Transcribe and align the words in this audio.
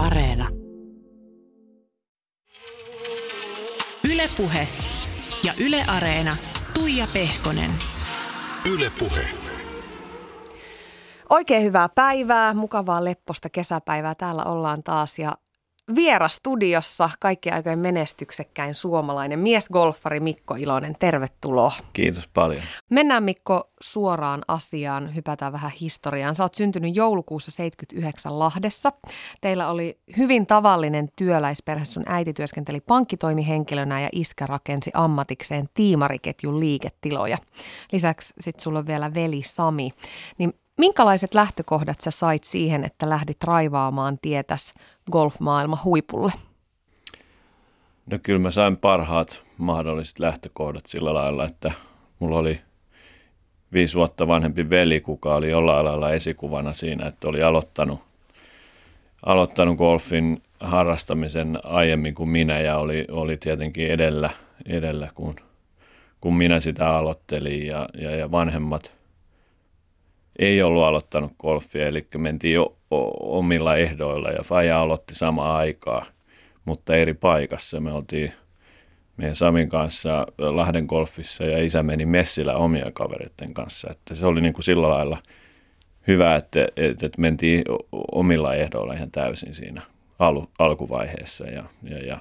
Areena. 0.00 0.48
Ylepuhe 4.12 4.68
ja 5.44 5.52
Yle 5.64 5.84
Areena. 5.96 6.36
Tuija 6.74 7.06
Pehkonen. 7.12 7.70
Ylepuhe. 8.72 9.26
Oikein 11.30 11.62
hyvää 11.62 11.88
päivää, 11.88 12.54
mukavaa 12.54 13.04
lepposta 13.04 13.48
kesäpäivää. 13.50 14.14
Täällä 14.14 14.44
ollaan 14.44 14.82
taas 14.82 15.18
ja 15.18 15.34
vierastudiossa 15.94 17.10
kaikki 17.20 17.50
aikojen 17.50 17.78
menestyksekkäin 17.78 18.74
suomalainen 18.74 19.38
miesgolfari 19.38 20.20
Mikko 20.20 20.54
Ilonen. 20.54 20.94
Tervetuloa. 20.98 21.72
Kiitos 21.92 22.28
paljon. 22.34 22.62
Mennään 22.90 23.22
Mikko 23.22 23.70
suoraan 23.80 24.42
asiaan, 24.48 25.14
hypätään 25.14 25.52
vähän 25.52 25.70
historiaan. 25.80 26.34
Sä 26.34 26.44
oot 26.44 26.54
syntynyt 26.54 26.96
joulukuussa 26.96 27.50
79 27.50 28.38
Lahdessa. 28.38 28.92
Teillä 29.40 29.68
oli 29.68 29.98
hyvin 30.16 30.46
tavallinen 30.46 31.08
työläisperhe. 31.16 31.84
Sun 31.84 32.04
äiti 32.06 32.32
työskenteli 32.32 32.80
pankkitoimihenkilönä 32.80 34.00
ja 34.00 34.08
iskä 34.12 34.46
rakensi 34.46 34.90
ammatikseen 34.94 35.68
tiimariketjun 35.74 36.60
liiketiloja. 36.60 37.38
Lisäksi 37.92 38.34
sit 38.40 38.60
sulla 38.60 38.78
on 38.78 38.86
vielä 38.86 39.14
veli 39.14 39.42
Sami. 39.44 39.90
Niin 40.38 40.54
Minkälaiset 40.80 41.34
lähtökohdat 41.34 42.00
sä 42.00 42.10
sait 42.10 42.44
siihen, 42.44 42.84
että 42.84 43.08
lähdit 43.08 43.44
raivaamaan 43.44 44.18
tietäs 44.22 44.74
golfmaailma 45.12 45.78
huipulle? 45.84 46.32
No 48.06 48.18
kyllä 48.22 48.38
mä 48.38 48.50
sain 48.50 48.76
parhaat 48.76 49.42
mahdolliset 49.58 50.18
lähtökohdat 50.18 50.86
sillä 50.86 51.14
lailla, 51.14 51.44
että 51.44 51.72
mulla 52.18 52.38
oli 52.38 52.60
viisi 53.72 53.94
vuotta 53.94 54.26
vanhempi 54.26 54.70
veli, 54.70 55.00
kuka 55.00 55.34
oli 55.34 55.50
jollain 55.50 55.84
lailla 55.84 56.10
esikuvana 56.10 56.72
siinä, 56.72 57.06
että 57.06 57.28
oli 57.28 57.42
aloittanut, 57.42 58.00
aloittanut 59.26 59.78
golfin 59.78 60.42
harrastamisen 60.60 61.58
aiemmin 61.64 62.14
kuin 62.14 62.28
minä 62.28 62.60
ja 62.60 62.78
oli, 62.78 63.06
oli 63.10 63.36
tietenkin 63.36 63.90
edellä, 63.90 64.30
edellä 64.66 65.08
kun, 65.14 65.36
kun 66.20 66.34
minä 66.36 66.60
sitä 66.60 66.96
aloittelin 66.96 67.66
ja, 67.66 67.88
ja, 67.98 68.16
ja 68.16 68.30
vanhemmat– 68.30 68.94
ei 70.38 70.62
ollut 70.62 70.82
aloittanut 70.82 71.32
golfia, 71.38 71.88
eli 71.88 72.06
mentiin 72.18 72.54
jo 72.54 72.76
omilla 73.20 73.76
ehdoilla 73.76 74.30
ja 74.30 74.42
Faja 74.42 74.80
aloitti 74.80 75.14
samaan 75.14 75.56
aikaa, 75.56 76.04
mutta 76.64 76.96
eri 76.96 77.14
paikassa. 77.14 77.80
Me 77.80 77.92
oltiin 77.92 78.32
meidän 79.16 79.36
Samin 79.36 79.68
kanssa 79.68 80.26
Lahden 80.38 80.84
golfissa 80.84 81.44
ja 81.44 81.64
isä 81.64 81.82
meni 81.82 82.06
messillä 82.06 82.56
omia 82.56 82.86
kavereiden 82.92 83.54
kanssa. 83.54 83.88
Että 83.90 84.14
se 84.14 84.26
oli 84.26 84.40
niin 84.40 84.52
kuin 84.52 84.64
sillä 84.64 84.88
lailla 84.88 85.18
hyvä, 86.06 86.36
että, 86.36 86.68
että, 86.76 87.06
että 87.06 87.20
mentiin 87.20 87.64
omilla 88.12 88.54
ehdoilla 88.54 88.94
ihan 88.94 89.10
täysin 89.10 89.54
siinä 89.54 89.82
al, 90.18 90.42
alkuvaiheessa. 90.58 91.46
Ja, 91.46 91.64
ja, 91.82 91.98
ja 91.98 92.18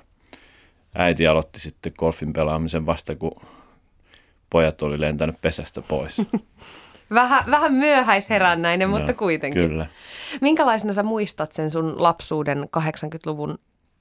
äiti 0.96 1.28
aloitti 1.28 1.60
sitten 1.60 1.94
golfin 1.98 2.34
pelaamisen 2.34 2.86
vasta, 2.86 3.16
kun 3.16 3.42
pojat 4.50 4.82
oli 4.82 5.00
lentänyt 5.00 5.36
pesästä 5.42 5.82
pois. 5.82 6.22
Vähän, 7.14 7.44
vähän 7.52 7.74
myöhäisherännäinen, 7.74 8.92
no, 8.92 8.98
mutta 8.98 9.14
kuitenkin. 9.14 9.70
Kyllä. 9.70 9.86
Minkälaisena 10.42 10.94
sä 10.94 11.04
muistat 11.04 11.52
sen 11.52 11.72
sun 11.72 11.96
lapsuuden 11.98 12.70
80-luvun 12.78 13.58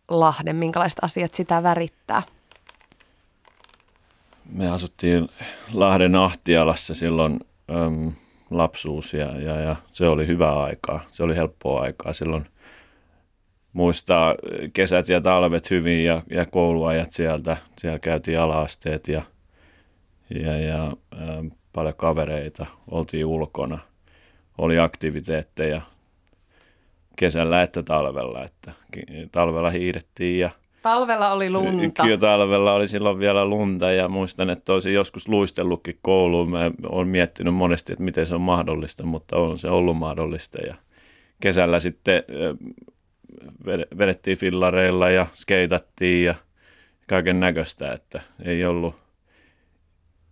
Lahden? 0.09 0.56
Minkälaiset 0.56 0.98
asiat 1.03 1.34
sitä 1.34 1.62
värittää? 1.62 2.23
Me 4.53 4.70
asuttiin 4.70 5.28
Lahden 5.73 6.15
Ahtialassa 6.15 6.95
silloin 6.95 7.41
äm, 7.70 8.12
lapsuus 8.50 9.15
ja, 9.15 9.41
ja, 9.41 9.61
ja 9.61 9.77
se 9.93 10.09
oli 10.09 10.27
hyvää 10.27 10.62
aikaa. 10.62 11.00
Se 11.11 11.22
oli 11.22 11.37
helppoa 11.37 11.83
aikaa 11.83 12.12
silloin 12.12 12.47
muistaa 13.72 14.34
kesät 14.72 15.09
ja 15.09 15.20
talvet 15.20 15.70
hyvin 15.70 16.05
ja, 16.05 16.22
ja 16.31 16.47
kouluajat 16.47 17.12
sieltä. 17.12 17.56
Siellä 17.78 17.98
käytiin 17.98 18.41
ala-asteet 18.41 19.09
ja, 19.09 19.22
ja, 20.44 20.59
ja 20.60 20.93
äm, 21.38 21.50
paljon 21.73 21.95
kavereita, 21.97 22.67
oltiin 22.91 23.27
ulkona, 23.27 23.79
oli 24.59 24.79
aktiviteetteja 24.79 25.81
kesällä 27.17 27.62
että 27.62 27.83
talvella, 27.83 28.45
että 28.45 28.73
talvella 29.33 29.71
hiidettiin 29.71 30.41
ja 30.41 30.51
Talvella 30.83 31.33
oli 31.33 31.51
lunta. 31.51 32.03
Kyllä 32.03 32.17
talvella 32.19 32.73
oli 32.73 32.89
silloin 32.89 33.19
vielä 33.19 33.45
lunta 33.45 33.91
ja 33.91 34.09
muistan, 34.09 34.51
että 34.51 34.73
olisin 34.73 34.95
joskus 34.95 35.28
luistellutkin 35.28 35.99
kouluun. 36.03 36.51
Mä 36.51 36.71
olen 36.89 37.09
miettinyt 37.09 37.55
monesti, 37.55 37.93
että 37.93 38.05
miten 38.05 38.27
se 38.27 38.34
on 38.34 38.41
mahdollista, 38.41 39.03
mutta 39.03 39.37
on 39.37 39.59
se 39.59 39.69
ollut 39.69 39.97
mahdollista. 39.97 40.59
Ja 40.67 40.75
kesällä 41.41 41.81
sitten 41.81 42.23
vedettiin 43.99 44.39
fillareilla 44.39 45.11
ja 45.11 45.27
skeitattiin 45.34 46.25
ja 46.25 46.34
kaiken 47.07 47.41
näköistä, 47.41 47.93
että 47.93 48.21
ei 48.45 48.65
ollut– 48.65 48.95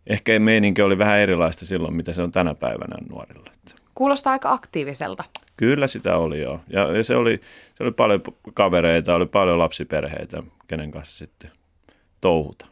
ehkä 0.06 0.39
meininki 0.39 0.83
oli 0.83 0.99
vähän 0.99 1.19
erilaista 1.19 1.67
silloin, 1.67 1.94
mitä 1.94 2.12
se 2.12 2.22
on 2.22 2.33
tänä 2.33 2.55
päivänä 2.55 2.97
nuorilla. 3.11 3.50
Kuulostaa 3.94 4.33
aika 4.33 4.53
aktiiviselta. 4.53 5.25
Kyllä 5.56 5.87
sitä 5.87 6.17
oli 6.17 6.41
joo. 6.41 6.61
Ja 6.69 7.05
se 7.05 7.17
oli, 7.17 7.41
se 7.75 7.84
oli 7.84 7.93
paljon 7.93 8.22
kavereita, 8.55 9.15
oli 9.15 9.27
paljon 9.27 9.59
lapsiperheitä, 9.59 10.43
kenen 10.66 10.91
kanssa 10.91 11.19
sitten 11.19 11.50
touhuta. 12.21 12.66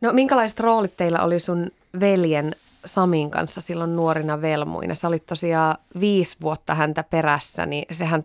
No 0.00 0.12
minkälaiset 0.12 0.60
roolit 0.60 0.96
teillä 0.96 1.22
oli 1.22 1.40
sun 1.40 1.66
veljen 2.00 2.56
Samin 2.84 3.30
kanssa 3.30 3.60
silloin 3.60 3.96
nuorina 3.96 4.42
velmuina? 4.42 4.94
Sä 4.94 5.08
olit 5.08 5.26
tosiaan 5.26 5.76
viisi 6.00 6.36
vuotta 6.40 6.74
häntä 6.74 7.02
perässä, 7.02 7.66
niin 7.66 7.84
sehän 7.92 8.22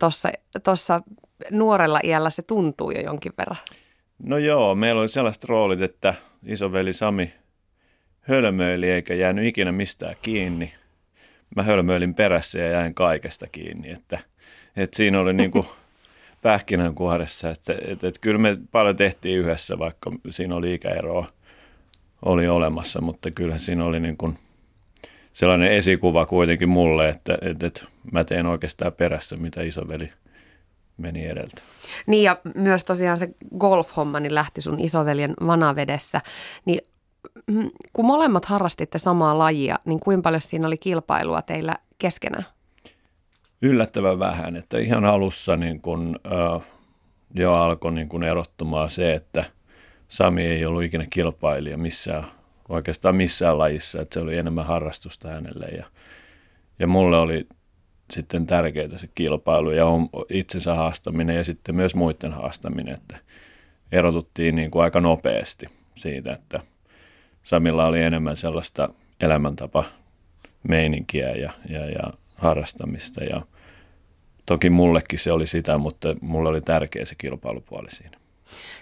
tuossa 0.63 1.01
nuorella 1.51 1.99
iällä 2.03 2.29
se 2.29 2.41
tuntuu 2.41 2.91
jo 2.91 3.01
jonkin 3.01 3.33
verran. 3.37 3.57
No 4.23 4.37
joo, 4.37 4.75
meillä 4.75 5.01
oli 5.01 5.07
sellaiset 5.07 5.43
roolit, 5.43 5.81
että 5.81 6.13
isoveli 6.45 6.93
Sami 6.93 7.33
hölmöili 8.23 8.89
eikä 8.89 9.13
jäänyt 9.13 9.45
ikinä 9.45 9.71
mistään 9.71 10.15
kiinni. 10.21 10.73
Mä 11.55 11.63
hölmöilin 11.63 12.13
perässä 12.13 12.59
ja 12.59 12.67
jäin 12.67 12.93
kaikesta 12.93 13.47
kiinni, 13.47 13.91
että, 13.91 14.19
että 14.75 14.97
siinä 14.97 15.19
oli 15.19 15.33
niin 15.43 15.51
kuin 15.51 15.63
pähkinänkuoressa, 16.41 17.49
että, 17.49 17.75
että, 17.87 18.07
että 18.07 18.19
kyllä 18.21 18.39
me 18.39 18.57
paljon 18.71 18.95
tehtiin 18.95 19.39
yhdessä, 19.39 19.79
vaikka 19.79 20.11
siinä 20.29 20.55
oli 20.55 20.73
ikäeroa 20.73 21.27
oli 22.25 22.47
olemassa, 22.47 23.01
mutta 23.01 23.31
kyllä 23.31 23.57
siinä 23.57 23.85
oli 23.85 23.99
niin 23.99 24.17
kuin 24.17 24.37
sellainen 25.33 25.71
esikuva 25.71 26.25
kuitenkin 26.25 26.69
mulle, 26.69 27.09
että, 27.09 27.37
että, 27.41 27.67
että 27.67 27.85
mä 28.11 28.23
teen 28.23 28.45
oikeastaan 28.45 28.93
perässä, 28.93 29.35
mitä 29.35 29.61
isoveli 29.61 30.09
meni 30.97 31.25
edeltä. 31.25 31.61
Niin 32.07 32.23
ja 32.23 32.37
myös 32.55 32.83
tosiaan 32.83 33.17
se 33.17 33.29
golf-homma 33.57 34.19
niin 34.19 34.35
lähti 34.35 34.61
sun 34.61 34.79
isoveljen 34.79 35.33
vanavedessä, 35.47 36.21
niin 36.65 36.79
kun 37.93 38.05
molemmat 38.05 38.45
harrastitte 38.45 38.97
samaa 38.97 39.37
lajia, 39.37 39.79
niin 39.85 39.99
kuinka 39.99 40.21
paljon 40.21 40.41
siinä 40.41 40.67
oli 40.67 40.77
kilpailua 40.77 41.41
teillä 41.41 41.75
keskenään? 41.97 42.45
Yllättävän 43.61 44.19
vähän, 44.19 44.55
että 44.55 44.77
ihan 44.77 45.05
alussa 45.05 45.57
niin 45.57 45.81
kun, 45.81 46.19
äh, 46.25 46.61
jo 47.33 47.53
alkoi 47.53 47.91
niin 47.91 48.09
kun 48.09 48.23
erottumaan 48.23 48.89
se, 48.89 49.13
että 49.13 49.45
Sami 50.07 50.45
ei 50.45 50.65
ollut 50.65 50.83
ikinä 50.83 51.07
kilpailija 51.09 51.77
missään, 51.77 52.23
oikeastaan 52.69 53.15
missään 53.15 53.57
lajissa, 53.57 54.01
että 54.01 54.13
se 54.13 54.19
oli 54.19 54.37
enemmän 54.37 54.65
harrastusta 54.65 55.29
hänelle 55.29 55.65
ja, 55.65 55.85
ja 56.79 56.87
mulle 56.87 57.17
oli 57.17 57.47
sitten 58.11 58.47
tärkeää 58.47 58.97
se 58.97 59.09
kilpailu 59.15 59.71
ja 59.71 59.85
itsensä 60.29 60.73
haastaminen 60.73 61.35
ja 61.35 61.43
sitten 61.43 61.75
myös 61.75 61.95
muiden 61.95 62.33
haastaminen, 62.33 62.93
että 62.93 63.17
erotuttiin 63.91 64.55
niin 64.55 64.71
kuin 64.71 64.83
aika 64.83 65.01
nopeasti 65.01 65.65
siitä, 65.95 66.33
että– 66.33 66.59
Samilla 67.43 67.85
oli 67.85 68.01
enemmän 68.01 68.37
sellaista 68.37 68.89
elämäntapa 69.19 69.83
meininkiä 70.63 71.31
ja, 71.31 71.53
ja, 71.69 71.89
ja 71.89 72.13
harrastamista 72.35 73.23
ja 73.23 73.41
toki 74.45 74.69
mullekin 74.69 75.19
se 75.19 75.31
oli 75.31 75.47
sitä, 75.47 75.77
mutta 75.77 76.15
mulle 76.21 76.49
oli 76.49 76.61
tärkeä 76.61 77.05
se 77.05 77.15
kilpailupuoli 77.15 77.91
siinä. 77.91 78.17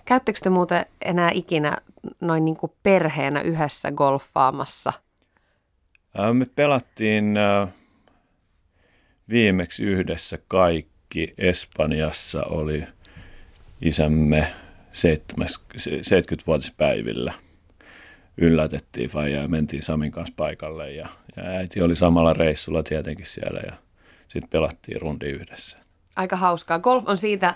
Käyttekö 0.06 0.40
te 0.44 0.50
muuten 0.50 0.86
enää 1.02 1.32
ikinä 1.34 1.78
noin 2.22 2.46
niin 2.46 2.58
kuin 2.58 2.72
perheenä 2.84 3.42
yhdessä 3.42 3.92
golfaamassa? 3.92 4.94
Me 6.34 6.46
pelattiin 6.56 7.36
viimeksi 9.30 9.84
yhdessä 9.84 10.40
kaikki. 10.48 11.34
Espanjassa 11.38 12.44
oli 12.44 12.84
isämme 13.82 14.54
70-vuotispäivillä– 14.92 17.34
yllätettiin 18.38 19.10
faijaa 19.10 19.42
ja 19.42 19.48
mentiin 19.48 19.84
Samin 19.84 20.12
kanssa 20.12 20.34
paikalle 20.38 20.92
ja, 20.92 21.08
ja 21.36 21.44
äiti 21.44 21.82
oli 21.82 21.96
samalla 21.96 22.34
reissulla 22.34 22.84
tietenkin 22.84 23.26
siellä 23.26 23.60
ja 23.66 23.74
sitten 24.28 24.50
pelattiin 24.50 25.02
rundi 25.02 25.26
yhdessä. 25.26 25.78
Aika 26.16 26.36
hauskaa. 26.36 26.80
Golf 26.80 27.04
on 27.08 27.18
siitä 27.18 27.54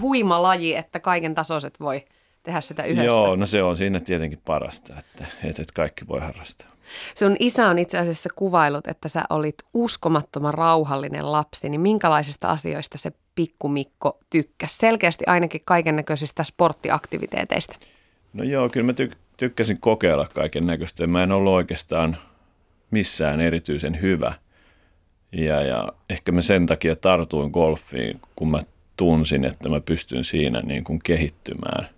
huima 0.00 0.42
laji, 0.42 0.74
että 0.74 1.00
kaiken 1.00 1.34
tasoiset 1.34 1.80
voi 1.80 2.04
tehdä 2.42 2.60
sitä 2.60 2.82
yhdessä. 2.82 3.06
Joo, 3.06 3.36
no 3.36 3.46
se 3.46 3.62
on 3.62 3.76
siinä 3.76 4.00
tietenkin 4.00 4.42
parasta, 4.44 4.94
että, 4.98 5.26
että 5.44 5.62
kaikki 5.74 6.08
voi 6.08 6.20
harrastaa. 6.20 6.72
Sun 7.14 7.36
isä 7.38 7.68
on 7.68 7.78
itse 7.78 7.98
asiassa 7.98 8.28
kuvailut, 8.36 8.86
että 8.86 9.08
sä 9.08 9.24
olit 9.30 9.54
uskomattoman 9.74 10.54
rauhallinen 10.54 11.32
lapsi, 11.32 11.68
niin 11.68 11.80
minkälaisista 11.80 12.48
asioista 12.48 12.98
se 12.98 13.12
pikkumikko 13.34 14.18
tykkäsi? 14.30 14.76
Selkeästi 14.76 15.24
ainakin 15.26 15.60
kaiken 15.64 15.96
näköisistä 15.96 16.44
sporttiaktiviteeteista. 16.44 17.76
No 18.32 18.44
joo, 18.44 18.68
kyllä 18.68 18.86
mä 18.86 18.92
tyk- 18.92 19.16
tykkäsin 19.42 19.80
kokeilla 19.80 20.28
kaiken 20.34 20.66
näköistä. 20.66 21.06
Mä 21.06 21.22
en 21.22 21.32
ollut 21.32 21.52
oikeastaan 21.52 22.16
missään 22.90 23.40
erityisen 23.40 24.00
hyvä. 24.00 24.34
Ja, 25.32 25.62
ja 25.62 25.92
ehkä 26.10 26.32
mä 26.32 26.42
sen 26.42 26.66
takia 26.66 26.96
tartuin 26.96 27.50
golfiin, 27.50 28.20
kun 28.36 28.50
mä 28.50 28.60
tunsin, 28.96 29.44
että 29.44 29.68
mä 29.68 29.80
pystyn 29.80 30.24
siinä 30.24 30.60
niin 30.60 30.84
kuin 30.84 31.00
kehittymään 31.04 31.88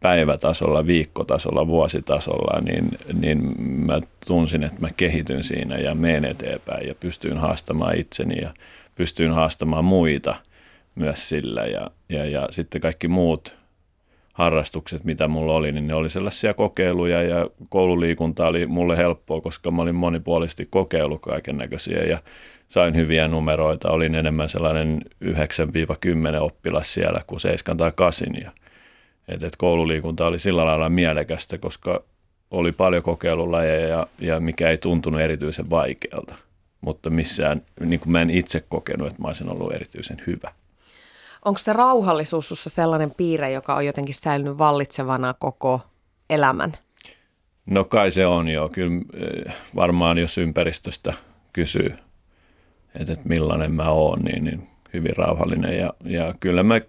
päivätasolla, 0.00 0.86
viikkotasolla, 0.86 1.66
vuositasolla, 1.66 2.60
niin, 2.60 2.88
niin 3.12 3.62
mä 3.62 4.00
tunsin, 4.26 4.62
että 4.62 4.80
mä 4.80 4.88
kehityn 4.96 5.44
siinä 5.44 5.78
ja 5.78 5.94
menen 5.94 6.24
eteenpäin 6.24 6.88
ja 6.88 6.94
pystyn 6.94 7.38
haastamaan 7.38 7.98
itseni 7.98 8.40
ja 8.42 8.54
pystyin 8.94 9.30
haastamaan 9.30 9.84
muita 9.84 10.36
myös 10.94 11.28
sillä. 11.28 11.66
Ja, 11.66 11.90
ja, 12.08 12.24
ja 12.24 12.48
sitten 12.50 12.80
kaikki 12.80 13.08
muut 13.08 13.63
harrastukset, 14.34 15.04
mitä 15.04 15.28
mulla 15.28 15.52
oli, 15.52 15.72
niin 15.72 15.86
ne 15.86 15.94
oli 15.94 16.10
sellaisia 16.10 16.54
kokeiluja 16.54 17.22
ja 17.22 17.50
koululiikunta 17.68 18.46
oli 18.46 18.66
mulle 18.66 18.96
helppoa, 18.96 19.40
koska 19.40 19.70
mä 19.70 19.82
olin 19.82 19.94
monipuolisesti 19.94 20.66
kokeillut 20.70 21.22
kaiken 21.22 21.56
näköisiä 21.56 22.02
ja 22.04 22.18
sain 22.68 22.96
hyviä 22.96 23.28
numeroita. 23.28 23.90
Olin 23.90 24.14
enemmän 24.14 24.48
sellainen 24.48 25.02
9-10 25.24 25.28
oppilas 26.40 26.94
siellä 26.94 27.20
kuin 27.26 27.40
7 27.40 27.76
tai 27.76 27.92
8. 27.96 28.28
Ja, 28.42 28.50
et, 29.28 29.42
et 29.42 29.56
koululiikunta 29.56 30.26
oli 30.26 30.38
sillä 30.38 30.64
lailla 30.64 30.88
mielekästä, 30.88 31.58
koska 31.58 32.04
oli 32.50 32.72
paljon 32.72 33.02
kokeilulajeja 33.02 33.88
ja, 33.88 34.06
ja 34.18 34.40
mikä 34.40 34.70
ei 34.70 34.78
tuntunut 34.78 35.20
erityisen 35.20 35.70
vaikealta. 35.70 36.34
Mutta 36.80 37.10
missään, 37.10 37.62
niin 37.80 38.00
kuin 38.00 38.12
mä 38.12 38.22
en 38.22 38.30
itse 38.30 38.64
kokenut, 38.68 39.08
että 39.08 39.22
mä 39.22 39.28
olisin 39.28 39.48
ollut 39.48 39.72
erityisen 39.72 40.16
hyvä. 40.26 40.52
Onko 41.44 41.58
se 41.58 41.72
rauhallisuus 41.72 42.48
sussa 42.48 42.70
sellainen 42.70 43.14
piirre, 43.16 43.50
joka 43.50 43.74
on 43.74 43.86
jotenkin 43.86 44.14
säilynyt 44.14 44.58
vallitsevana 44.58 45.34
koko 45.38 45.80
elämän? 46.30 46.72
No 47.66 47.84
kai 47.84 48.10
se 48.10 48.26
on 48.26 48.48
jo. 48.48 48.68
Kyllä 48.68 49.00
eh, 49.14 49.54
varmaan 49.76 50.18
jos 50.18 50.38
ympäristöstä 50.38 51.12
kysyy, 51.52 51.94
että, 52.94 53.16
millainen 53.24 53.72
mä 53.72 53.90
oon, 53.90 54.20
niin, 54.20 54.44
niin 54.44 54.68
hyvin 54.92 55.16
rauhallinen. 55.16 55.78
Ja, 55.78 55.92
ja 56.04 56.34
kyllä 56.40 56.62
mä 56.62 56.80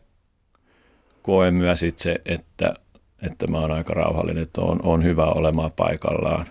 koen 1.22 1.54
myös 1.54 1.84
itse, 1.84 2.22
että, 2.26 2.74
että 3.22 3.48
mä 3.48 3.60
oon 3.60 3.72
aika 3.72 3.94
rauhallinen, 3.94 4.44
että 4.44 4.62
on, 4.62 4.80
on 4.84 5.04
hyvä 5.04 5.26
olemaan 5.26 5.72
paikallaan. 5.72 6.46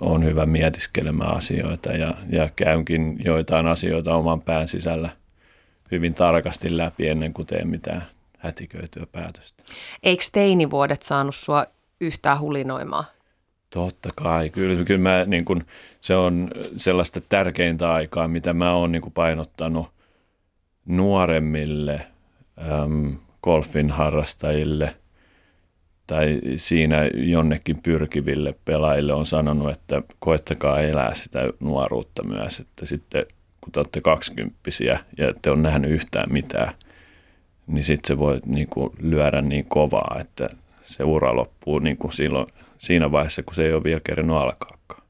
On 0.00 0.24
hyvä 0.24 0.46
mietiskelemään 0.46 1.36
asioita 1.36 1.92
ja, 1.92 2.14
ja 2.30 2.48
käynkin 2.56 3.16
joitain 3.24 3.66
asioita 3.66 4.14
oman 4.14 4.40
pään 4.40 4.68
sisällä– 4.68 5.10
hyvin 5.94 6.14
tarkasti 6.14 6.76
läpi 6.76 7.08
ennen 7.08 7.32
kuin 7.32 7.46
teen 7.46 7.68
mitään 7.68 8.06
hätiköityä 8.38 9.06
päätöstä. 9.12 9.64
Eikö 10.02 10.24
teinivuodet 10.32 11.02
saanut 11.02 11.34
sua 11.34 11.66
yhtään 12.00 12.40
hulinoimaan? 12.40 13.04
Totta 13.70 14.08
kai. 14.14 14.50
Kyllä, 14.50 14.84
kyllä 14.84 15.00
mä, 15.00 15.24
niin 15.24 15.44
kun, 15.44 15.64
se 16.00 16.16
on 16.16 16.50
sellaista 16.76 17.20
tärkeintä 17.20 17.92
aikaa, 17.92 18.28
mitä 18.28 18.52
mä 18.52 18.72
oon 18.72 18.92
niin 18.92 19.12
painottanut 19.14 19.86
nuoremmille 20.86 22.06
äm, 22.58 23.16
golfin 23.42 23.90
harrastajille 23.90 24.96
tai 26.06 26.40
siinä 26.56 27.10
jonnekin 27.14 27.82
pyrkiville 27.82 28.54
pelaajille 28.64 29.12
on 29.12 29.26
sanonut, 29.26 29.70
että 29.70 30.02
koettakaa 30.18 30.80
elää 30.80 31.14
sitä 31.14 31.40
nuoruutta 31.60 32.22
myös, 32.22 32.60
että 32.60 32.86
sitten 32.86 33.26
kun 33.64 33.72
te 33.72 33.80
olette 33.80 34.00
kaksikymppisiä 34.00 35.00
ja 35.18 35.28
ette 35.28 35.50
ole 35.50 35.58
nähnyt 35.58 35.90
yhtään 35.90 36.32
mitään, 36.32 36.72
niin 37.66 37.84
sitten 37.84 38.08
se 38.08 38.18
voi 38.18 38.40
niin 38.46 38.68
kuin 38.68 38.90
lyödä 38.98 39.42
niin 39.42 39.64
kovaa, 39.64 40.16
että 40.20 40.48
se 40.82 41.04
ura 41.04 41.36
loppuu 41.36 41.78
niin 41.78 41.96
kuin 41.96 42.12
silloin, 42.12 42.46
siinä 42.78 43.12
vaiheessa, 43.12 43.42
kun 43.42 43.54
se 43.54 43.64
ei 43.64 43.72
ole 43.72 43.84
vielä 43.84 44.00
kerännyt 44.04 44.36
alkaakaan. 44.36 45.02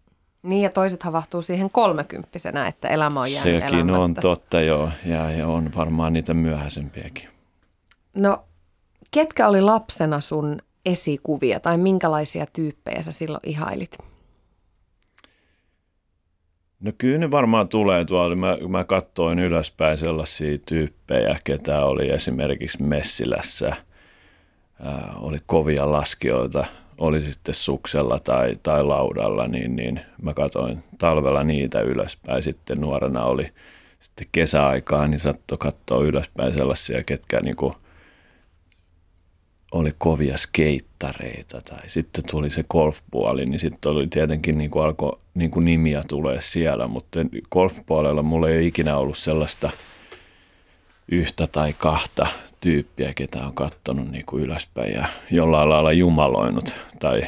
Niin 0.42 0.62
ja 0.62 0.70
toiset 0.70 1.02
havahtuu 1.02 1.42
siihen 1.42 1.70
kolmekymppisenä, 1.70 2.66
että 2.66 2.88
elämä 2.88 3.20
on 3.20 3.32
jäänyt 3.32 3.62
Sekin 3.62 3.78
elämättä. 3.78 3.98
on 3.98 4.14
totta 4.14 4.60
joo, 4.60 4.90
ja, 5.06 5.30
ja 5.30 5.48
on 5.48 5.70
varmaan 5.76 6.12
niitä 6.12 6.34
myöhäisempiäkin. 6.34 7.28
No, 8.16 8.44
ketkä 9.10 9.48
oli 9.48 9.60
lapsena 9.60 10.20
sun 10.20 10.58
esikuvia 10.86 11.60
tai 11.60 11.78
minkälaisia 11.78 12.46
tyyppejä 12.52 13.02
sä 13.02 13.12
silloin 13.12 13.40
ihailit? 13.42 13.98
No 16.84 16.92
kyllä 16.98 17.18
ne 17.18 17.30
varmaan 17.30 17.68
tulee 17.68 18.04
tuolla. 18.04 18.36
Mä, 18.36 18.56
mä 18.68 18.84
katsoin 18.84 19.38
ylöspäin 19.38 19.98
sellaisia 19.98 20.58
tyyppejä, 20.58 21.38
ketä 21.44 21.84
oli 21.84 22.10
esimerkiksi 22.10 22.82
Messilässä. 22.82 23.76
Ää, 24.82 25.12
oli 25.16 25.38
kovia 25.46 25.92
laskijoita, 25.92 26.64
oli 26.98 27.20
sitten 27.20 27.54
suksella 27.54 28.18
tai, 28.18 28.56
tai 28.62 28.82
laudalla, 28.82 29.48
niin, 29.48 29.76
niin 29.76 30.00
mä 30.22 30.34
katsoin 30.34 30.82
talvella 30.98 31.44
niitä 31.44 31.80
ylöspäin. 31.80 32.42
Sitten 32.42 32.80
nuorena 32.80 33.24
oli 33.24 33.50
sitten 34.00 34.26
kesäaikaa, 34.32 35.06
niin 35.06 35.20
saattoi 35.20 35.58
katsoa 35.58 36.04
ylöspäin 36.04 36.54
sellaisia, 36.54 37.04
ketkä 37.04 37.40
niin 37.40 37.56
kuin 37.56 37.74
oli 39.74 39.94
kovia 39.98 40.36
skeittareita 40.36 41.60
tai 41.60 41.88
sitten 41.88 42.24
tuli 42.30 42.50
se 42.50 42.64
golfpuoli, 42.70 43.46
niin 43.46 43.58
sitten 43.58 43.92
oli 43.92 44.06
tietenkin 44.06 44.58
niin 44.58 44.70
kuin 44.70 44.84
alkoi 44.84 45.18
niin 45.34 45.50
kuin 45.50 45.64
nimiä 45.64 46.02
tulee 46.08 46.40
siellä, 46.40 46.86
mutta 46.86 47.20
golfpuolella 47.50 48.22
mulla 48.22 48.48
ei 48.48 48.56
ole 48.56 48.66
ikinä 48.66 48.96
ollut 48.96 49.18
sellaista 49.18 49.70
yhtä 51.08 51.46
tai 51.46 51.72
kahta 51.78 52.26
tyyppiä, 52.60 53.14
ketä 53.14 53.46
on 53.46 53.54
katsonut 53.54 54.10
niin 54.10 54.26
kuin 54.26 54.42
ylöspäin 54.44 54.94
ja 54.94 55.06
jollain 55.30 55.68
lailla 55.68 55.92
jumaloinut 55.92 56.74
tai 57.00 57.22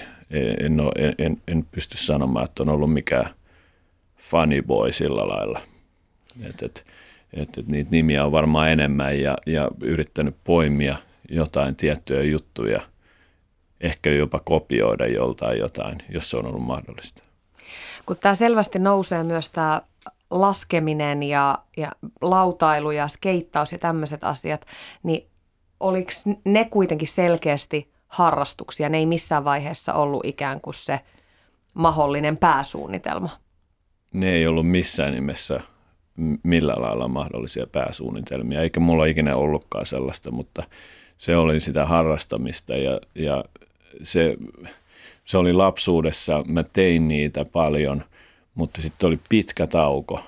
en, 0.60 0.80
ole, 0.80 0.92
en, 0.98 1.14
en, 1.18 1.36
en 1.48 1.66
pysty 1.70 1.96
sanomaan, 1.96 2.44
että 2.44 2.62
on 2.62 2.68
ollut 2.68 2.92
mikään 2.92 3.30
funny 4.18 4.62
boy 4.62 4.92
sillä 4.92 5.28
lailla. 5.28 5.60
Et, 6.42 6.62
et, 6.62 6.84
et, 7.32 7.58
et 7.58 7.66
niitä 7.66 7.90
nimiä 7.90 8.24
on 8.24 8.32
varmaan 8.32 8.70
enemmän 8.70 9.20
ja, 9.20 9.36
ja 9.46 9.68
yrittänyt 9.80 10.36
poimia– 10.44 10.96
jotain 11.28 11.76
tiettyjä 11.76 12.22
juttuja, 12.22 12.80
ehkä 13.80 14.10
jopa 14.10 14.40
kopioida 14.44 15.06
joltain 15.06 15.58
jotain, 15.58 15.98
jos 16.08 16.30
se 16.30 16.36
on 16.36 16.46
ollut 16.46 16.62
mahdollista. 16.62 17.22
Kun 18.06 18.16
tämä 18.16 18.34
selvästi 18.34 18.78
nousee 18.78 19.22
myös 19.22 19.48
tämä 19.48 19.82
laskeminen 20.30 21.22
ja, 21.22 21.58
ja 21.76 21.92
lautailu 22.22 22.90
ja 22.90 23.08
skeittaus 23.08 23.72
ja 23.72 23.78
tämmöiset 23.78 24.24
asiat, 24.24 24.66
niin 25.02 25.26
oliko 25.80 26.10
ne 26.44 26.64
kuitenkin 26.64 27.08
selkeästi 27.08 27.90
harrastuksia? 28.08 28.88
Ne 28.88 28.98
ei 28.98 29.06
missään 29.06 29.44
vaiheessa 29.44 29.94
ollut 29.94 30.26
ikään 30.26 30.60
kuin 30.60 30.74
se 30.74 31.00
mahdollinen 31.74 32.36
pääsuunnitelma. 32.36 33.30
Ne 34.12 34.32
ei 34.32 34.46
ollut 34.46 34.70
missään 34.70 35.14
nimessä 35.14 35.60
millään 36.42 36.82
lailla 36.82 37.08
mahdollisia 37.08 37.66
pääsuunnitelmia, 37.66 38.60
eikä 38.60 38.80
mulla 38.80 39.04
ikinä 39.04 39.36
ollutkaan 39.36 39.86
sellaista, 39.86 40.30
mutta 40.30 40.62
se 41.16 41.36
oli 41.36 41.60
sitä 41.60 41.86
harrastamista 41.86 42.76
ja, 42.76 43.00
ja 43.14 43.44
se, 44.02 44.36
se 45.24 45.38
oli 45.38 45.52
lapsuudessa, 45.52 46.44
mä 46.48 46.62
tein 46.62 47.08
niitä 47.08 47.44
paljon, 47.44 48.04
mutta 48.54 48.82
sitten 48.82 49.06
oli 49.06 49.18
pitkä 49.28 49.66
tauko, 49.66 50.20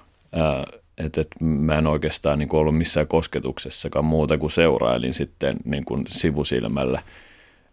että 0.98 1.20
et 1.20 1.28
mä 1.40 1.78
en 1.78 1.86
oikeastaan 1.86 2.38
niin 2.38 2.54
ollut 2.54 2.78
missään 2.78 3.06
kosketuksessakaan 3.06 4.04
muuta 4.04 4.38
kuin 4.38 4.50
seurailin 4.50 5.14
sitten 5.14 5.56
niin 5.64 5.84
kuin 5.84 6.04
sivusilmällä 6.08 7.02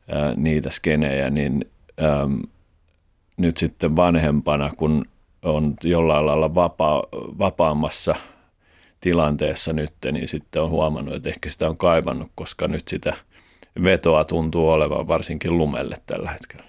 ää, 0.08 0.34
niitä 0.36 0.70
skenejä, 0.70 1.30
niin 1.30 1.66
äm, 2.04 2.42
nyt 3.38 3.58
sitten 3.58 3.96
vanhempana, 3.96 4.72
kun 4.78 5.06
on 5.44 5.74
jollain 5.84 6.26
lailla 6.26 6.56
vapaa, 6.56 7.04
vapaammassa– 7.40 8.16
tilanteessa 9.06 9.74
nyt, 9.74 9.94
niin 10.12 10.28
sitten 10.28 10.62
on 10.62 10.70
huomannut, 10.70 11.16
että 11.16 11.30
ehkä 11.30 11.50
sitä 11.50 11.70
on 11.70 11.78
kaivannut, 11.78 12.32
koska 12.36 12.68
nyt 12.68 12.88
sitä 12.88 13.14
vetoa 13.84 14.26
tuntuu 14.26 14.70
olevan 14.70 15.08
varsinkin 15.08 15.58
lumelle 15.58 15.96
tällä 16.06 16.32
hetkellä. 16.32 16.66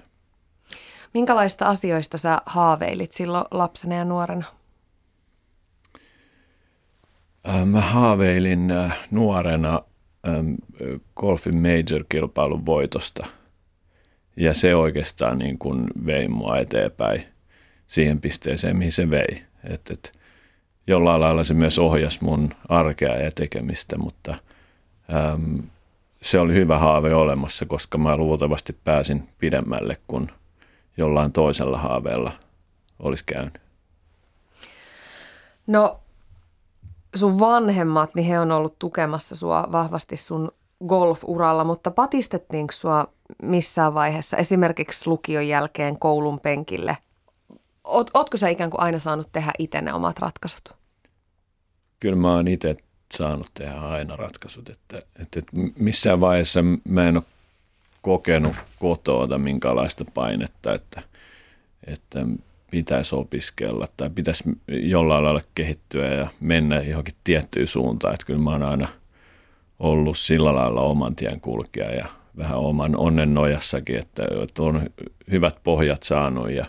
Minkälaista 1.14 1.66
asioista 1.66 2.18
sä 2.18 2.42
haaveilit 2.46 3.12
silloin 3.12 3.44
lapsena 3.50 3.94
ja 3.94 4.04
nuorena? 4.04 4.44
Mä 7.64 7.80
haaveilin 7.80 8.68
nuorena 9.10 9.82
golfin 11.16 11.56
major-kilpailun 11.56 12.66
voitosta. 12.66 13.26
Ja 14.36 14.54
se 14.54 14.76
oikeastaan 14.76 15.38
niin 15.38 15.58
kuin 15.58 15.86
vei 16.06 16.28
mua 16.28 16.58
eteenpäin 16.58 17.24
siihen 17.86 18.20
pisteeseen, 18.20 18.76
mihin 18.76 18.92
se 18.92 19.10
vei. 19.10 19.42
Et, 19.64 19.90
et, 19.90 20.15
jollain 20.86 21.20
lailla 21.20 21.44
se 21.44 21.54
myös 21.54 21.78
ohjasi 21.78 22.24
mun 22.24 22.54
arkea 22.68 23.16
ja 23.16 23.30
tekemistä, 23.34 23.98
mutta 23.98 24.34
äm, 25.34 25.62
se 26.22 26.38
oli 26.38 26.54
hyvä 26.54 26.78
haave 26.78 27.14
olemassa, 27.14 27.66
koska 27.66 27.98
mä 27.98 28.16
luultavasti 28.16 28.72
pääsin 28.84 29.28
pidemmälle 29.38 29.96
kuin 30.06 30.30
jollain 30.96 31.32
toisella 31.32 31.78
haaveella 31.78 32.32
olisi 32.98 33.24
käynyt. 33.24 33.60
No 35.66 36.00
sun 37.14 37.40
vanhemmat, 37.40 38.14
niin 38.14 38.26
he 38.26 38.40
on 38.40 38.52
ollut 38.52 38.78
tukemassa 38.78 39.36
sua 39.36 39.68
vahvasti 39.72 40.16
sun 40.16 40.52
golf-uralla, 40.86 41.64
mutta 41.64 41.90
patistettiinko 41.90 42.72
sua 42.72 43.06
missään 43.42 43.94
vaiheessa 43.94 44.36
esimerkiksi 44.36 45.10
lukion 45.10 45.48
jälkeen 45.48 45.98
koulun 45.98 46.40
penkille? 46.40 46.96
Oot, 47.86 48.10
ootko 48.14 48.36
sä 48.36 48.48
ikään 48.48 48.70
kuin 48.70 48.80
aina 48.80 48.98
saanut 48.98 49.28
tehdä 49.32 49.52
itse 49.58 49.80
ne 49.80 49.92
omat 49.92 50.18
ratkaisut? 50.18 50.74
Kyllä 52.00 52.16
mä 52.16 52.34
oon 52.34 52.48
itse 52.48 52.76
saanut 53.14 53.50
tehdä 53.54 53.80
aina 53.80 54.16
ratkaisut, 54.16 54.68
että, 54.68 54.98
että, 54.98 55.38
että 55.38 55.52
missään 55.78 56.20
vaiheessa 56.20 56.60
mä 56.88 57.08
en 57.08 57.16
ole 57.16 57.24
kokenut 58.02 58.54
kotoa 58.78 59.38
minkälaista 59.38 60.04
painetta, 60.14 60.74
että, 60.74 61.02
että 61.86 62.26
pitäisi 62.70 63.14
opiskella 63.14 63.86
tai 63.96 64.10
pitäisi 64.10 64.44
jollain 64.68 65.24
lailla 65.24 65.42
kehittyä 65.54 66.14
ja 66.14 66.28
mennä 66.40 66.80
johonkin 66.80 67.14
tiettyyn 67.24 67.68
suuntaan. 67.68 68.14
Että 68.14 68.26
kyllä 68.26 68.40
mä 68.40 68.50
oon 68.50 68.62
aina 68.62 68.88
ollut 69.78 70.18
sillä 70.18 70.54
lailla 70.54 70.80
oman 70.80 71.16
tien 71.16 71.40
kulkija 71.40 71.94
ja 71.94 72.06
vähän 72.36 72.58
oman 72.58 72.96
onnen 72.96 73.34
nojassakin, 73.34 73.98
että, 73.98 74.22
on 74.58 74.82
hyvät 75.30 75.56
pohjat 75.64 76.02
saanut 76.02 76.50
ja, 76.50 76.66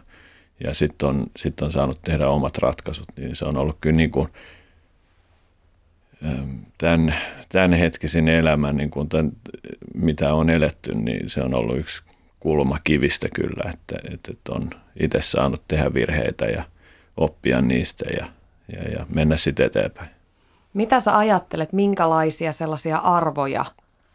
ja 0.64 0.74
sitten 0.74 1.10
on, 1.10 1.28
sit 1.38 1.62
on 1.62 1.72
saanut 1.72 2.02
tehdä 2.02 2.30
omat 2.30 2.58
ratkaisut. 2.58 3.08
Niin 3.18 3.36
se 3.36 3.46
on 3.46 3.58
ollut 3.58 3.78
kyllä 3.82 3.96
niin 3.96 4.12
kuin 4.12 4.30
tämän, 6.78 7.16
tämän 7.50 7.74
hetkisen 7.74 8.28
elämän, 8.28 8.78
niin 8.78 8.90
kuin 8.90 9.10
tämän, 9.10 9.32
mitä 9.94 10.34
on 10.34 10.50
eletty, 10.50 10.96
niin 10.96 11.30
se 11.30 11.42
on 11.42 11.54
ollut 11.54 11.78
yksi 11.78 12.04
kulma 12.40 12.80
kivistä 12.84 13.28
kyllä, 13.34 13.72
että, 13.74 13.96
että, 14.14 14.32
että 14.32 14.52
on 14.52 14.70
itse 15.00 15.22
saanut 15.22 15.64
tehdä 15.68 15.94
virheitä 15.94 16.46
ja 16.46 16.64
oppia 17.18 17.62
niistä 17.62 18.06
ja, 18.20 18.28
ja, 18.74 18.92
ja 18.92 19.06
mennä 19.10 19.38
sitten 19.38 19.66
eteenpäin. 19.66 20.10
Mitä 20.74 21.00
sä 21.00 21.18
ajattelet, 21.18 21.74
minkälaisia 21.74 22.54
sellaisia 22.54 22.98
arvoja 22.98 23.66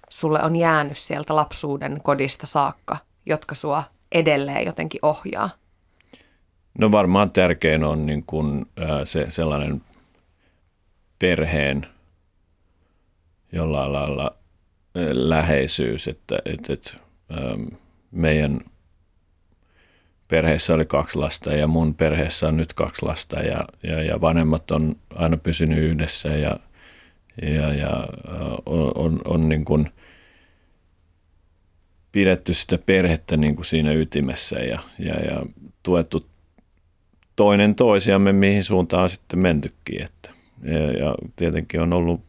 sulle 0.09 0.43
on 0.43 0.57
jäänyt 0.57 0.97
sieltä 0.97 1.37
lapsuuden 1.37 2.01
kodista 2.03 2.47
saakka, 2.47 2.97
jotka 3.27 3.55
sua 3.55 3.85
edelleen 4.13 4.67
jotenkin 4.67 4.99
ohjaa? 5.03 5.51
No 6.79 6.93
varmaan 6.93 7.31
tärkein 7.31 7.85
on 7.85 8.07
niin 8.07 8.25
kuin, 8.27 8.67
se 9.05 9.27
sellainen 9.29 9.83
perheen 11.19 11.87
jollain 13.53 13.93
lailla 13.93 14.37
läheisyys, 15.13 16.09
että, 16.09 16.39
että, 16.45 16.73
että 16.73 16.91
meidän 18.11 18.61
perheessä 20.29 20.75
oli 20.75 20.85
kaksi 20.85 21.19
lasta 21.19 21.53
ja 21.53 21.67
mun 21.67 21.95
perheessä 21.95 22.49
on 22.49 22.57
nyt 22.57 22.73
kaksi 22.73 23.07
lasta 23.07 23.41
ja, 23.41 23.65
ja, 23.83 24.03
ja 24.03 24.21
vanhemmat 24.21 24.71
on 24.71 24.97
aina 25.15 25.37
pysynyt 25.37 25.79
yhdessä 25.79 26.29
ja, 26.29 26.57
ja, 27.43 27.75
ja 27.75 28.09
on, 28.67 28.93
on, 28.95 29.21
on 29.25 29.49
niin 29.49 29.65
kuin 29.65 29.91
pidetty 32.13 32.55
sitä 32.55 32.79
perhettä 32.79 33.37
niin 33.37 33.57
kuin 33.57 33.67
siinä 33.67 33.93
ytimessä 33.93 34.59
ja, 34.59 34.79
ja, 34.99 35.15
ja 35.15 35.47
tuettu 35.83 36.32
toinen 37.37 37.75
toisiamme, 37.75 38.33
mihin 38.33 38.65
suuntaan 38.65 39.03
on 39.03 39.11
sitten 39.11 39.39
mentykin. 39.39 40.03
Että, 40.03 40.31
ja, 40.63 40.79
ja 40.79 41.15
tietenkin 41.37 41.81
on 41.81 41.93
ollut 41.93 42.21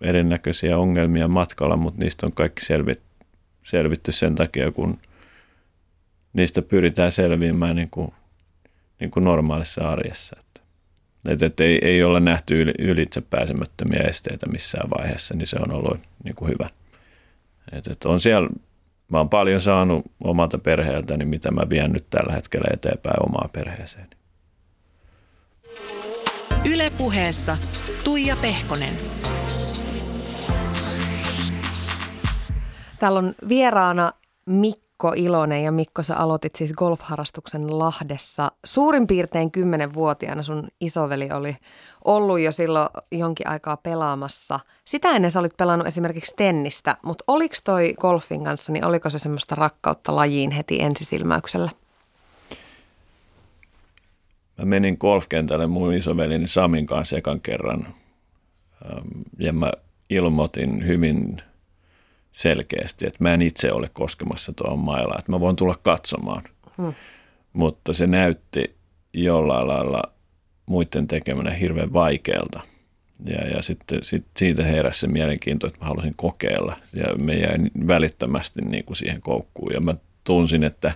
erinäköisiä 0.00 0.78
ongelmia 0.78 1.28
matkalla, 1.28 1.76
mutta 1.76 2.00
niistä 2.00 2.26
on 2.26 2.32
kaikki 2.32 2.64
selvitty, 2.64 3.04
selvitty 3.64 4.12
sen 4.12 4.34
takia, 4.34 4.70
kun– 4.70 4.98
niistä 6.32 6.62
pyritään 6.62 7.12
selviämään 7.12 7.76
niin 7.76 7.90
kuin, 7.90 8.12
niin 9.00 9.10
kuin 9.10 9.24
normaalissa 9.24 9.88
arjessa. 9.88 10.36
Että, 10.38 11.46
että, 11.46 11.64
ei, 11.64 11.78
ei 11.82 12.02
olla 12.02 12.20
nähty 12.20 12.62
ylitse 12.78 13.20
pääsemättömiä 13.20 14.00
esteitä 14.00 14.46
missään 14.46 14.90
vaiheessa, 14.90 15.34
niin 15.36 15.46
se 15.46 15.56
on 15.56 15.72
ollut 15.72 16.00
niin 16.24 16.34
kuin 16.34 16.50
hyvä. 16.50 16.70
Että, 17.72 17.92
että 17.92 18.08
on 18.08 18.20
siellä, 18.20 18.48
mä 19.08 19.18
oon 19.18 19.28
paljon 19.28 19.60
saanut 19.60 20.04
omalta 20.24 20.58
perheeltäni, 20.58 21.24
mitä 21.24 21.50
mä 21.50 21.62
vien 21.70 21.92
nyt 21.92 22.06
tällä 22.10 22.32
hetkellä 22.32 22.68
eteenpäin 22.72 23.22
omaa 23.28 23.48
perheeseen. 23.52 24.06
Ylepuheessa 26.64 27.56
Tuija 28.04 28.36
Pehkonen. 28.42 28.94
Täällä 32.98 33.18
on 33.18 33.34
vieraana 33.48 34.12
Mikko 34.46 35.12
Ilonen 35.16 35.64
ja 35.64 35.72
Mikko, 35.72 36.02
sä 36.02 36.16
aloitit 36.16 36.54
siis 36.56 36.72
golfharrastuksen 36.72 37.78
Lahdessa. 37.78 38.52
Suurin 38.64 39.06
piirtein 39.06 39.50
kymmenenvuotiaana 39.50 40.42
sun 40.42 40.68
isoveli 40.80 41.28
oli 41.30 41.56
ollut 42.04 42.40
jo 42.40 42.52
silloin 42.52 42.88
jonkin 43.12 43.48
aikaa 43.48 43.76
pelaamassa. 43.76 44.60
Sitä 44.84 45.10
ennen 45.10 45.30
sä 45.30 45.40
olit 45.40 45.56
pelannut 45.56 45.86
esimerkiksi 45.86 46.34
tennistä, 46.36 46.96
mutta 47.02 47.24
oliko 47.26 47.54
toi 47.64 47.94
golfin 48.00 48.44
kanssa, 48.44 48.72
niin 48.72 48.86
oliko 48.86 49.10
se 49.10 49.18
semmoista 49.18 49.54
rakkautta 49.54 50.16
lajiin 50.16 50.50
heti 50.50 50.82
ensisilmäyksellä? 50.82 51.70
Mä 54.62 54.66
menin 54.66 54.96
golfkentälle 55.00 55.66
mun 55.66 55.94
isovelini 55.94 56.48
Samin 56.48 56.86
kanssa 56.86 57.16
ekan 57.16 57.40
kerran 57.40 57.86
ja 59.38 59.52
mä 59.52 59.72
ilmoitin 60.10 60.86
hyvin 60.86 61.36
selkeästi, 62.32 63.06
että 63.06 63.18
mä 63.20 63.34
en 63.34 63.42
itse 63.42 63.72
ole 63.72 63.90
koskemassa 63.92 64.52
tuohon 64.52 64.78
mailaan, 64.78 65.18
että 65.18 65.32
mä 65.32 65.40
voin 65.40 65.56
tulla 65.56 65.78
katsomaan. 65.82 66.42
Hmm. 66.76 66.94
Mutta 67.52 67.92
se 67.92 68.06
näytti 68.06 68.74
jollain 69.12 69.68
lailla 69.68 70.02
muiden 70.66 71.06
tekemänä 71.06 71.50
hirveän 71.50 71.92
vaikealta. 71.92 72.60
Ja, 73.26 73.48
ja 73.48 73.62
sitten 73.62 74.04
sit 74.04 74.24
siitä 74.36 74.64
heräsi 74.64 75.00
se 75.00 75.06
mielenkiinto, 75.06 75.66
että 75.66 75.78
mä 75.80 75.86
halusin 75.86 76.14
kokeilla. 76.16 76.76
Ja 76.94 77.14
me 77.16 77.34
jäin 77.34 77.70
välittömästi 77.86 78.60
niin 78.60 78.84
kuin 78.84 78.96
siihen 78.96 79.20
koukkuun. 79.20 79.72
Ja 79.72 79.80
mä 79.80 79.94
tunsin, 80.24 80.64
että, 80.64 80.92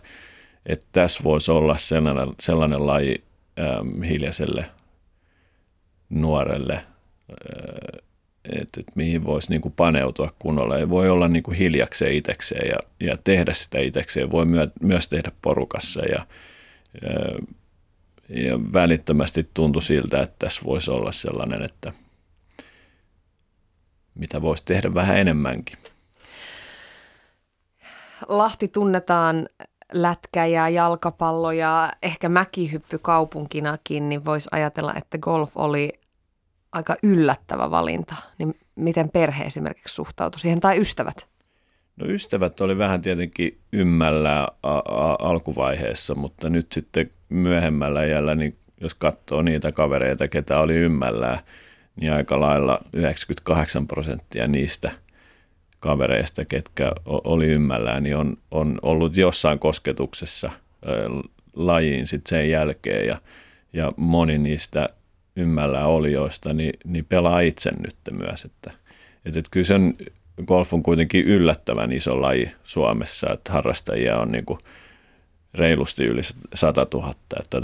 että 0.67 0.87
tässä 0.93 1.25
voisi 1.25 1.51
olla 1.51 1.77
sellainen, 1.77 2.29
sellainen 2.41 2.87
laji 2.87 3.27
ähm, 3.59 4.03
hiljaiselle 4.03 4.71
nuorelle 6.11 6.75
äh, 6.75 8.07
että, 8.53 8.81
että 8.81 8.93
mihin 8.95 9.25
voisi 9.25 9.51
niin 9.51 9.61
kuin 9.61 9.75
paneutua 9.77 10.35
kunnolla. 10.39 10.79
Ei 10.79 10.89
voi 10.89 11.11
olla 11.11 11.29
niin 11.29 11.43
kuin 11.43 11.57
hiljakseen 11.57 12.15
itsekseen 12.15 12.69
ja, 12.69 13.09
ja 13.09 13.17
tehdä 13.25 13.55
sitä 13.55 13.79
itsekseen. 13.79 14.31
Voi 14.31 14.47
myö, 14.47 14.69
myös 14.81 15.09
tehdä 15.09 15.33
porukassa 15.43 16.01
ja, 16.05 16.27
ja, 17.03 17.39
ja 18.29 18.59
välittömästi 18.73 19.51
tuntui 19.55 19.83
siltä, 19.83 20.23
että 20.23 20.37
tässä 20.39 20.63
voisi 20.65 20.91
olla 20.91 21.13
sellainen, 21.13 21.63
että 21.63 21.93
mitä 24.15 24.43
voisi 24.43 24.65
tehdä 24.65 24.95
vähän 24.95 25.19
enemmänkin. 25.19 25.79
Lahti 28.29 28.69
tunnetaan 28.69 29.49
lätkä- 29.93 30.47
ja 30.47 30.69
jalkapallo 30.69 31.53
ja 31.53 31.93
ehkä 32.03 32.29
mäkihyppy 32.29 32.99
kaupunkinakin, 32.99 34.09
niin 34.09 34.25
voisi 34.25 34.49
ajatella, 34.53 34.95
että 34.95 35.19
golf 35.19 35.57
oli 35.57 35.93
aika 36.73 36.97
yllättävä 37.03 37.71
valinta, 37.71 38.15
niin 38.39 38.55
miten 38.75 39.11
perhe 39.11 39.45
esimerkiksi 39.45 39.95
suhtautui 39.95 40.41
siihen 40.41 40.61
tai 40.61 40.81
ystävät? 40.81 41.27
No 41.97 42.07
ystävät 42.07 42.61
oli 42.61 42.79
vähän 42.79 43.03
tietenkin 43.03 43.59
ymmällä 43.73 44.49
alkuvaiheessa, 45.19 46.15
mutta 46.15 46.51
nyt 46.51 46.73
sitten 46.73 47.11
myöhemmällä 47.29 48.05
iällä, 48.05 48.35
niin 48.35 48.57
jos 48.81 48.95
katsoo 48.95 49.43
niitä 49.43 49.73
kavereita, 49.73 50.29
ketä 50.29 50.61
oli 50.61 50.75
ymmällä, 50.75 51.39
niin 52.01 52.13
aika 52.13 52.41
lailla 52.41 52.81
98 52.93 53.87
prosenttia 53.87 54.47
niistä 54.47 54.93
kavereista, 55.81 56.45
ketkä 56.45 56.93
oli 57.05 57.47
ymmällään, 57.47 58.03
niin 58.03 58.17
on, 58.17 58.37
on 58.51 58.79
ollut 58.83 59.17
jossain 59.17 59.59
kosketuksessa 59.59 60.51
lajiin 61.55 62.07
sitten 62.07 62.31
sen 62.31 62.51
jälkeen 62.51 63.07
ja, 63.07 63.21
ja 63.73 63.93
moni 63.97 64.39
niistä 64.39 64.89
ymmällä 65.37 65.87
olijoista, 65.87 66.53
niin, 66.53 66.73
niin 66.85 67.05
pelaa 67.05 67.41
itse 67.41 67.71
nyt 67.71 67.97
myös. 68.11 68.45
Että, 68.45 68.71
että, 69.25 69.39
että 69.39 69.51
kyllä 69.51 69.67
sen 69.67 69.97
golf 70.47 70.75
on 70.75 70.83
kuitenkin 70.83 71.25
yllättävän 71.25 71.93
iso 71.93 72.21
laji 72.21 72.51
Suomessa, 72.65 73.33
että 73.33 73.53
harrastajia 73.53 74.19
on 74.19 74.33
niin 74.33 74.45
kuin 74.45 74.61
reilusti 75.55 76.05
yli 76.05 76.23
100 76.55 76.87
000, 76.95 77.15
että 77.41 77.59
140-150 77.59 77.61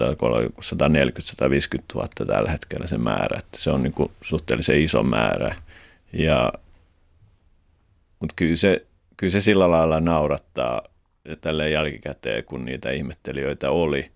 000 1.95 2.09
tällä 2.27 2.51
hetkellä 2.51 2.87
se 2.87 2.99
määrä, 2.99 3.39
että 3.39 3.59
se 3.59 3.71
on 3.71 3.83
niin 3.83 3.93
kuin 3.93 4.11
suhteellisen 4.21 4.81
iso 4.81 5.03
määrä. 5.03 5.55
Ja, 6.13 6.53
mutta 8.23 8.35
kyllä 8.37 8.57
se, 8.57 8.87
kyllä 9.17 9.31
se 9.31 9.41
sillä 9.41 9.71
lailla 9.71 10.01
naurattaa 10.01 10.83
tälle 11.41 11.71
jälkikäteen, 11.71 12.45
kun 12.45 12.65
niitä 12.65 12.91
ihmettelijöitä 12.91 13.71
oli 13.71 14.11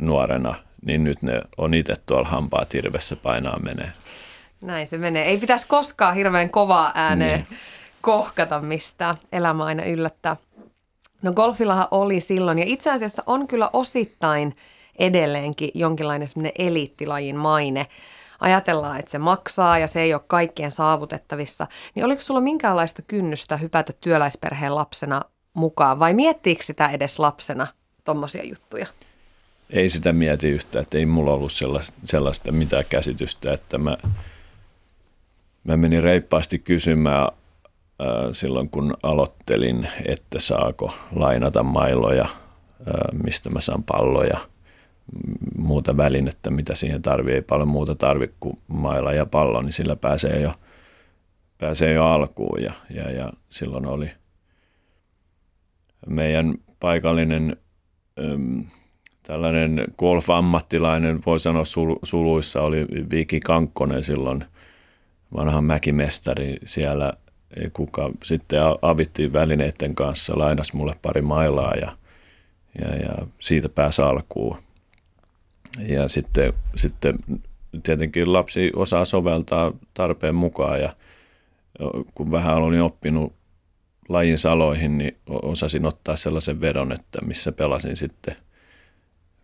nuorena, 0.00 0.54
niin 0.86 1.04
nyt 1.04 1.22
ne 1.22 1.40
on 1.56 1.74
itse 1.74 1.94
tuolla 2.06 2.28
hampaa 2.28 2.64
tirvessä 2.64 3.16
painaa 3.16 3.58
menee. 3.58 3.92
Näin 4.60 4.86
se 4.86 4.98
menee. 4.98 5.24
Ei 5.24 5.38
pitäisi 5.38 5.66
koskaan 5.68 6.14
hirveän 6.14 6.50
kovaa 6.50 6.92
ääneen 6.94 7.46
niin. 7.50 7.58
kohkata 8.00 8.60
mistään. 8.60 9.14
Elämä 9.32 9.64
aina 9.64 9.84
yllättää. 9.84 10.36
No 11.22 11.32
golfillahan 11.32 11.88
oli 11.90 12.20
silloin 12.20 12.58
ja 12.58 12.64
itse 12.66 12.90
asiassa 12.90 13.22
on 13.26 13.48
kyllä 13.48 13.70
osittain 13.72 14.56
edelleenkin 14.98 15.70
jonkinlainen 15.74 16.28
semmoinen 16.28 16.52
eliittilajin 16.58 17.36
maine. 17.36 17.86
Ajatellaan, 18.40 18.98
että 18.98 19.10
se 19.10 19.18
maksaa 19.18 19.78
ja 19.78 19.86
se 19.86 20.00
ei 20.00 20.14
ole 20.14 20.22
kaikkien 20.26 20.70
saavutettavissa. 20.70 21.66
Niin 21.94 22.04
oliko 22.04 22.20
sulla 22.22 22.40
minkäänlaista 22.40 23.02
kynnystä 23.02 23.56
hypätä 23.56 23.92
työläisperheen 24.00 24.74
lapsena 24.74 25.22
mukaan 25.54 25.98
vai 25.98 26.14
miettiikö 26.14 26.62
sitä 26.62 26.88
edes 26.88 27.18
lapsena 27.18 27.66
tuommoisia 28.04 28.44
juttuja? 28.44 28.86
Ei 29.70 29.88
sitä 29.88 30.12
mieti 30.12 30.48
yhtään, 30.48 30.82
että 30.82 30.98
ei 30.98 31.06
mulla 31.06 31.32
ollut 31.32 31.52
sellaista, 31.52 31.96
sellaista 32.04 32.52
mitään 32.52 32.84
käsitystä, 32.88 33.52
että 33.52 33.78
mä, 33.78 33.96
mä 35.64 35.76
menin 35.76 36.02
reippaasti 36.02 36.58
kysymään 36.58 37.28
silloin 38.32 38.70
kun 38.70 38.96
aloittelin, 39.02 39.88
että 40.04 40.40
saako 40.40 40.94
lainata 41.14 41.62
mailoja, 41.62 42.28
mistä 43.22 43.50
mä 43.50 43.60
saan 43.60 43.82
palloja, 43.82 44.38
muuta 45.58 45.96
välinettä, 45.96 46.50
mitä 46.50 46.74
siihen 46.74 47.02
tarvii. 47.02 47.34
Ei 47.34 47.42
paljon 47.42 47.68
muuta 47.68 47.94
tarvi 47.94 48.30
kuin 48.40 48.58
maila 48.68 49.12
ja 49.12 49.26
pallo, 49.26 49.62
niin 49.62 49.72
sillä 49.72 49.96
pääsee 49.96 50.40
jo, 50.40 50.54
pääsee 51.58 51.92
jo 51.92 52.06
alkuun. 52.06 52.62
Ja, 52.62 52.72
ja, 52.90 53.10
ja 53.10 53.32
silloin 53.48 53.86
oli 53.86 54.10
meidän 56.06 56.54
paikallinen 56.80 57.56
äm, 58.18 58.64
tällainen 59.22 59.84
golf-ammattilainen, 59.98 61.20
voi 61.26 61.40
sanoa 61.40 61.64
suluissa, 62.02 62.62
oli 62.62 62.86
Viki 63.10 63.40
Kankkonen 63.40 64.04
silloin, 64.04 64.44
vanha 65.36 65.62
mäkimestari 65.62 66.56
siellä– 66.64 67.12
kuka 67.72 68.10
sitten 68.24 68.60
avittiin 68.82 69.32
välineiden 69.32 69.94
kanssa, 69.94 70.38
lainas 70.38 70.72
mulle 70.72 70.96
pari 71.02 71.22
mailaa 71.22 71.74
ja, 71.74 71.96
ja, 72.80 72.96
ja 72.96 73.26
siitä 73.40 73.68
pääsi 73.68 74.02
alkuun. 74.02 74.56
Ja 75.78 76.08
sitten, 76.08 76.52
sitten 76.76 77.18
tietenkin 77.82 78.32
lapsi 78.32 78.72
osaa 78.76 79.04
soveltaa 79.04 79.72
tarpeen 79.94 80.34
mukaan 80.34 80.80
ja 80.80 80.96
kun 82.14 82.32
vähän 82.32 82.56
olin 82.56 82.82
oppinut 82.82 83.32
lajin 84.08 84.38
saloihin, 84.38 84.98
niin 84.98 85.16
osasin 85.26 85.86
ottaa 85.86 86.16
sellaisen 86.16 86.60
vedon, 86.60 86.92
että 86.92 87.20
missä 87.24 87.52
pelasin 87.52 87.96
sitten 87.96 88.36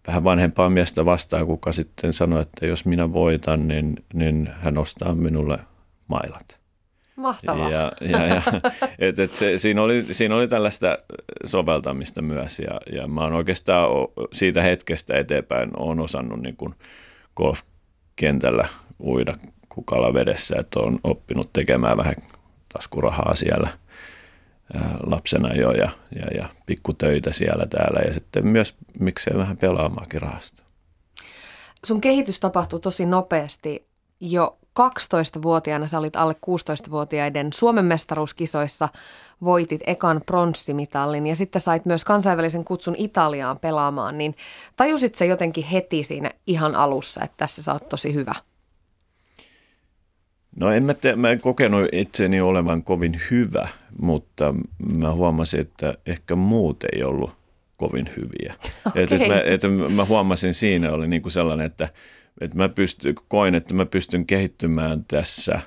vähän 0.06 0.24
vanhempaa 0.24 0.70
miestä 0.70 1.04
vastaan, 1.04 1.46
kuka 1.46 1.72
sitten 1.72 2.12
sanoi, 2.12 2.42
että 2.42 2.66
jos 2.66 2.84
minä 2.84 3.12
voitan, 3.12 3.68
niin, 3.68 4.04
niin 4.14 4.50
hän 4.60 4.78
ostaa 4.78 5.14
minulle 5.14 5.58
mailat. 6.08 6.59
Mahtavaa. 7.20 7.70
Ja, 7.70 7.92
ja, 8.00 8.26
ja, 8.26 8.42
et, 8.98 9.18
et 9.18 9.30
se, 9.30 9.58
siinä, 9.58 9.82
oli, 9.82 10.04
siinä 10.10 10.36
oli 10.36 10.48
tällaista 10.48 10.98
soveltamista 11.44 12.22
myös 12.22 12.58
ja, 12.58 12.80
ja 12.92 13.08
mä 13.08 13.20
oon 13.20 13.32
oikeastaan 13.32 13.88
siitä 14.32 14.62
hetkestä 14.62 15.16
eteenpäin 15.16 15.70
on 15.76 16.00
osannut 16.00 16.40
niin 16.40 16.56
kuin 16.56 16.74
golfkentällä 17.36 18.68
uida 19.00 19.34
kukalla 19.68 20.14
vedessä, 20.14 20.56
että 20.58 20.80
on 20.80 21.00
oppinut 21.04 21.52
tekemään 21.52 21.96
vähän 21.96 22.14
taskurahaa 22.72 23.34
siellä 23.34 23.70
lapsena 25.06 25.54
jo 25.54 25.72
ja, 25.72 25.90
ja, 26.16 26.26
ja 26.36 26.48
pikkutöitä 26.66 27.32
siellä 27.32 27.66
täällä 27.66 28.00
ja 28.06 28.14
sitten 28.14 28.46
myös 28.46 28.74
miksei 29.00 29.38
vähän 29.38 29.56
pelaamaakin 29.56 30.20
rahasta. 30.20 30.62
Sun 31.84 32.00
kehitys 32.00 32.40
tapahtui 32.40 32.80
tosi 32.80 33.06
nopeasti 33.06 33.86
jo 34.20 34.58
12-vuotiaana 34.80 35.86
sä 35.86 35.98
olit 35.98 36.16
alle 36.16 36.36
16-vuotiaiden 36.46 37.52
Suomen 37.52 37.84
mestaruuskisoissa, 37.84 38.88
voitit 39.44 39.80
ekan 39.86 40.20
pronssimitallin 40.26 41.26
ja 41.26 41.36
sitten 41.36 41.60
sait 41.60 41.86
myös 41.86 42.04
kansainvälisen 42.04 42.64
kutsun 42.64 42.94
Italiaan 42.98 43.58
pelaamaan, 43.58 44.18
niin 44.18 44.34
tajusit 44.76 45.14
se 45.14 45.26
jotenkin 45.26 45.64
heti 45.64 46.04
siinä 46.04 46.30
ihan 46.46 46.74
alussa, 46.74 47.24
että 47.24 47.36
tässä 47.36 47.62
sä 47.62 47.72
oot 47.72 47.88
tosi 47.88 48.14
hyvä? 48.14 48.34
No 50.56 50.70
en 50.70 50.82
mä, 50.82 50.94
te, 50.94 51.16
mä 51.16 51.30
en 51.30 51.40
kokenut 51.40 51.88
itseni 51.92 52.40
olevan 52.40 52.82
kovin 52.82 53.20
hyvä, 53.30 53.68
mutta 54.00 54.54
mä 54.92 55.12
huomasin, 55.12 55.60
että 55.60 55.94
ehkä 56.06 56.36
muut 56.36 56.84
ei 56.84 57.04
ollut 57.04 57.30
kovin 57.76 58.10
hyviä. 58.16 58.54
Okay. 58.86 59.02
Et, 59.02 59.12
et 59.12 59.28
mä, 59.28 59.40
et 59.40 59.94
mä 59.94 60.04
huomasin 60.04 60.54
siinä 60.54 60.92
oli 60.92 61.08
niinku 61.08 61.30
sellainen, 61.30 61.66
että– 61.66 61.88
että 62.40 62.56
mä 62.56 62.68
pystyn, 62.68 63.14
koin, 63.28 63.54
että 63.54 63.74
mä 63.74 63.86
pystyn 63.86 64.26
kehittymään 64.26 65.04
tässä 65.04 65.60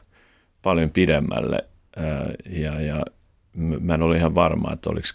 paljon 0.62 0.90
pidemmälle 0.90 1.66
ja, 2.50 2.82
ja 2.82 3.06
mä 3.80 3.94
en 3.94 4.02
ole 4.02 4.18
ihan 4.18 4.36
varma, 4.36 4.74
että 4.74 4.90
oliko 4.90 5.08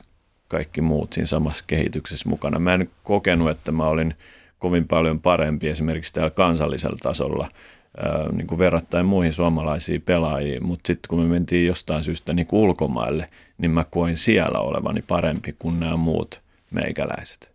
kaikki 0.49 0.81
muut 0.81 1.13
siinä 1.13 1.27
samassa 1.27 1.65
kehityksessä 1.67 2.29
mukana. 2.29 2.59
Mä 2.59 2.75
en 2.75 2.91
kokenut, 3.03 3.51
että 3.51 3.73
mä 3.73 3.87
olin 3.87 4.15
kovin 4.59 4.89
paljon 4.89 5.21
parempi 5.21 5.69
esimerkiksi 5.69 6.13
täällä 6.13 6.31
kansallisella 6.31 6.97
tasolla 7.03 7.49
niin 8.33 8.47
kuin 8.47 8.59
verrattain 8.59 9.07
muihin 9.07 9.33
suomalaisiin 9.33 10.03
pelaajiin, 10.03 10.67
mutta 10.67 10.87
sitten 10.87 11.09
kun 11.09 11.21
me 11.21 11.27
mentiin 11.27 11.67
jostain 11.67 12.05
syystä 12.05 12.33
niin 12.33 12.47
kuin 12.47 12.61
ulkomaille, 12.61 13.31
niin 13.59 13.71
mä 13.71 13.85
koin 13.85 14.17
siellä 14.17 14.59
olevani 14.59 15.03
parempi 15.03 15.57
kuin 15.59 15.81
nämä 15.81 15.97
muut 15.97 16.41
meikäläiset. 16.71 17.51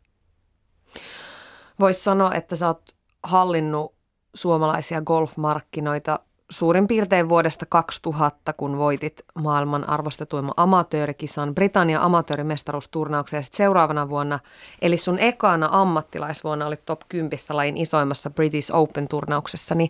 Voisi 1.79 2.03
sanoa, 2.03 2.33
että 2.33 2.55
sä 2.55 2.67
oot 2.67 2.92
hallinnut 3.23 3.93
suomalaisia 4.33 5.01
golfmarkkinoita 5.01 6.19
suurin 6.49 6.87
piirtein 6.87 7.29
vuodesta 7.29 7.65
2000, 7.65 8.53
kun 8.53 8.77
voitit 8.77 9.21
maailman 9.35 9.89
arvostetuimman 9.89 10.53
amatöörikisan 10.57 11.55
Britannian 11.55 12.01
amatöörimestaruusturnauksen 12.01 13.37
ja 13.37 13.41
sitten 13.41 13.57
seuraavana 13.57 14.09
vuonna, 14.09 14.39
eli 14.81 14.97
sun 14.97 15.19
ekana 15.19 15.69
ammattilaisvuonna 15.71 16.67
oli 16.67 16.75
top 16.85 17.01
10 17.09 17.39
lajin 17.49 17.77
isoimmassa 17.77 18.29
British 18.29 18.75
Open-turnauksessa, 18.75 19.75
niin 19.75 19.89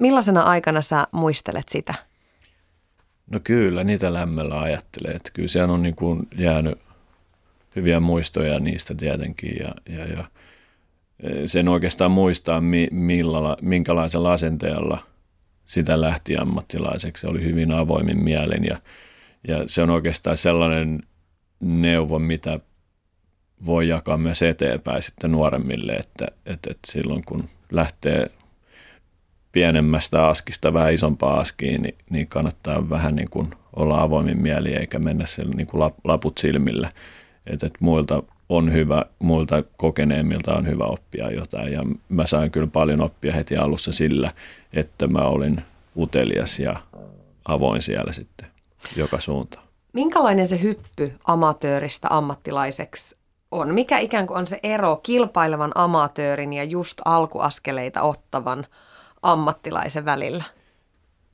millaisena 0.00 0.42
aikana 0.42 0.82
sä 0.82 1.06
muistelet 1.12 1.68
sitä? 1.68 1.94
No 3.30 3.40
kyllä, 3.44 3.84
niitä 3.84 4.12
lämmöllä 4.12 4.60
ajattelee, 4.60 5.12
että 5.12 5.30
kyllä 5.34 5.48
se 5.48 5.62
on 5.62 5.82
niin 5.82 5.96
kuin 5.96 6.28
jäänyt 6.38 6.78
hyviä 7.76 8.00
muistoja 8.00 8.60
niistä 8.60 8.94
tietenkin 8.94 9.56
ja, 9.60 9.74
ja, 9.88 10.06
ja– 10.06 10.24
sen 11.46 11.68
oikeastaan 11.68 12.10
muistaa, 12.10 12.62
millala, 12.90 13.56
minkälaisella 13.62 14.32
asenteella 14.32 14.98
sitä 15.64 16.00
lähti 16.00 16.36
ammattilaiseksi. 16.36 17.20
Se 17.20 17.26
oli 17.26 17.44
hyvin 17.44 17.72
avoimin 17.72 18.24
mielin 18.24 18.64
ja, 18.64 18.78
ja 19.48 19.64
se 19.66 19.82
on 19.82 19.90
oikeastaan 19.90 20.36
sellainen 20.36 21.02
neuvo, 21.60 22.18
mitä 22.18 22.60
voi 23.66 23.88
jakaa 23.88 24.18
myös 24.18 24.42
eteenpäin 24.42 25.02
sitten 25.02 25.32
nuoremmille, 25.32 25.92
että, 25.92 26.26
että, 26.46 26.70
että 26.70 26.92
silloin 26.92 27.24
kun 27.24 27.48
lähtee 27.70 28.30
pienemmästä 29.52 30.26
askista 30.26 30.72
vähän 30.72 30.92
isompaa 30.92 31.40
askiin, 31.40 31.82
niin, 31.82 31.94
niin 32.10 32.26
kannattaa 32.26 32.90
vähän 32.90 33.16
niin 33.16 33.30
kuin 33.30 33.50
olla 33.76 34.02
avoimin 34.02 34.42
mieli 34.42 34.74
eikä 34.74 34.98
mennä 34.98 35.26
siellä 35.26 35.54
niin 35.54 35.66
kuin 35.66 35.92
laput 36.04 36.38
silmillä. 36.38 36.92
Että, 37.46 37.66
että 37.66 37.78
muilta 37.80 38.22
on 38.48 38.72
hyvä, 38.72 39.04
muilta 39.18 39.62
kokeneemmilta 39.76 40.54
on 40.54 40.66
hyvä 40.66 40.84
oppia 40.84 41.30
jotain 41.30 41.72
ja 41.72 41.82
mä 42.08 42.26
sain 42.26 42.50
kyllä 42.50 42.66
paljon 42.66 43.00
oppia 43.00 43.32
heti 43.32 43.56
alussa 43.56 43.92
sillä, 43.92 44.32
että 44.72 45.06
mä 45.06 45.18
olin 45.18 45.62
utelias 45.96 46.58
ja 46.58 46.76
avoin 47.48 47.82
siellä 47.82 48.12
sitten 48.12 48.48
joka 48.96 49.20
suuntaan. 49.20 49.66
Minkälainen 49.92 50.48
se 50.48 50.62
hyppy 50.62 51.12
amatööristä 51.24 52.08
ammattilaiseksi 52.10 53.16
on? 53.50 53.74
Mikä 53.74 53.98
ikään 53.98 54.26
kuin 54.26 54.38
on 54.38 54.46
se 54.46 54.60
ero 54.62 54.96
kilpailevan 54.96 55.72
amatöörin 55.74 56.52
ja 56.52 56.64
just 56.64 57.00
alkuaskeleita 57.04 58.02
ottavan 58.02 58.64
ammattilaisen 59.22 60.04
välillä? 60.04 60.44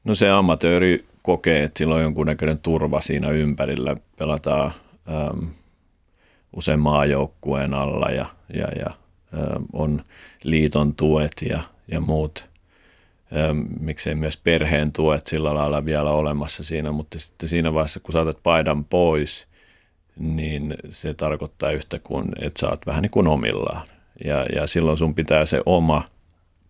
No 0.05 0.15
se 0.15 0.31
amatööri 0.31 1.05
kokee, 1.23 1.63
että 1.63 1.79
sillä 1.79 1.95
on 1.95 2.03
jonkunnäköinen 2.03 2.59
turva 2.59 3.01
siinä 3.01 3.31
ympärillä. 3.31 3.97
Pelataan 4.19 4.73
usein 6.53 6.81
maajoukkueen 6.81 7.75
alla 7.75 8.11
ja, 8.11 8.27
ja, 8.55 8.69
ja 8.79 8.91
on 9.73 10.05
liiton 10.43 10.95
tuet 10.95 11.33
ja, 11.49 11.63
ja 11.89 12.01
muut, 12.01 12.47
miksei 13.81 14.15
myös 14.15 14.37
perheen 14.37 14.93
tuet 14.93 15.27
sillä 15.27 15.55
lailla 15.55 15.85
vielä 15.85 16.11
olemassa 16.11 16.65
siinä, 16.65 16.93
mutta 16.93 17.19
sitten 17.19 17.49
siinä 17.49 17.75
vaiheessa, 17.75 18.01
kun 18.01 18.13
saatat 18.13 18.43
paidan 18.43 18.85
pois, 18.85 19.47
niin 20.19 20.75
se 20.91 21.15
tarkoittaa 21.15 21.71
yhtä 21.71 21.99
kuin, 21.99 22.27
että 22.41 22.61
sä 22.61 22.69
oot 22.69 22.87
vähän 22.87 23.03
niin 23.03 23.11
kuin 23.11 23.29
omillaan. 23.29 23.87
Ja, 24.25 24.47
ja 24.55 24.67
silloin 24.67 24.99
sun 24.99 25.15
pitää 25.15 25.47
se 25.47 25.63
oma 25.67 26.05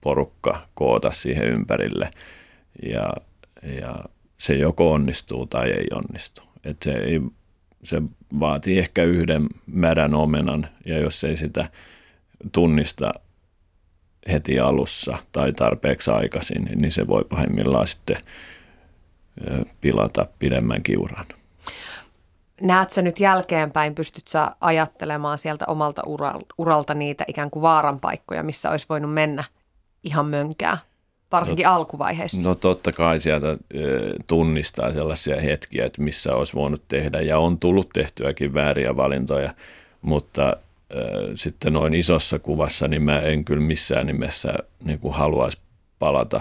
porukka 0.00 0.68
koota 0.74 1.10
siihen 1.10 1.48
ympärille 1.48 2.10
ja, 2.82 3.12
ja 3.78 4.04
se 4.38 4.54
joko 4.54 4.92
onnistuu 4.92 5.46
tai 5.46 5.70
ei 5.70 5.86
onnistu. 5.94 6.42
Et 6.64 6.82
se 6.82 6.92
ei 6.92 7.20
se 7.84 8.02
vaatii 8.40 8.78
ehkä 8.78 9.02
yhden 9.02 9.46
märän 9.66 10.14
omenan 10.14 10.68
ja 10.86 10.98
jos 10.98 11.24
ei 11.24 11.36
sitä 11.36 11.70
tunnista 12.52 13.14
heti 14.32 14.60
alussa 14.60 15.18
tai 15.32 15.52
tarpeeksi 15.52 16.10
aikaisin, 16.10 16.68
niin 16.74 16.92
se 16.92 17.06
voi 17.06 17.24
pahimmillaan 17.24 17.86
sitten 17.86 18.16
pilata 19.80 20.26
pidemmän 20.38 20.82
kiuran. 20.82 21.26
Näet 22.60 22.90
sä 22.90 23.02
nyt 23.02 23.20
jälkeenpäin, 23.20 23.94
pystyt 23.94 24.28
sä 24.28 24.56
ajattelemaan 24.60 25.38
sieltä 25.38 25.64
omalta 25.68 26.02
uralta 26.58 26.94
niitä 26.94 27.24
ikään 27.28 27.50
kuin 27.50 27.62
vaaranpaikkoja, 27.62 28.42
missä 28.42 28.70
olisi 28.70 28.86
voinut 28.88 29.14
mennä 29.14 29.44
ihan 30.04 30.26
mönkää, 30.26 30.78
varsinkin 31.32 31.64
no, 31.64 31.72
alkuvaiheessa? 31.72 32.48
No 32.48 32.54
totta 32.54 32.92
kai 32.92 33.20
sieltä 33.20 33.56
tunnistaa 34.26 34.92
sellaisia 34.92 35.40
hetkiä, 35.40 35.86
että 35.86 36.02
missä 36.02 36.34
olisi 36.34 36.54
voinut 36.54 36.82
tehdä 36.88 37.20
ja 37.20 37.38
on 37.38 37.58
tullut 37.58 37.88
tehtyäkin 37.92 38.54
vääriä 38.54 38.96
valintoja, 38.96 39.54
mutta 40.02 40.56
sitten 41.34 41.72
noin 41.72 41.94
isossa 41.94 42.38
kuvassa, 42.38 42.88
niin 42.88 43.02
mä 43.02 43.20
en 43.20 43.44
kyllä 43.44 43.62
missään 43.62 44.06
nimessä 44.06 44.54
niin 44.84 44.98
kuin 44.98 45.14
haluaisi 45.14 45.58
palata 45.98 46.40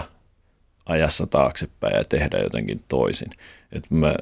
ajassa 0.86 1.26
taaksepäin 1.26 1.96
ja 1.96 2.04
tehdä 2.04 2.38
jotenkin 2.38 2.84
toisin. 2.88 3.30
Et 3.72 3.90
mä, 3.90 4.14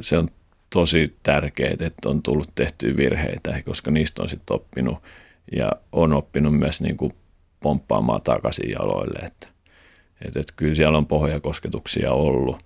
se 0.00 0.18
on 0.18 0.28
tosi 0.70 1.16
tärkeää, 1.22 1.76
että 1.80 2.08
on 2.08 2.22
tullut 2.22 2.50
tehtyä 2.54 2.96
virheitä, 2.96 3.62
koska 3.64 3.90
niistä 3.90 4.22
on 4.22 4.28
sitten 4.28 4.54
oppinut 4.54 4.98
ja 5.56 5.72
on 5.92 6.12
oppinut 6.12 6.58
myös 6.58 6.80
niin 6.80 6.96
kuin 6.96 7.14
pomppaamaan 7.60 8.22
takaisin 8.22 8.70
jaloille. 8.70 9.18
Että, 9.18 9.48
et, 10.24 10.36
et 10.36 10.52
kyllä 10.56 10.74
siellä 10.74 10.98
on 10.98 11.06
pohjakosketuksia 11.06 12.12
ollut 12.12 12.64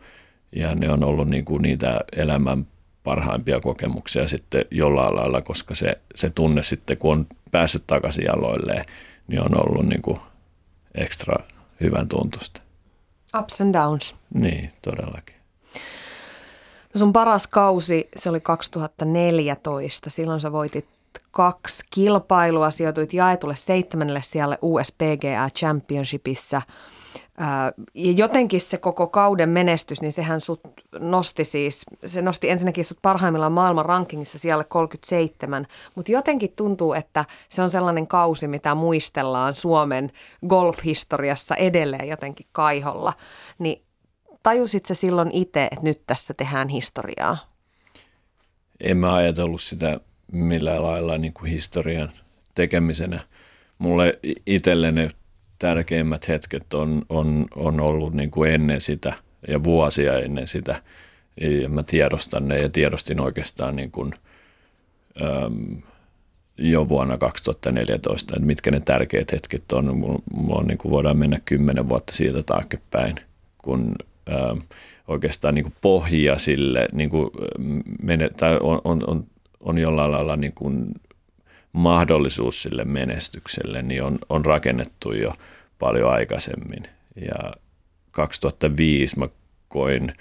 ja 0.56 0.74
ne 0.74 0.90
on 0.90 1.04
ollut 1.04 1.28
niin 1.28 1.44
kuin 1.44 1.62
niitä 1.62 2.00
elämän 2.16 2.66
parhaimpia 3.04 3.60
kokemuksia 3.60 4.28
sitten 4.28 4.64
jollain 4.70 5.16
lailla, 5.16 5.40
koska 5.40 5.74
se, 5.74 5.98
se 6.14 6.30
tunne 6.30 6.62
sitten, 6.62 6.96
kun 6.96 7.12
on 7.12 7.26
päässyt 7.50 7.86
takaisin 7.86 8.24
jaloilleen, 8.24 8.84
niin 9.28 9.42
on 9.42 9.60
ollut 9.60 9.86
niin 9.86 10.02
kuin 10.02 10.20
ekstra 10.94 11.36
hyvän 11.80 12.08
tuntusta. 12.08 12.60
Ups 13.38 13.60
and 13.60 13.74
downs. 13.74 14.16
Niin, 14.34 14.72
todellakin. 14.82 15.36
No 16.94 16.98
sun 16.98 17.12
paras 17.12 17.46
kausi, 17.46 18.08
se 18.16 18.30
oli 18.30 18.40
2014. 18.40 20.10
Silloin 20.10 20.40
sä 20.40 20.52
voitit 20.52 20.88
kaksi 21.30 21.84
kilpailua, 21.90 22.70
sijoituit 22.70 23.12
jaetulle 23.12 23.56
seitsemännelle 23.56 24.22
siellä 24.22 24.58
USPGA 24.62 25.50
Championshipissa– 25.56 26.62
ja 27.94 28.12
jotenkin 28.12 28.60
se 28.60 28.78
koko 28.78 29.06
kauden 29.06 29.48
menestys, 29.48 30.02
niin 30.02 30.12
sehän 30.12 30.40
sut 30.40 30.60
nosti 31.00 31.44
siis, 31.44 31.86
se 32.06 32.22
nosti 32.22 32.50
ensinnäkin 32.50 32.84
sut 32.84 32.98
parhaimmillaan 33.02 33.52
maailman 33.52 33.86
rankingissa 33.86 34.38
siellä 34.38 34.64
37, 34.64 35.66
mutta 35.94 36.12
jotenkin 36.12 36.52
tuntuu, 36.56 36.92
että 36.92 37.24
se 37.48 37.62
on 37.62 37.70
sellainen 37.70 38.06
kausi, 38.06 38.48
mitä 38.48 38.74
muistellaan 38.74 39.54
Suomen 39.54 40.12
golfhistoriassa 40.48 41.54
edelleen 41.54 42.08
jotenkin 42.08 42.46
kaiholla. 42.52 43.12
Niin 43.58 43.82
tajusit 44.42 44.86
se 44.86 44.94
silloin 44.94 45.30
itse, 45.32 45.64
että 45.64 45.84
nyt 45.84 46.02
tässä 46.06 46.34
tehdään 46.34 46.68
historiaa? 46.68 47.36
En 48.80 48.96
mä 48.96 49.14
ajatellut 49.14 49.60
sitä 49.60 50.00
millään 50.32 50.82
lailla 50.82 51.18
niin 51.18 51.32
kuin 51.32 51.50
historian 51.50 52.12
tekemisenä. 52.54 53.20
Mulle 53.78 54.18
itselleni 54.46 55.08
tärkeimmät 55.58 56.28
hetket 56.28 56.74
on, 56.74 57.02
on, 57.08 57.46
on 57.56 57.80
ollut 57.80 58.14
niin 58.14 58.30
kuin 58.30 58.50
ennen 58.50 58.80
sitä 58.80 59.12
ja 59.48 59.64
vuosia 59.64 60.18
ennen 60.18 60.46
sitä. 60.46 60.82
Ja 61.40 61.68
mä 61.68 61.82
tiedostan 61.82 62.48
ne 62.48 62.58
ja 62.58 62.68
tiedostin 62.68 63.20
oikeastaan 63.20 63.76
niin 63.76 63.90
kuin, 63.90 64.14
äm, 65.22 65.82
jo 66.58 66.88
vuonna 66.88 67.18
2014, 67.18 68.34
että 68.36 68.46
mitkä 68.46 68.70
ne 68.70 68.80
tärkeät 68.80 69.32
hetket 69.32 69.72
on. 69.72 69.96
Mulla, 69.96 70.58
on, 70.58 70.66
niin 70.66 70.78
kuin 70.78 70.92
voidaan 70.92 71.16
mennä 71.16 71.40
kymmenen 71.44 71.88
vuotta 71.88 72.12
siitä 72.12 72.42
taaksepäin, 72.42 73.16
kun 73.58 73.94
äm, 74.28 74.62
oikeastaan 75.08 75.54
niin 75.54 75.64
kuin 75.64 75.74
pohja 75.80 76.38
sille 76.38 76.88
niin 76.92 77.10
kuin 77.10 77.30
mene, 78.02 78.30
tai 78.36 78.58
on, 78.62 78.80
on, 78.84 79.00
on, 79.06 79.26
on 79.60 79.78
jollain 79.78 80.10
lailla 80.10 80.36
niin 80.36 80.52
kuin 80.52 80.92
mahdollisuus 81.72 82.62
sille 82.62 82.84
menestykselle 82.84 83.82
niin 83.82 84.02
on, 84.02 84.18
on 84.28 84.44
rakennettu 84.44 85.12
jo 85.12 85.32
paljon 85.78 86.12
aikaisemmin. 86.12 86.82
Ja 87.20 87.52
2005 88.10 89.18
mä 89.18 89.28
koin 89.68 90.12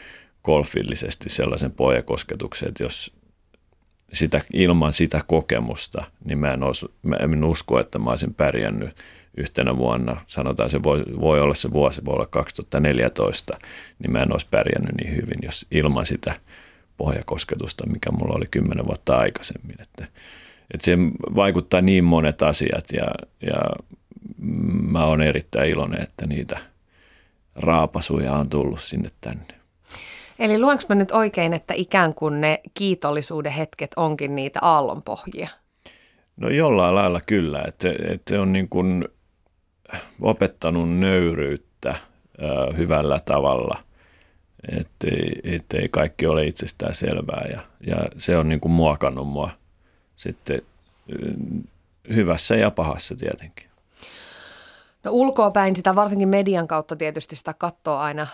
golfillisesti 0.43 1.29
sellaisen 1.29 1.71
pohjakosketuksen, 1.71 2.69
että 2.69 2.83
jos 2.83 3.13
sitä, 4.13 4.41
ilman 4.53 4.93
sitä 4.93 5.21
kokemusta, 5.27 6.03
niin 6.25 6.39
mä 6.39 6.53
en, 6.53 6.63
olisi, 6.63 6.85
mä 7.03 7.15
en 7.15 7.43
usko, 7.43 7.79
että 7.79 7.99
mä 7.99 8.09
olisin 8.09 8.33
pärjännyt 8.33 8.95
yhtenä 9.37 9.77
vuonna, 9.77 10.21
sanotaan 10.27 10.69
se 10.69 10.83
voi, 10.83 11.03
voi 11.19 11.41
olla 11.41 11.53
se 11.53 11.71
vuosi, 11.71 12.05
voi 12.05 12.13
olla 12.13 12.25
2014, 12.25 13.57
niin 13.99 14.11
mä 14.11 14.19
en 14.19 14.31
olisi 14.31 14.47
pärjännyt 14.51 14.95
niin 14.95 15.15
hyvin, 15.15 15.39
jos 15.43 15.65
ilman 15.71 16.05
sitä 16.05 16.39
pohjakosketusta, 16.97 17.85
mikä 17.87 18.11
mulla 18.11 18.35
oli 18.35 18.45
kymmenen 18.51 18.85
vuotta 18.85 19.17
aikaisemmin. 19.17 19.81
Että, 19.81 20.07
että 20.73 20.85
se 20.85 20.97
vaikuttaa 21.35 21.81
niin 21.81 22.03
monet 22.03 22.41
asiat 22.41 22.85
ja, 22.93 23.07
ja 23.41 23.61
mä 24.81 25.05
oon 25.05 25.21
erittäin 25.21 25.69
iloinen, 25.69 26.01
että 26.01 26.25
niitä 26.25 26.59
raapasuja 27.55 28.33
on 28.33 28.49
tullut 28.49 28.81
sinne 28.81 29.09
tänne. 29.21 29.57
Eli 30.39 30.59
luenko 30.59 30.83
mä 30.89 30.95
nyt 30.95 31.11
oikein, 31.11 31.53
että 31.53 31.73
ikään 31.73 32.13
kuin 32.13 32.41
ne 32.41 32.61
kiitollisuuden 32.73 33.51
hetket 33.51 33.91
onkin 33.95 34.35
niitä 34.35 34.59
aallonpohjia? 34.61 35.49
No 36.37 36.49
jollain 36.49 36.95
lailla 36.95 37.21
kyllä, 37.21 37.63
että, 37.67 37.89
että 37.89 38.29
se 38.29 38.39
on 38.39 38.53
niin 38.53 38.69
kuin 38.69 39.05
opettanut 40.21 40.89
nöyryyttä 40.89 41.95
hyvällä 42.77 43.19
tavalla, 43.25 43.83
että 45.43 45.77
ei 45.77 45.89
kaikki 45.89 46.27
ole 46.27 46.45
itsestään 46.45 46.93
selvää 46.93 47.47
ja, 47.51 47.61
ja 47.87 47.97
se 48.17 48.37
on 48.37 48.49
niin 48.49 48.59
kuin 48.59 48.71
muokannut 48.71 49.27
mua 49.27 49.49
sitten 50.17 50.61
hyvässä 52.15 52.55
ja 52.55 52.71
pahassa 52.71 53.15
tietenkin. 53.15 53.67
No 55.03 55.11
ulkoa 55.11 55.51
päin 55.51 55.75
sitä 55.75 55.95
varsinkin 55.95 56.29
median 56.29 56.67
kautta 56.67 56.95
tietysti 56.95 57.35
sitä 57.35 57.53
katsoo 57.53 57.97
aina 57.97 58.27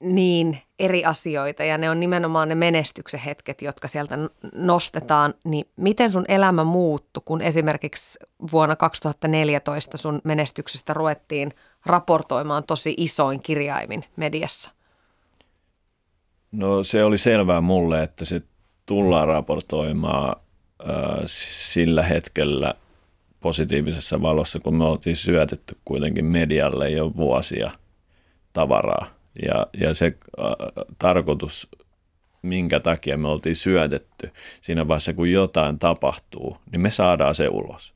niin 0.00 0.58
eri 0.78 1.04
asioita 1.04 1.64
ja 1.64 1.78
ne 1.78 1.90
on 1.90 2.00
nimenomaan 2.00 2.48
ne 2.48 2.54
menestyksen 2.54 3.20
hetket, 3.20 3.62
jotka 3.62 3.88
sieltä 3.88 4.18
nostetaan. 4.54 5.34
Niin 5.44 5.68
miten 5.76 6.12
sun 6.12 6.24
elämä 6.28 6.64
muuttui, 6.64 7.22
kun 7.24 7.42
esimerkiksi 7.42 8.18
vuonna 8.52 8.76
2014 8.76 9.96
sun 9.96 10.20
menestyksestä 10.24 10.94
ruvettiin 10.94 11.52
raportoimaan 11.86 12.64
tosi 12.64 12.94
isoin 12.96 13.42
kirjaimin 13.42 14.04
mediassa? 14.16 14.70
No 16.52 16.84
se 16.84 17.04
oli 17.04 17.18
selvää 17.18 17.60
mulle, 17.60 18.02
että 18.02 18.24
se 18.24 18.42
tullaan 18.86 19.28
raportoimaan 19.28 20.41
sillä 21.26 22.02
hetkellä 22.02 22.74
positiivisessa 23.40 24.22
valossa, 24.22 24.60
kun 24.60 24.74
me 24.74 24.84
oltiin 24.84 25.16
syötetty 25.16 25.76
kuitenkin 25.84 26.24
medialle 26.24 26.90
jo 26.90 27.16
vuosia 27.16 27.70
tavaraa. 28.52 29.14
Ja, 29.46 29.66
ja 29.80 29.94
se 29.94 30.06
äh, 30.06 30.44
tarkoitus, 30.98 31.68
minkä 32.42 32.80
takia 32.80 33.16
me 33.16 33.28
oltiin 33.28 33.56
syötetty 33.56 34.30
siinä 34.60 34.88
vaiheessa, 34.88 35.12
kun 35.12 35.30
jotain 35.30 35.78
tapahtuu, 35.78 36.56
niin 36.72 36.80
me 36.80 36.90
saadaan 36.90 37.34
se 37.34 37.48
ulos. 37.48 37.94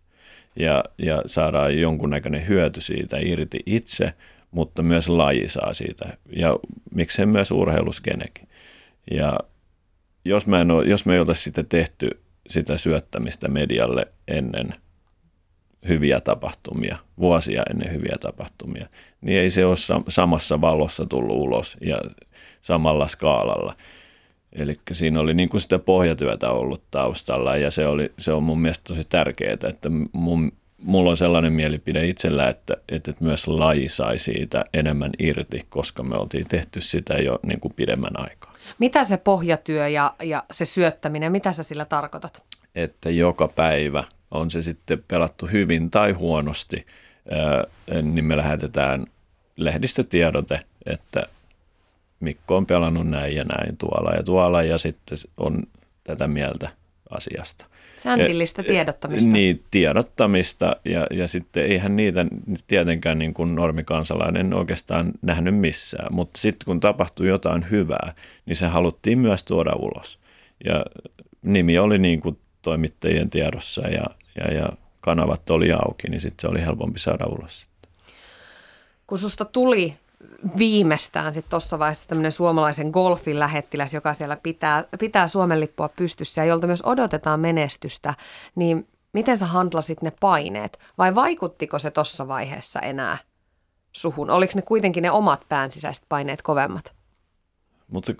Ja, 0.57 0.85
ja 0.99 1.23
saadaan 1.27 1.79
jonkunnäköinen 1.79 2.49
hyöty 2.49 2.81
siitä 2.81 3.17
irti 3.21 3.61
itse, 3.67 4.13
mutta 4.51 4.83
myös 4.83 5.09
laji 5.09 5.49
saa 5.49 5.73
siitä. 5.73 6.17
Ja 6.37 6.59
miksei 6.95 7.27
myös 7.27 7.51
urheiluskenekin. 7.51 8.49
Ja 9.11 9.39
jos, 10.25 10.47
mä 10.47 10.61
en 10.61 10.71
ole, 10.71 10.87
jos 10.87 11.07
me 11.07 11.15
ei 11.15 11.21
oltaisi 11.21 11.43
sitä 11.43 11.63
tehty 11.63 12.11
sitä 12.49 12.77
syöttämistä 12.77 13.49
medialle 13.49 14.07
ennen– 14.29 14.75
hyviä 15.89 16.21
tapahtumia, 16.21 16.97
vuosia 17.19 17.63
ennen 17.71 17.93
hyviä 17.93 18.17
tapahtumia, 18.21 18.87
niin 19.21 19.41
ei 19.41 19.51
se 19.51 19.67
ole 19.67 19.77
samassa 20.09 20.61
valossa 20.61 21.07
tullut 21.07 21.37
ulos 21.37 21.77
ja 21.81 21.99
samalla 22.61 23.07
skaalalla. 23.07 23.75
Eli 24.53 24.81
siinä 24.93 25.21
oli 25.21 25.35
niin 25.35 25.49
kuin 25.49 25.61
sitä 25.61 25.79
pohjatyötä 25.79 26.51
ollut 26.51 26.83
taustalla 26.91 27.57
ja 27.57 27.71
se, 27.71 27.87
oli, 27.87 28.13
se 28.19 28.33
on 28.33 28.43
mun 28.43 28.61
mielestä 28.61 28.85
tosi 28.89 29.07
tärkeää, 29.09 29.53
että 29.53 29.91
mun, 30.13 30.53
mulla 30.83 31.11
on 31.11 31.17
sellainen 31.17 31.53
mielipide 31.53 32.07
itsellä, 32.07 32.49
että, 32.49 32.77
että 32.89 33.13
myös 33.21 33.49
laji 33.49 33.89
sai 33.89 34.19
siitä 34.19 34.65
enemmän 34.75 35.11
irti, 35.19 35.67
koska 35.69 36.03
me 36.03 36.17
oltiin 36.17 36.49
tehty 36.49 36.81
sitä 36.81 37.15
jo 37.15 37.39
niin 37.47 37.61
kuin 37.61 37.75
pidemmän 37.75 38.21
aikaa. 38.21 38.46
Mitä 38.79 39.05
se 39.05 39.17
pohjatyö 39.17 39.89
ja, 39.89 40.15
ja 40.23 40.45
se 40.51 40.65
syöttäminen, 40.65 41.33
mitä 41.33 41.53
sä 41.53 41.63
sillä 41.63 41.85
tarkoitat? 41.85 42.45
Että 42.75 43.11
joka 43.11 43.49
päivä– 43.49 44.05
on 44.31 44.51
se 44.51 44.63
sitten 44.63 45.05
pelattu 45.09 45.47
hyvin 45.47 45.91
tai 45.91 46.13
huonosti, 46.13 46.87
niin 48.03 48.25
me 48.25 48.37
lähetetään 48.37 49.07
lehdistötiedote, 49.57 50.61
että 50.87 51.23
Mikko 52.21 52.57
on 52.57 52.67
pelannut 52.67 53.09
näin 53.09 53.37
ja 53.37 53.45
näin 53.45 53.77
tuolla 53.77 54.11
ja 54.11 54.23
tuolla 54.23 54.63
ja 54.63 54.79
sitten 54.79 55.19
on 55.37 55.63
tätä 56.05 56.29
mieltä 56.29 56.69
asiasta. 57.11 57.67
Säntillistä 57.97 58.63
tiedottamista. 58.63 59.31
Niin, 59.31 59.65
tiedottamista 59.71 60.77
ja, 60.85 61.07
ja 61.11 61.29
sitten 61.29 61.65
eihän 61.65 61.97
niitä 61.97 62.27
tietenkään 62.67 63.19
niin 63.19 63.35
kuin 63.35 63.55
normikansalainen 63.55 64.55
oikeastaan 64.55 65.13
nähnyt 65.23 65.57
missään, 65.59 66.15
mutta 66.15 66.41
sitten 66.41 66.65
kun 66.65 66.81
tapahtui 66.81 67.29
jotain 67.29 67.71
hyvää, 67.71 68.15
niin 68.47 68.57
se 68.57 68.67
haluttiin 68.67 69.19
myös 69.19 69.45
tuoda 69.45 69.73
ulos. 69.73 70.19
ja 70.65 70.85
nimi 71.43 71.79
oli 71.79 71.99
niin 71.99 72.21
kuin 72.21 72.39
toimittajien 72.63 73.31
tiedossa 73.31 73.89
ja, 73.89 74.05
ja, 74.39 74.55
ja 74.55 74.69
kanavat 75.01 75.51
oli 75.51 75.73
auki, 75.73 76.09
niin 76.09 76.21
sitten 76.21 76.43
se 76.43 76.49
oli 76.49 76.61
helpompi 76.61 76.99
saada 76.99 77.25
ulos. 77.27 77.67
Kun 79.07 79.19
susta 79.19 79.45
tuli 79.45 79.95
viimeistään 80.59 81.35
sitten 81.35 81.51
tuossa 81.51 81.79
vaiheessa 81.79 82.09
tämmöinen 82.09 82.33
suomalaisen 82.33 82.91
golfin 82.91 83.39
lähettiläs, 83.39 83.95
joka 83.95 84.15
siellä 84.15 84.37
pitää, 84.37 84.85
pitää 84.99 85.27
Suomen 85.27 85.61
lippua 85.61 85.89
pystyssä 85.89 86.41
ja 86.41 86.45
jolta 86.45 86.67
myös 86.67 86.83
odotetaan 86.85 87.41
menestystä, 87.41 88.15
niin 88.55 88.89
miten 89.13 89.39
sä 89.39 89.47
handlasit 89.47 90.03
ne 90.03 90.13
paineet? 90.21 90.79
Vai 90.99 91.15
vaikuttiko 91.15 91.79
se 91.79 91.91
tuossa 91.91 92.29
vaiheessa 92.29 92.81
enää 92.81 93.19
suhun? 93.93 94.31
Oliko 94.31 94.53
ne 94.57 94.63
kuitenkin 94.63 95.03
ne 95.03 95.11
omat 95.11 95.41
pään 95.49 95.73
sisäiset 95.73 96.05
paineet 96.09 96.43
kovemmat? 96.43 96.93
Mutta 97.89 98.13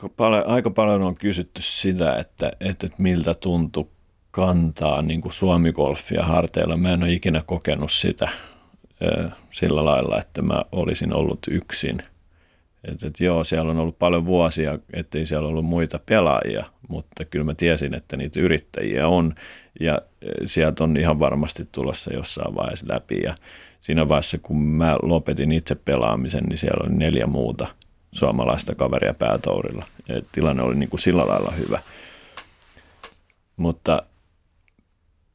aika 0.47 0.71
paljon 0.71 1.03
on 1.03 1.15
kysytty 1.15 1.63
sitä, 1.63 2.17
että, 2.17 2.53
että, 2.61 2.87
että 2.87 3.03
miltä 3.03 3.35
tuntui 3.35 3.87
kantaa 4.31 5.03
niin 5.03 5.21
kuin 5.21 5.33
Suomi-golfia 5.33 6.25
harteilla. 6.25 6.77
Mä 6.77 6.93
en 6.93 7.03
ole 7.03 7.13
ikinä 7.13 7.43
kokenut 7.47 7.93
sitä 7.93 8.29
sillä 9.51 9.85
lailla, 9.85 10.19
että 10.19 10.43
mä 10.43 10.63
olisin 10.73 11.13
ollut 11.13 11.39
yksin. 11.51 12.03
Et, 12.85 13.05
et 13.05 13.21
joo, 13.21 13.45
siellä 13.45 13.71
on 13.71 13.79
ollut 13.79 13.99
paljon 13.99 14.27
vuosia, 14.27 14.79
ettei 14.93 15.27
siellä 15.27 15.49
ollut 15.49 15.65
muita 15.65 16.01
pelaajia, 16.07 16.65
mutta 16.89 17.25
kyllä 17.25 17.45
mä 17.45 17.55
tiesin, 17.55 17.95
että 17.95 18.17
niitä 18.17 18.41
yrittäjiä 18.41 19.09
on 19.09 19.35
ja 19.81 19.99
sieltä 20.45 20.85
on 20.85 20.97
ihan 20.97 21.21
varmasti 21.21 21.69
tulossa 21.73 22.13
jossain 22.13 22.55
vaiheessa 22.55 22.87
läpi. 22.89 23.21
Ja 23.23 23.35
siinä 23.81 24.09
vaiheessa, 24.09 24.39
kun 24.39 24.59
mä 24.59 24.97
lopetin 25.03 25.53
itse 25.53 25.75
pelaamisen, 25.75 26.45
niin 26.45 26.59
siellä 26.59 26.87
oli 26.87 26.95
neljä 26.95 27.27
muuta 27.27 27.67
suomalaista 28.13 28.75
kaveria 28.75 29.15
päätourilla. 29.15 29.87
Ja 30.09 30.23
tilanne 30.33 30.63
oli 30.63 30.75
niin 30.75 30.89
kuin 30.89 31.01
sillä 31.01 31.27
lailla 31.27 31.51
hyvä. 31.51 31.81
Mutta 33.57 34.03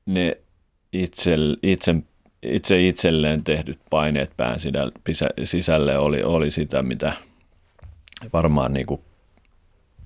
ne 0.05 0.37
itse, 0.93 1.35
itse 1.63 1.95
itse 2.43 2.87
itselleen 2.87 3.43
tehdyt 3.43 3.79
paineet 3.89 4.31
pään 4.37 4.59
sisälle 5.43 5.97
oli, 5.97 6.23
oli 6.23 6.51
sitä, 6.51 6.81
mitä 6.81 7.13
varmaan 8.33 8.73
niin 8.73 8.85
kuin 8.85 9.01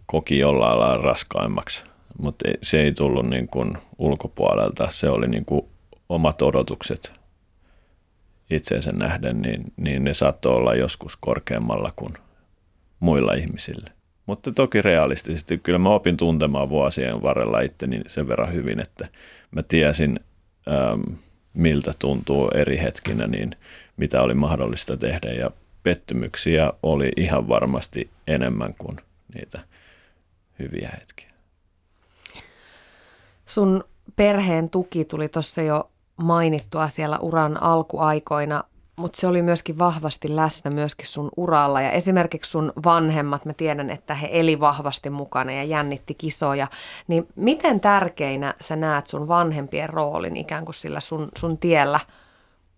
koki 0.06 0.40
jollain 0.40 0.80
lailla 0.80 1.04
raskaimmaksi, 1.04 1.84
mutta 2.18 2.50
se 2.62 2.82
ei 2.82 2.92
tullut 2.94 3.30
niin 3.30 3.48
kuin 3.48 3.78
ulkopuolelta. 3.98 4.88
Se 4.92 5.10
oli 5.10 5.28
niin 5.28 5.46
kuin 5.46 5.66
omat 6.10 6.42
odotukset 6.42 7.14
itseensä 8.50 8.92
nähden, 8.92 9.42
niin, 9.42 9.74
niin 9.78 10.04
ne 10.04 10.14
saattoi 10.14 10.56
olla 10.56 10.76
joskus 10.76 11.16
korkeammalla 11.16 11.92
kuin 11.96 12.14
muilla 13.00 13.34
ihmisillä. 13.34 13.92
Mutta 14.26 14.52
toki 14.52 14.82
realistisesti, 14.82 15.58
kyllä 15.58 15.80
mä 15.80 15.90
opin 15.90 16.18
tuntemaan 16.18 16.70
vuosien 16.70 17.22
varrella 17.22 17.62
itteni 17.62 18.02
sen 18.08 18.28
verran 18.28 18.54
hyvin, 18.54 18.80
että 18.80 19.08
mä 19.52 19.64
tiesin, 19.64 20.20
ähm, 20.68 21.16
miltä 21.56 21.94
tuntuu 22.00 22.50
eri 22.50 22.80
hetkinä, 22.80 23.28
niin 23.28 23.56
mitä 23.98 24.22
oli 24.22 24.34
mahdollista 24.34 24.98
tehdä. 24.98 25.32
Ja 25.32 25.52
pettymyksiä 25.84 26.74
oli 26.84 27.12
ihan 27.18 27.48
varmasti 27.48 28.10
enemmän 28.28 28.74
kuin 28.78 28.98
niitä 29.34 29.60
hyviä 30.60 30.90
hetkiä. 31.00 31.30
Sun 33.46 33.84
perheen 34.16 34.70
tuki 34.70 35.06
tuli 35.06 35.30
tuossa 35.30 35.62
jo 35.62 35.92
mainittua 36.18 36.90
siellä 36.90 37.18
uran 37.20 37.64
alkuaikoina 37.64 38.64
mutta 38.96 39.22
se 39.22 39.28
oli 39.28 39.42
myöskin 39.42 39.80
vahvasti 39.80 40.36
läsnä 40.36 40.72
myöskin 40.72 41.08
sun 41.08 41.30
uralla. 41.38 41.82
Ja 41.82 41.92
esimerkiksi 41.92 42.52
sun 42.52 42.74
vanhemmat, 42.86 43.46
mä 43.46 43.54
tiedän, 43.54 43.90
että 43.90 44.16
he 44.16 44.30
eli 44.32 44.60
vahvasti 44.60 45.10
mukana 45.10 45.52
ja 45.52 45.64
jännitti 45.64 46.14
kisoja. 46.14 46.68
Niin 47.08 47.28
miten 47.36 47.80
tärkeinä 47.80 48.54
sä 48.62 48.76
näet 48.76 49.08
sun 49.08 49.28
vanhempien 49.28 49.90
roolin 49.90 50.38
ikään 50.38 50.66
kuin 50.66 50.76
sillä 50.76 51.00
sun, 51.00 51.30
sun 51.38 51.58
tiellä 51.58 52.00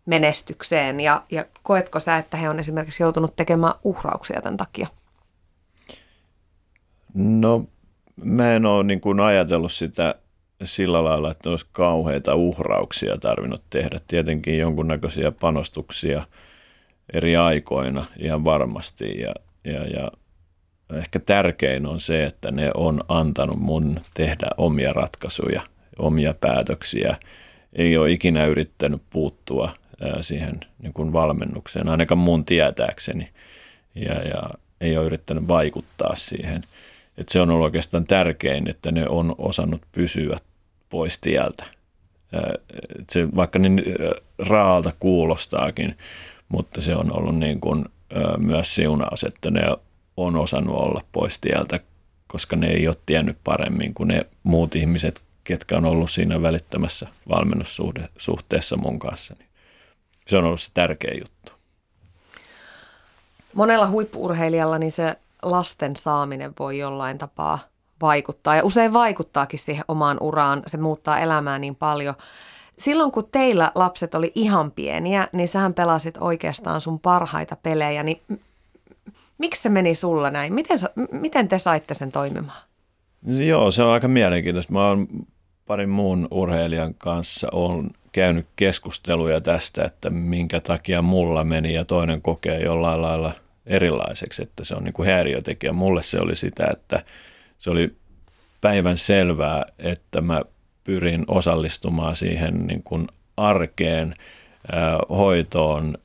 menestykseen? 0.06 0.99
Ja, 0.99 1.23
ja 1.32 1.45
koetko 1.63 1.99
sä, 1.99 2.17
että 2.17 2.38
he 2.38 2.49
on 2.49 2.60
esimerkiksi 2.60 3.03
joutunut 3.03 3.36
tekemään 3.36 3.73
uhrauksia 3.84 4.41
tämän 4.41 4.58
takia? 4.58 4.88
No 7.13 7.65
mä 8.23 8.53
en 8.53 8.65
ole 8.65 8.84
niin 8.84 9.01
kuin 9.01 9.19
ajatellut 9.19 9.71
sitä 9.71 10.15
sillä 10.63 11.03
lailla, 11.03 11.31
että 11.31 11.49
olisi 11.49 11.65
kauheita 11.71 12.35
uhrauksia 12.35 13.17
tarvinnut 13.17 13.63
tehdä. 13.69 13.99
Tietenkin 14.07 14.57
jonkunnäköisiä 14.57 15.31
panostuksia 15.31 16.23
eri 17.13 17.35
aikoina 17.35 18.05
ihan 18.19 18.45
varmasti 18.45 19.19
ja, 19.19 19.33
ja, 19.63 19.87
ja 19.87 20.11
ehkä 20.93 21.19
tärkein 21.19 21.85
on 21.85 21.99
se, 21.99 22.25
että 22.25 22.51
ne 22.51 22.71
on 22.73 23.01
antanut 23.07 23.59
mun 23.59 23.99
tehdä 24.13 24.47
omia 24.57 24.93
ratkaisuja, 24.93 25.61
omia 25.99 26.33
päätöksiä. 26.33 27.17
Ei 27.73 27.97
ole 27.97 28.11
ikinä 28.11 28.45
yrittänyt 28.45 29.01
puuttua 29.09 29.71
siihen 30.21 30.59
niin 30.79 30.93
kuin 30.93 31.13
valmennukseen, 31.13 31.89
ainakaan 31.89 32.19
mun 32.19 32.45
tietääkseni, 32.45 33.29
ja, 33.95 34.13
ja 34.13 34.49
ei 34.81 34.97
ole 34.97 35.05
yrittänyt 35.05 35.47
vaikuttaa 35.47 36.15
siihen– 36.15 36.63
että 37.17 37.33
se 37.33 37.41
on 37.41 37.49
ollut 37.49 37.65
oikeastaan 37.65 38.05
tärkein, 38.05 38.69
että 38.69 38.91
ne 38.91 39.07
on 39.09 39.35
osannut 39.37 39.81
pysyä 39.91 40.37
pois 40.89 41.19
tieltä. 41.19 41.63
Se, 43.12 43.36
vaikka 43.36 43.60
niin 43.60 43.84
raalta 44.39 44.91
kuulostaakin, 45.00 45.97
mutta 46.50 46.82
se 46.82 46.95
on 46.95 47.17
ollut 47.19 47.38
niin 47.38 47.60
kuin, 47.60 47.86
myös 48.38 48.76
siunaus, 48.76 49.23
että 49.23 49.52
ne 49.52 49.62
on 50.17 50.36
osannut 50.36 50.76
olla 50.76 51.02
pois 51.12 51.39
tieltä, 51.39 51.80
koska 52.28 52.56
ne 52.56 52.67
ei 52.67 52.88
ole 52.88 52.95
tiennyt 53.06 53.38
paremmin 53.43 53.93
kuin 53.93 54.08
ne 54.08 54.26
muut 54.43 54.76
ihmiset, 54.76 55.21
ketkä 55.43 55.78
on 55.78 55.86
ollut 55.86 56.12
siinä 56.12 56.41
välittömässä 56.41 57.08
valmennussuhteessa 57.30 58.78
mun 58.78 59.00
kanssa. 59.00 59.36
Se 60.28 60.38
on 60.38 60.43
ollut 60.43 60.62
se 60.62 60.71
tärkeä 60.73 61.13
juttu. 61.13 61.52
Monella 63.54 63.89
huippuurheilijalla 63.89 64.78
niin 64.78 64.91
se 64.91 65.15
lasten 65.41 65.95
saaminen 65.95 66.54
voi 66.60 66.78
jollain 66.78 67.17
tapaa 67.17 67.60
vaikuttaa 68.01 68.55
ja 68.55 68.63
usein 68.63 68.93
vaikuttaakin 68.93 69.60
siihen 69.60 69.86
omaan 69.88 70.17
uraan. 70.21 70.63
Se 70.67 70.77
muuttaa 70.77 71.19
elämää 71.19 71.60
niin 71.60 71.75
paljon. 71.75 72.15
Silloin 72.79 73.12
kun 73.12 73.29
teillä 73.31 73.71
lapset 73.75 74.15
oli 74.15 74.31
ihan 74.36 74.71
pieniä, 74.71 75.27
niin 75.31 75.47
sähän 75.47 75.73
pelasit 75.73 76.17
oikeastaan 76.19 76.81
sun 76.81 76.99
parhaita 76.99 77.57
pelejä, 77.63 78.03
niin 78.03 78.21
miksi 79.38 79.62
se 79.62 79.69
meni 79.69 79.95
sulla 79.95 80.31
näin? 80.31 80.53
Miten, 80.53 80.77
miten 81.12 81.47
te 81.47 81.60
saitte 81.60 81.93
sen 81.93 82.12
toimimaan? 82.12 82.62
Joo, 83.25 83.71
se 83.71 83.83
on 83.83 83.91
aika 83.91 84.07
mielenkiintoista. 84.07 84.73
Mä 84.73 84.88
oon 84.88 85.07
parin 85.65 85.89
muun 85.89 86.27
urheilijan 86.31 86.93
kanssa 86.93 87.47
on 87.51 87.89
käynyt 88.12 88.47
keskusteluja 88.55 89.41
tästä, 89.41 89.83
että 89.83 90.10
minkä 90.10 90.60
takia 90.60 91.01
mulla 91.01 91.43
meni 91.43 91.73
ja 91.73 91.86
toinen 91.86 92.21
kokee 92.21 92.62
jollain 92.62 93.01
lailla– 93.01 93.31
erilaiseksi, 93.67 94.43
että 94.43 94.63
se 94.63 94.75
on 94.75 94.83
niin 94.83 94.93
kuin 94.93 95.07
häiriötekijä. 95.07 95.73
Mulle 95.73 96.03
se 96.03 96.19
oli 96.19 96.36
sitä, 96.36 96.67
että 96.73 97.03
se 97.57 97.69
oli 97.69 97.95
päivän 98.61 98.97
selvää, 98.97 99.65
että 99.79 100.21
mä 100.21 100.41
pyrin 100.83 101.25
osallistumaan 101.27 102.15
siihen 102.15 102.67
niin 102.67 102.83
kuin 102.83 103.07
arkeen, 103.37 104.15
hoitoon, 105.09 105.97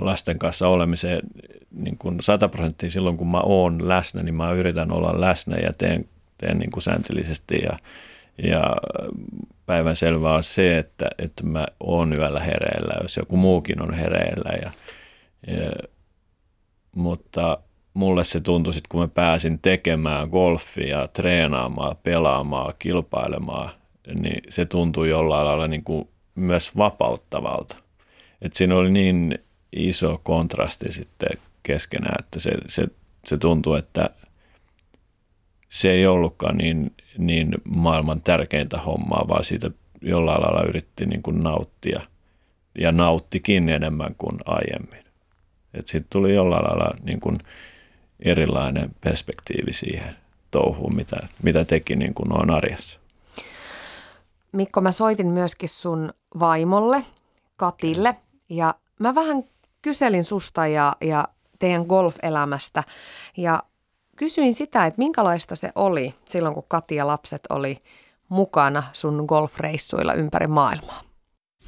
lasten 0.00 0.38
kanssa 0.38 0.68
olemiseen 0.68 1.20
niin 1.70 1.98
kuin 1.98 2.20
100 2.20 2.48
prosenttia 2.48 2.90
silloin, 2.90 3.16
kun 3.16 3.30
mä 3.30 3.40
oon 3.40 3.88
läsnä, 3.88 4.22
niin 4.22 4.34
mä 4.34 4.52
yritän 4.52 4.92
olla 4.92 5.20
läsnä 5.20 5.56
ja 5.56 5.72
teen, 5.78 6.08
teen 6.38 6.58
niin 6.58 6.70
kuin 6.70 6.82
sääntillisesti. 6.82 7.58
Ja, 7.62 7.78
ja 8.42 8.76
päivän 9.66 9.96
selvää 9.96 10.34
on 10.34 10.42
se, 10.42 10.78
että, 10.78 11.10
että 11.18 11.46
mä 11.46 11.66
oon 11.80 12.14
yöllä 12.18 12.40
hereillä, 12.40 12.94
jos 13.02 13.16
joku 13.16 13.36
muukin 13.36 13.82
on 13.82 13.94
hereillä. 13.94 14.50
Ja, 14.62 14.70
ja 15.46 15.70
mutta 16.96 17.58
mulle 17.94 18.24
se 18.24 18.40
tuntui 18.40 18.74
sitten, 18.74 18.88
kun 18.88 19.00
mä 19.00 19.08
pääsin 19.08 19.58
tekemään 19.58 20.28
golfia, 20.28 21.08
treenaamaan, 21.08 21.96
pelaamaan, 22.02 22.74
kilpailemaan, 22.78 23.70
niin 24.14 24.42
se 24.48 24.64
tuntui 24.64 25.10
jollain 25.10 25.46
lailla 25.46 25.68
niin 25.68 25.84
kuin 25.84 26.08
myös 26.34 26.76
vapauttavalta. 26.76 27.76
Et 28.42 28.54
siinä 28.54 28.76
oli 28.76 28.90
niin 28.90 29.38
iso 29.72 30.20
kontrasti 30.22 30.92
sitten 30.92 31.38
keskenään, 31.62 32.16
että 32.18 32.40
se, 32.40 32.50
se, 32.68 32.86
se 33.24 33.36
tuntui, 33.36 33.78
että 33.78 34.10
se 35.68 35.90
ei 35.90 36.06
ollutkaan 36.06 36.56
niin, 36.56 36.92
niin 37.18 37.54
maailman 37.68 38.20
tärkeintä 38.20 38.78
hommaa, 38.78 39.28
vaan 39.28 39.44
siitä 39.44 39.70
jollain 40.02 40.42
lailla 40.42 40.68
yritti 40.68 41.06
niin 41.06 41.22
kuin 41.22 41.42
nauttia 41.42 42.00
ja 42.78 42.92
nauttikin 42.92 43.68
enemmän 43.68 44.14
kuin 44.18 44.38
aiemmin. 44.44 45.04
Sitten 45.74 46.06
tuli 46.10 46.34
jollain 46.34 46.64
lailla 46.64 46.96
niin 47.02 47.20
kuin 47.20 47.38
erilainen 48.24 48.90
perspektiivi 49.00 49.72
siihen 49.72 50.16
touhuun, 50.50 50.96
mitä, 50.96 51.16
mitä 51.42 51.64
teki 51.64 51.96
niin 51.96 52.14
kuin 52.14 52.32
on 52.32 52.50
arjessa. 52.50 53.00
Mikko, 54.52 54.80
mä 54.80 54.92
soitin 54.92 55.26
myöskin 55.26 55.68
sun 55.68 56.12
vaimolle, 56.40 57.04
Katille, 57.56 58.16
ja 58.48 58.74
mä 59.00 59.14
vähän 59.14 59.42
kyselin 59.82 60.24
susta 60.24 60.66
ja, 60.66 60.96
ja 61.00 61.28
teidän 61.58 61.82
golf-elämästä. 61.82 62.84
Ja 63.36 63.62
kysyin 64.16 64.54
sitä, 64.54 64.86
että 64.86 64.98
minkälaista 64.98 65.56
se 65.56 65.72
oli 65.74 66.14
silloin, 66.24 66.54
kun 66.54 66.64
Kati 66.68 66.94
ja 66.94 67.06
lapset 67.06 67.42
oli 67.50 67.82
mukana 68.28 68.82
sun 68.92 69.24
golfreissuilla 69.28 70.14
ympäri 70.14 70.46
maailmaa? 70.46 71.02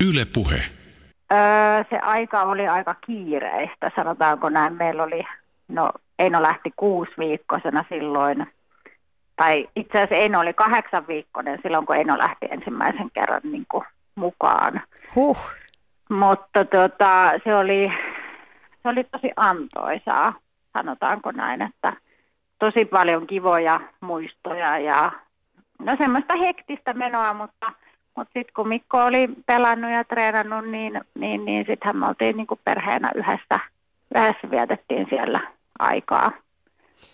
Yle 0.09 0.25
Puhe. 0.25 0.63
Öö, 1.33 1.85
se 1.91 1.99
aika 1.99 2.43
oli 2.43 2.69
aika 2.69 2.95
kiireistä, 2.95 3.91
sanotaanko 3.97 4.49
näin. 4.49 4.73
Meillä 4.73 5.03
oli, 5.03 5.23
no 5.69 5.93
Eino 6.23 6.43
lähti 6.43 6.73
kuusi 6.77 7.13
viikkoisena 7.19 7.85
silloin, 7.89 8.47
tai 9.37 9.69
itse 9.77 9.99
asiassa 9.99 10.15
Eino 10.15 10.41
oli 10.41 10.55
kahdeksan 10.55 11.07
viikkoinen 11.07 11.59
silloin, 11.63 11.87
kun 11.87 11.97
Eino 11.97 12.19
lähti 12.19 12.47
ensimmäisen 12.51 13.11
kerran 13.15 13.41
niin 13.45 13.67
kuin, 13.71 13.85
mukaan. 14.15 14.83
Huh. 15.15 15.39
Mutta 16.09 16.65
tota, 16.65 17.33
se, 17.45 17.55
oli, 17.55 17.93
se 18.83 18.89
oli 18.89 19.05
tosi 19.05 19.31
antoisaa, 19.37 20.35
sanotaanko 20.73 21.33
näin, 21.33 21.63
että 21.63 21.93
tosi 22.59 22.85
paljon 22.85 23.27
kivoja 23.27 23.81
muistoja 24.01 24.79
ja 24.79 25.13
no 25.79 25.97
semmoista 25.97 26.37
hektistä 26.37 26.93
menoa, 26.93 27.35
mutta, 27.35 27.73
mutta 28.17 28.33
sitten 28.33 28.55
kun 28.55 28.69
Mikko 28.69 29.05
oli 29.05 29.29
pelannut 29.47 29.91
ja 29.91 30.05
treenannut, 30.05 30.69
niin, 30.71 31.01
niin, 31.15 31.45
niin 31.45 31.67
sittenhän 31.67 31.97
me 31.97 32.07
oltiin 32.07 32.37
niin 32.37 32.47
kuin 32.47 32.61
perheenä 32.65 33.11
yhdessä, 33.15 33.61
yhdessä 34.15 34.51
vietettiin 34.51 35.07
siellä 35.11 35.41
aikaa. 35.83 36.33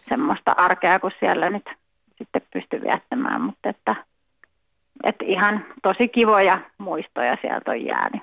Semmoista 0.08 0.52
arkea, 0.52 1.00
kun 1.00 1.10
siellä 1.20 1.50
nyt 1.50 1.70
sitten 2.18 2.42
pystyi 2.52 2.80
viettämään, 2.80 3.40
mutta 3.40 3.68
että, 3.68 3.96
että 5.04 5.24
ihan 5.24 5.64
tosi 5.82 6.08
kivoja 6.08 6.60
muistoja 6.78 7.36
sieltä 7.42 7.70
on 7.70 7.84
jäänyt. 7.84 8.22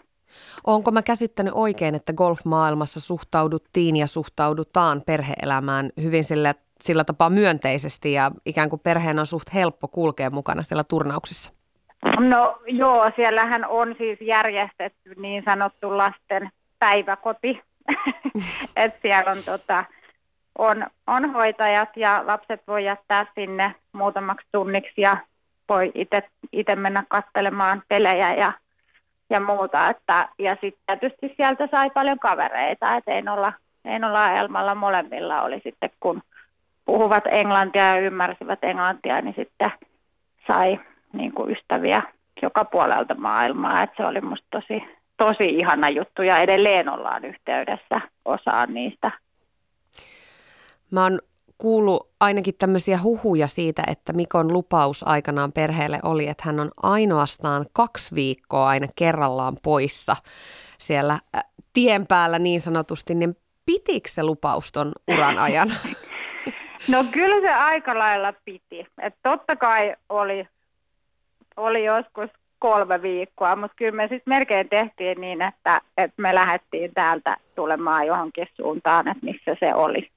Onko 0.67 0.91
mä 0.91 1.01
käsittänyt 1.01 1.53
oikein, 1.55 1.95
että 1.95 2.13
golfmaailmassa 2.13 2.99
suhtauduttiin 2.99 3.95
ja 3.95 4.07
suhtaudutaan 4.07 5.01
perheelämään 5.05 5.89
hyvin 6.01 6.23
sillä, 6.23 6.53
sillä 6.81 7.03
tapaa 7.03 7.29
myönteisesti 7.29 8.13
ja 8.13 8.31
ikään 8.45 8.69
kuin 8.69 8.79
perheen 8.79 9.19
on 9.19 9.25
suht 9.25 9.53
helppo 9.53 9.87
kulkea 9.87 10.29
mukana 10.29 10.63
siellä 10.63 10.83
turnauksissa? 10.83 11.51
No 12.19 12.59
joo, 12.67 13.11
siellähän 13.15 13.65
on 13.67 13.95
siis 13.97 14.21
järjestetty 14.21 15.15
niin 15.17 15.43
sanottu 15.45 15.97
lasten 15.97 16.49
päiväkoti. 16.79 17.61
että 18.75 18.99
siellä 19.01 19.31
on, 19.31 19.37
tota, 19.45 19.85
on, 20.57 20.87
on 21.07 21.33
hoitajat 21.33 21.89
ja 21.97 22.23
lapset 22.25 22.61
voi 22.67 22.85
jättää 22.85 23.25
sinne 23.35 23.75
muutamaksi 23.91 24.47
tunniksi 24.51 25.01
ja 25.01 25.17
voi 25.69 25.91
itse 26.51 26.75
mennä 26.75 27.03
katselemaan 27.07 27.83
pelejä 27.87 28.33
ja 28.33 28.53
ja 29.29 29.39
muuta. 29.39 29.89
Että, 29.89 30.29
ja 30.39 30.57
sitten 30.61 30.99
tietysti 30.99 31.33
sieltä 31.37 31.67
sai 31.71 31.89
paljon 31.89 32.19
kavereita, 32.19 32.95
että 32.95 33.11
ei 33.11 33.23
olla, 33.33 33.53
ei 33.85 33.95
olla 34.05 34.31
Elmalla 34.31 34.75
molemmilla 34.75 35.41
oli 35.41 35.61
sitten, 35.63 35.89
kun 35.99 36.21
puhuvat 36.85 37.23
englantia 37.27 37.83
ja 37.83 38.01
ymmärsivät 38.01 38.63
englantia, 38.63 39.21
niin 39.21 39.35
sitten 39.37 39.71
sai 40.47 40.79
niin 41.13 41.31
kuin 41.31 41.51
ystäviä 41.51 42.01
joka 42.41 42.65
puolelta 42.65 43.15
maailmaa. 43.15 43.83
Että 43.83 43.95
se 43.97 44.05
oli 44.05 44.21
musta 44.21 44.47
tosi, 44.51 44.83
tosi 45.17 45.49
ihana 45.49 45.89
juttu 45.89 46.21
ja 46.21 46.37
edelleen 46.37 46.89
ollaan 46.89 47.25
yhteydessä 47.25 48.01
osaan 48.25 48.73
niistä. 48.73 49.11
Mä 50.91 51.03
oon 51.03 51.19
kuullut 51.57 52.09
ainakin 52.19 52.53
tämmöisiä 52.59 52.99
huhuja 53.03 53.47
siitä, 53.47 53.83
että 53.87 54.13
Mikon 54.13 54.53
lupaus 54.53 55.07
aikanaan 55.07 55.51
perheelle 55.55 55.99
oli, 56.03 56.27
että 56.27 56.43
hän 56.45 56.59
on 56.59 56.71
ainoastaan 56.83 57.65
kaksi 57.73 58.15
viikkoa 58.15 58.67
aina 58.67 58.87
kerrallaan 58.95 59.57
poissa 59.63 60.15
siellä 60.77 61.19
tien 61.73 62.07
päällä 62.07 62.39
niin 62.39 62.61
sanotusti, 62.61 63.15
niin 63.15 63.35
pitikö 63.65 64.09
se 64.09 64.23
lupaus 64.23 64.71
ton 64.71 64.91
uran 65.07 65.39
ajan? 65.39 65.69
No 66.91 67.03
kyllä 67.11 67.41
se 67.41 67.53
aika 67.53 67.99
lailla 67.99 68.33
piti. 68.45 68.87
Et 69.01 69.15
totta 69.23 69.55
kai 69.55 69.95
oli, 70.09 70.47
oli 71.57 71.83
joskus 71.83 72.29
kolme 72.59 73.01
viikkoa, 73.01 73.55
mutta 73.55 73.75
kyllä 73.77 73.91
me 73.91 74.03
sitten 74.03 74.23
melkein 74.33 74.69
tehtiin 74.69 75.21
niin, 75.21 75.41
että, 75.41 75.81
että 75.97 76.21
me 76.21 76.35
lähdettiin 76.35 76.93
täältä 76.93 77.37
tulemaan 77.55 78.07
johonkin 78.07 78.47
suuntaan, 78.55 79.07
että 79.07 79.25
missä 79.25 79.55
se 79.59 79.73
oli. 79.73 80.11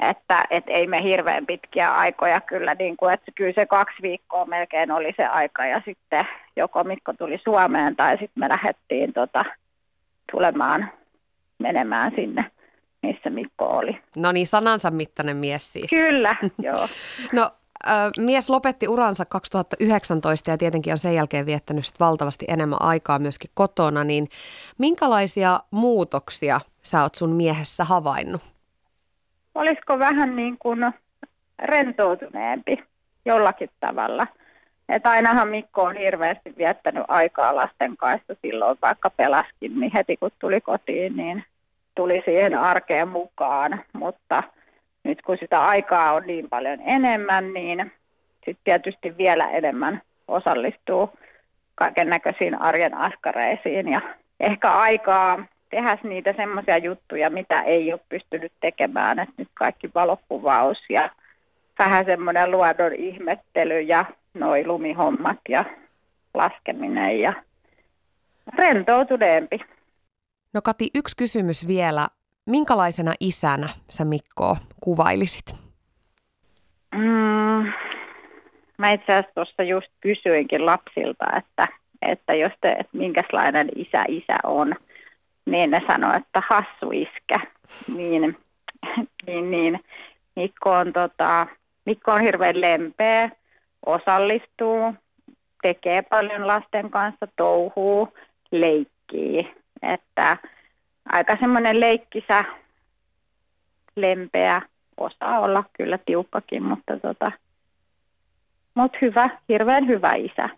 Että 0.00 0.44
et 0.50 0.64
ei 0.66 0.86
me 0.86 1.02
hirveän 1.02 1.46
pitkiä 1.46 1.94
aikoja 1.94 2.40
kyllä, 2.40 2.74
niin 2.74 2.96
kuin, 2.96 3.14
että 3.14 3.32
kyllä 3.34 3.52
se 3.52 3.66
kaksi 3.66 4.02
viikkoa 4.02 4.44
melkein 4.44 4.90
oli 4.90 5.12
se 5.16 5.26
aika 5.26 5.66
ja 5.66 5.82
sitten 5.84 6.26
joko 6.56 6.84
Mikko 6.84 7.12
tuli 7.12 7.40
Suomeen 7.44 7.96
tai 7.96 8.10
sitten 8.12 8.40
me 8.40 8.48
lähdettiin 8.48 9.12
tota, 9.12 9.44
tulemaan 10.32 10.90
menemään 11.58 12.12
sinne, 12.16 12.50
missä 13.02 13.30
Mikko 13.30 13.66
oli. 13.66 13.98
No 14.16 14.32
niin, 14.32 14.46
sanansa 14.46 14.90
mittainen 14.90 15.36
mies 15.36 15.72
siis. 15.72 15.90
Kyllä, 15.90 16.36
joo. 16.58 16.88
no 17.32 17.50
mies 18.18 18.50
lopetti 18.50 18.88
uransa 18.88 19.24
2019 19.24 20.50
ja 20.50 20.58
tietenkin 20.58 20.92
on 20.92 20.98
sen 20.98 21.14
jälkeen 21.14 21.46
viettänyt 21.46 21.84
valtavasti 22.00 22.44
enemmän 22.48 22.82
aikaa 22.82 23.18
myöskin 23.18 23.50
kotona, 23.54 24.04
niin 24.04 24.28
minkälaisia 24.78 25.60
muutoksia 25.70 26.60
sä 26.82 27.02
oot 27.02 27.14
sun 27.14 27.30
miehessä 27.30 27.84
havainnut? 27.84 28.51
Olisiko 29.54 29.98
vähän 29.98 30.36
niin 30.36 30.58
kuin 30.58 30.92
rentoutuneempi 31.58 32.84
jollakin 33.24 33.70
tavalla. 33.80 34.26
Että 34.88 35.10
ainahan 35.10 35.48
Mikko 35.48 35.82
on 35.82 35.96
hirveästi 35.96 36.54
viettänyt 36.58 37.04
aikaa 37.08 37.56
lasten 37.56 37.96
kanssa 37.96 38.36
silloin, 38.42 38.78
vaikka 38.82 39.10
pelaskin, 39.10 39.80
niin 39.80 39.92
heti 39.92 40.16
kun 40.16 40.30
tuli 40.38 40.60
kotiin, 40.60 41.16
niin 41.16 41.44
tuli 41.94 42.22
siihen 42.24 42.58
arkeen 42.58 43.08
mukaan. 43.08 43.80
Mutta 43.92 44.42
nyt 45.04 45.22
kun 45.22 45.36
sitä 45.40 45.64
aikaa 45.64 46.12
on 46.12 46.22
niin 46.26 46.48
paljon 46.48 46.78
enemmän, 46.84 47.52
niin 47.52 47.92
sitten 48.34 48.64
tietysti 48.64 49.16
vielä 49.18 49.50
enemmän 49.50 50.02
osallistuu 50.28 51.10
kaiken 51.74 52.08
näköisiin 52.08 52.60
arjen 52.60 52.94
askareisiin 52.94 53.88
ja 53.88 54.00
ehkä 54.40 54.72
aikaa 54.72 55.44
tehdä 55.72 55.98
niitä 56.02 56.34
semmoisia 56.36 56.78
juttuja, 56.78 57.30
mitä 57.30 57.62
ei 57.62 57.92
ole 57.92 58.00
pystynyt 58.08 58.52
tekemään. 58.60 59.18
Että 59.18 59.34
nyt 59.36 59.48
kaikki 59.54 59.90
valokuvaus 59.94 60.78
ja 60.88 61.10
vähän 61.78 62.04
semmoinen 62.04 62.50
luodon 62.50 62.94
ihmettely 62.94 63.80
ja 63.80 64.04
noi 64.34 64.66
lumihommat 64.66 65.38
ja 65.48 65.64
laskeminen 66.34 67.20
ja 67.20 67.32
rentoutuneempi. 68.58 69.60
No 70.54 70.60
Kati, 70.64 70.88
yksi 70.94 71.16
kysymys 71.16 71.68
vielä. 71.68 72.06
Minkälaisena 72.46 73.12
isänä 73.20 73.68
sä 73.90 74.04
Mikko 74.04 74.56
kuvailisit? 74.80 75.56
Mm, 76.94 77.72
mä 78.78 78.90
itse 78.90 79.12
asiassa 79.12 79.34
tuossa 79.34 79.62
just 79.62 79.88
kysyinkin 80.00 80.66
lapsilta, 80.66 81.24
että, 81.36 81.68
että 82.02 82.34
jos 82.34 82.52
te, 82.60 82.68
että 82.68 82.96
minkälainen 82.96 83.68
isä 83.76 84.04
isä 84.08 84.36
on– 84.44 84.74
niin 85.46 85.70
ne 85.70 85.82
sanoi, 85.86 86.16
että 86.16 86.42
hassu 86.50 86.90
iskä. 86.92 87.40
Niin, 87.96 88.36
niin, 89.26 89.50
niin. 89.50 89.80
Mikko, 90.36 90.70
on, 90.70 90.92
tota, 90.92 91.46
Mikko 91.84 92.12
on 92.12 92.20
hirveän 92.20 92.60
lempeä, 92.60 93.30
osallistuu, 93.86 94.94
tekee 95.62 96.02
paljon 96.02 96.46
lasten 96.46 96.90
kanssa, 96.90 97.26
touhuu, 97.36 98.14
leikkii. 98.50 99.54
Että 99.82 100.36
aika 101.12 101.36
semmoinen 101.40 101.80
leikkisä, 101.80 102.44
lempeä, 103.96 104.62
osaa 104.96 105.40
olla 105.40 105.64
kyllä 105.72 105.98
tiukkakin, 105.98 106.62
mutta 106.62 106.98
tota, 106.98 107.32
mut 108.74 108.92
hyvä, 109.00 109.30
hirveän 109.48 109.86
hyvä 109.86 110.14
isä. 110.14 110.48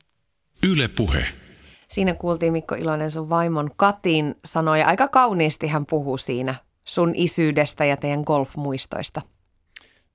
Yle 0.73 0.89
Puhe. 0.97 1.44
Siinä 1.89 2.15
kuultiin 2.15 2.53
Mikko 2.53 2.75
Ilonen 2.75 3.11
sun 3.11 3.29
vaimon 3.29 3.71
Katin 3.77 4.35
sanoja. 4.45 4.87
Aika 4.87 5.09
kauniisti 5.09 5.67
hän 5.67 5.87
puhuu 5.87 6.19
siinä 6.19 6.55
sun 6.85 7.13
isyydestä 7.15 7.85
ja 7.85 7.97
teidän 7.97 8.23
golfmuistoista. 8.27 9.23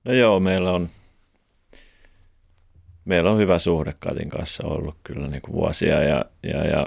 No 0.04 0.12
joo, 0.12 0.40
meillä 0.40 0.72
on, 0.72 0.88
meillä 3.04 3.30
on 3.30 3.38
hyvä 3.38 3.58
suhde 3.58 3.94
Katin 4.00 4.30
kanssa 4.30 4.66
ollut 4.66 4.96
kyllä 5.04 5.26
niin 5.26 5.42
kuin 5.42 5.54
vuosia 5.54 6.02
ja, 6.02 6.24
ja, 6.42 6.64
ja 6.64 6.86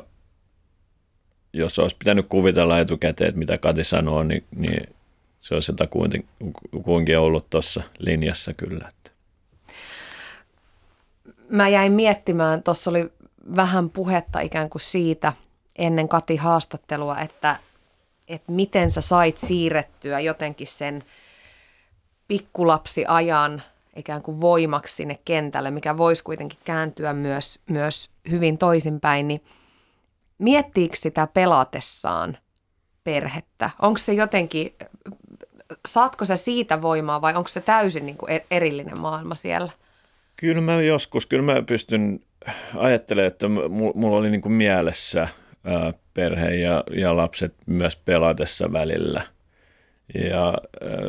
jos 1.54 1.80
olisi 1.80 1.96
pitänyt 2.00 2.26
kuvitella 2.30 2.80
etukäteen, 2.80 3.28
että 3.28 3.40
mitä 3.40 3.58
Kati 3.58 3.84
sanoo, 3.84 4.24
niin, 4.24 4.44
niin 4.56 4.96
se 5.40 5.56
olisi 5.56 5.72
kuitenkin 5.90 7.20
ollut 7.20 7.50
tuossa 7.50 7.84
linjassa 7.98 8.54
kyllä. 8.54 8.92
Mä 11.50 11.70
jäin 11.70 11.92
miettimään, 11.92 12.64
tuossa 12.64 12.90
oli 12.90 13.12
vähän 13.56 13.90
puhetta 13.90 14.40
ikään 14.40 14.70
kuin 14.70 14.82
siitä 14.82 15.34
ennen 15.76 16.10
Kati 16.10 16.36
haastattelua, 16.36 17.20
että, 17.20 17.56
että 18.28 18.52
miten 18.52 18.92
sä 18.92 19.02
sait 19.02 19.38
siirrettyä 19.38 20.20
jotenkin 20.20 20.68
sen 20.68 21.04
pikkulapsiajan 22.28 23.64
ikään 23.96 24.22
kuin 24.22 24.42
voimaksi 24.42 24.96
sinne 24.96 25.20
kentälle, 25.26 25.72
mikä 25.72 25.98
voisi 25.98 26.24
kuitenkin 26.24 26.60
kääntyä 26.66 27.14
myös, 27.14 27.60
myös 27.70 28.10
hyvin 28.30 28.58
toisinpäin, 28.58 29.28
niin 29.28 29.44
miettiikö 30.38 30.96
sitä 30.96 31.28
pelatessaan 31.28 32.38
perhettä? 33.04 33.70
Onko 33.82 33.98
se 33.98 34.14
jotenkin, 34.14 34.76
saatko 35.88 36.26
sä 36.26 36.36
siitä 36.36 36.82
voimaa 36.82 37.22
vai 37.22 37.36
onko 37.36 37.48
se 37.48 37.62
täysin 37.62 38.06
niin 38.06 38.18
kuin 38.18 38.32
e- 38.32 38.46
erillinen 38.52 39.00
maailma 39.00 39.36
siellä? 39.36 39.72
Kyllä 40.36 40.62
mä 40.62 40.82
joskus, 40.82 41.26
kyllä 41.26 41.54
mä 41.54 41.62
pystyn 41.62 42.20
ajattelemaan, 42.76 43.28
että 43.28 43.48
mulla 43.94 44.18
oli 44.18 44.30
niin 44.30 44.42
kuin 44.42 44.54
mielessä 44.54 45.28
perhe 46.14 46.56
ja, 46.56 46.84
ja 46.96 47.18
lapset 47.18 47.54
myös 47.66 47.96
pelatessa 47.96 48.74
välillä. 48.74 49.22
Ja 50.30 50.58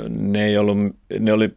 ne, 0.09 0.45
ei 0.45 0.59
ollut, 0.59 0.79
ne 1.19 1.33
oli 1.33 1.51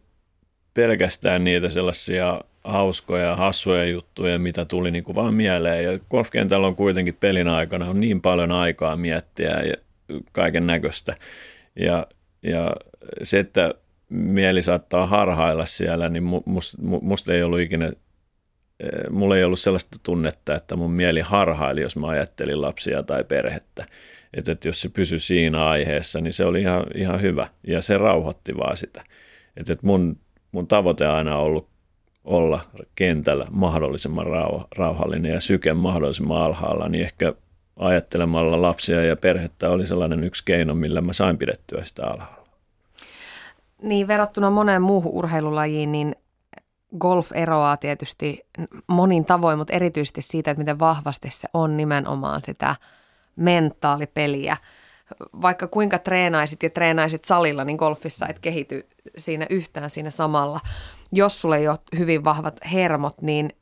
pelkästään 0.74 1.44
niitä 1.44 1.68
sellaisia 1.68 2.40
hauskoja, 2.64 3.36
hassuja 3.36 3.84
juttuja, 3.84 4.38
mitä 4.38 4.64
tuli 4.64 4.90
niin 4.90 5.04
kuin 5.04 5.16
vaan 5.16 5.34
mieleen. 5.34 5.84
Ja 5.84 5.98
golfkentällä 6.10 6.66
on 6.66 6.76
kuitenkin 6.76 7.16
pelin 7.20 7.48
aikana 7.48 7.90
on 7.90 8.00
niin 8.00 8.20
paljon 8.20 8.52
aikaa 8.52 8.96
miettiä 8.96 9.60
ja 9.60 9.74
kaiken 10.32 10.66
näköistä. 10.66 11.16
Ja, 11.76 12.06
ja 12.42 12.76
se, 13.22 13.38
että 13.38 13.74
mieli 14.08 14.62
saattaa 14.62 15.06
harhailla 15.06 15.66
siellä, 15.66 16.08
niin 16.08 16.22
musta 16.44 16.78
must 16.82 17.28
ei 17.28 17.42
ollut 17.42 17.60
ikinä, 17.60 17.92
mulla 19.10 19.36
ei 19.36 19.44
ollut 19.44 19.60
sellaista 19.60 19.98
tunnetta, 20.02 20.54
että 20.54 20.76
mun 20.76 20.90
mieli 20.90 21.20
harhaili, 21.20 21.80
jos 21.80 21.96
mä 21.96 22.08
ajattelin 22.08 22.62
lapsia 22.62 23.02
tai 23.02 23.24
perhettä. 23.24 23.86
Että, 24.34 24.52
että 24.52 24.68
jos 24.68 24.80
se 24.80 24.88
pysyi 24.88 25.18
siinä 25.18 25.66
aiheessa, 25.66 26.20
niin 26.20 26.32
se 26.32 26.44
oli 26.44 26.60
ihan, 26.60 26.84
ihan 26.94 27.20
hyvä 27.20 27.48
ja 27.66 27.82
se 27.82 27.98
rauhoitti 27.98 28.56
vaan 28.56 28.76
sitä. 28.76 29.04
Että, 29.56 29.72
että 29.72 29.86
mun, 29.86 30.16
mun 30.52 30.66
tavoite 30.66 31.08
on 31.08 31.14
aina 31.14 31.38
ollut 31.38 31.68
olla 32.24 32.60
kentällä 32.94 33.46
mahdollisimman 33.50 34.26
rauhallinen 34.76 35.32
ja 35.32 35.40
syke 35.40 35.74
mahdollisimman 35.74 36.42
alhaalla, 36.42 36.88
niin 36.88 37.04
ehkä 37.04 37.32
ajattelemalla 37.76 38.62
lapsia 38.62 39.04
ja 39.04 39.16
perhettä 39.16 39.70
oli 39.70 39.86
sellainen 39.86 40.24
yksi 40.24 40.44
keino, 40.44 40.74
millä 40.74 41.00
mä 41.00 41.12
sain 41.12 41.38
pidettyä 41.38 41.84
sitä 41.84 42.06
alhaalla. 42.06 42.48
Niin, 43.82 44.08
verrattuna 44.08 44.50
moneen 44.50 44.82
muuhun 44.82 45.12
urheilulajiin, 45.12 45.92
niin 45.92 46.16
golf 46.98 47.32
eroaa 47.32 47.76
tietysti 47.76 48.46
monin 48.86 49.24
tavoin, 49.24 49.58
mutta 49.58 49.72
erityisesti 49.72 50.22
siitä, 50.22 50.50
että 50.50 50.60
miten 50.60 50.78
vahvasti 50.78 51.30
se 51.30 51.48
on 51.54 51.76
nimenomaan 51.76 52.42
sitä 52.42 52.76
mentaalipeliä. 53.36 54.56
Vaikka 55.40 55.66
kuinka 55.66 55.98
treenaisit 55.98 56.62
ja 56.62 56.70
treenaisit 56.70 57.24
salilla, 57.24 57.64
niin 57.64 57.76
golfissa 57.76 58.26
et 58.26 58.38
kehity 58.38 58.88
siinä 59.16 59.46
yhtään 59.50 59.90
siinä 59.90 60.10
samalla. 60.10 60.60
Jos 61.12 61.40
sulle 61.40 61.56
ei 61.56 61.68
ole 61.68 61.78
hyvin 61.98 62.24
vahvat 62.24 62.60
hermot, 62.72 63.22
niin 63.22 63.52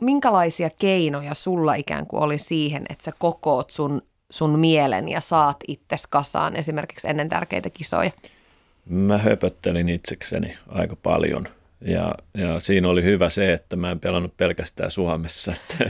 minkälaisia 0.00 0.70
keinoja 0.78 1.34
sulla 1.34 1.74
ikään 1.74 2.06
kuin 2.06 2.22
oli 2.22 2.38
siihen, 2.38 2.86
että 2.88 3.04
sä 3.04 3.12
kokoot 3.18 3.70
sun, 3.70 4.02
sun 4.30 4.58
mielen 4.58 5.08
ja 5.08 5.20
saat 5.20 5.56
itses 5.68 6.06
kasaan 6.06 6.56
esimerkiksi 6.56 7.08
ennen 7.08 7.28
tärkeitä 7.28 7.70
kisoja? 7.70 8.10
Mä 8.88 9.18
höpöttelin 9.18 9.88
itsekseni 9.88 10.56
aika 10.68 10.96
paljon. 10.96 11.48
Ja, 11.86 12.14
ja 12.38 12.60
siinä 12.60 12.88
oli 12.88 13.02
hyvä 13.02 13.30
se, 13.30 13.52
että 13.52 13.76
mä 13.76 13.90
en 13.90 14.00
pelannut 14.00 14.36
pelkästään 14.36 14.90
Suomessa. 14.90 15.52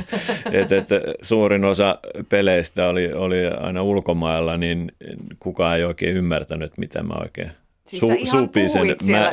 Että, 0.52 0.76
et, 0.76 0.92
et, 0.92 1.02
suurin 1.22 1.64
osa 1.64 1.98
peleistä 2.28 2.88
oli, 2.88 3.12
oli 3.12 3.46
aina 3.46 3.82
ulkomailla, 3.82 4.56
niin 4.56 4.92
kukaan 5.38 5.76
ei 5.76 5.84
oikein 5.84 6.16
ymmärtänyt, 6.16 6.78
mitä 6.78 7.02
mä 7.02 7.14
oikein 7.14 7.50
Siis 7.86 8.02
su- 8.02 8.26
supisen. 8.26 8.96
siellä 9.00 9.32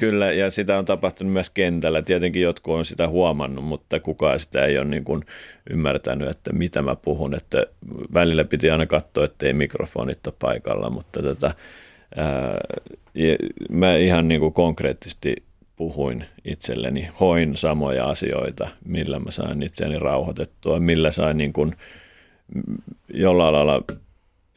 Kyllä, 0.00 0.32
ja 0.32 0.50
sitä 0.50 0.78
on 0.78 0.84
tapahtunut 0.84 1.32
myös 1.32 1.50
kentällä. 1.50 2.02
Tietenkin 2.02 2.42
jotkut 2.42 2.74
on 2.74 2.84
sitä 2.84 3.08
huomannut, 3.08 3.64
mutta 3.64 4.00
kukaan 4.00 4.40
sitä 4.40 4.64
ei 4.64 4.78
ole 4.78 4.84
niin 4.84 5.04
kuin 5.04 5.24
ymmärtänyt, 5.70 6.28
että 6.28 6.52
mitä 6.52 6.82
mä 6.82 6.96
puhun. 6.96 7.34
Että 7.34 7.66
välillä 8.14 8.44
piti 8.44 8.70
aina 8.70 8.86
katsoa, 8.86 9.24
ettei 9.24 9.52
mikrofonit 9.52 10.26
ole 10.26 10.34
paikalla, 10.38 10.90
mutta 10.90 11.22
tota, 11.22 11.54
ää, 12.16 12.58
mä 13.70 13.96
ihan 13.96 14.28
niin 14.28 14.40
kuin 14.40 14.52
konkreettisesti 14.52 15.36
puhuin 15.76 16.24
itselleni, 16.44 17.08
hoin 17.20 17.56
samoja 17.56 18.08
asioita, 18.08 18.68
millä 18.84 19.18
mä 19.18 19.30
sain 19.30 19.62
itseäni 19.62 19.98
rauhoitettua, 19.98 20.80
millä 20.80 21.10
sain 21.10 21.36
niin 21.36 21.52
kuin 21.52 21.76
jollain 23.14 23.54
lailla 23.54 23.84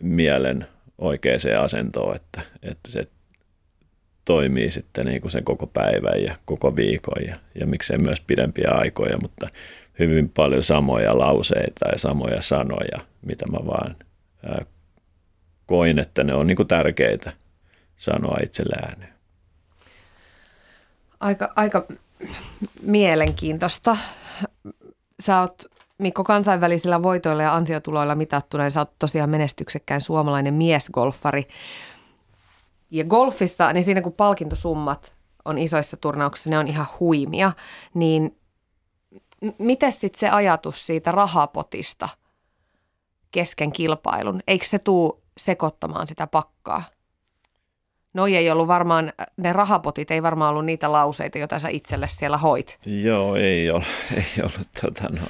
mielen 0.01 0.67
oikeaan 0.97 1.63
asentoon, 1.63 2.15
että, 2.15 2.41
että 2.63 2.91
se 2.91 3.07
toimii 4.25 4.71
sitten 4.71 5.05
niin 5.05 5.21
kuin 5.21 5.31
sen 5.31 5.43
koko 5.43 5.67
päivän 5.67 6.23
ja 6.23 6.35
koko 6.45 6.75
viikon 6.75 7.23
ja, 7.27 7.39
ja 7.59 7.67
miksei 7.67 7.97
myös 7.97 8.21
pidempiä 8.21 8.71
aikoja, 8.71 9.17
mutta 9.17 9.49
hyvin 9.99 10.29
paljon 10.29 10.63
samoja 10.63 11.17
lauseita 11.17 11.89
ja 11.91 11.97
samoja 11.97 12.41
sanoja, 12.41 12.99
mitä 13.21 13.45
mä 13.51 13.57
vaan 13.65 13.95
koin, 15.65 15.99
että 15.99 16.23
ne 16.23 16.33
on 16.33 16.47
niin 16.47 16.57
kuin 16.57 16.67
tärkeitä 16.67 17.33
sanoa 17.97 18.37
itselle 18.43 18.75
ääneen. 18.81 19.18
Aika, 21.19 21.53
aika 21.55 21.85
mielenkiintoista. 22.81 23.97
Sä 25.19 25.41
oot 25.41 25.63
Mikko 25.97 26.23
kansainvälisillä 26.23 27.03
voitoilla 27.03 27.43
ja 27.43 27.55
ansiotuloilla 27.55 28.15
mitattuna, 28.15 28.63
niin 28.63 28.71
sä 28.71 28.81
oot 28.81 28.99
tosiaan 28.99 29.29
menestyksekkäin 29.29 30.01
suomalainen 30.01 30.53
miesgolfari. 30.53 31.47
Ja 32.91 33.03
golfissa, 33.03 33.73
niin 33.73 33.83
siinä 33.83 34.01
kun 34.01 34.13
palkintosummat 34.13 35.13
on 35.45 35.57
isoissa 35.57 35.97
turnauksissa, 35.97 36.49
ne 36.49 36.59
on 36.59 36.67
ihan 36.67 36.87
huimia, 36.99 37.51
niin 37.93 38.37
miten 39.57 39.91
sitten 39.91 40.19
se 40.19 40.29
ajatus 40.29 40.87
siitä 40.87 41.11
rahapotista 41.11 42.09
kesken 43.31 43.71
kilpailun, 43.71 44.41
eikö 44.47 44.65
se 44.65 44.79
tuu 44.79 45.23
sekoittamaan 45.37 46.07
sitä 46.07 46.27
pakkaa? 46.27 46.83
No 48.19 48.27
ei 48.27 48.49
ollut 48.49 48.67
varmaan, 48.67 49.13
ne 49.37 49.53
rahapotit 49.53 50.11
ei 50.11 50.23
varmaan 50.23 50.51
ollut 50.51 50.65
niitä 50.65 50.91
lauseita, 50.91 51.37
joita 51.37 51.59
sä 51.59 51.69
itselle 51.69 52.07
siellä 52.07 52.37
hoit. 52.37 52.79
Joo, 52.85 53.35
ei 53.35 53.69
ollut, 53.69 53.87
ei 54.17 54.43
ollut, 54.43 54.69
tota 54.81 55.03
no, 55.09 55.27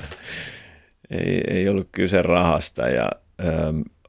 ei, 1.10 1.42
ei 1.48 1.70
ollut 1.70 1.88
kyse 1.92 2.22
rahasta 2.22 2.88
ja 2.88 3.10
ö, 3.40 3.46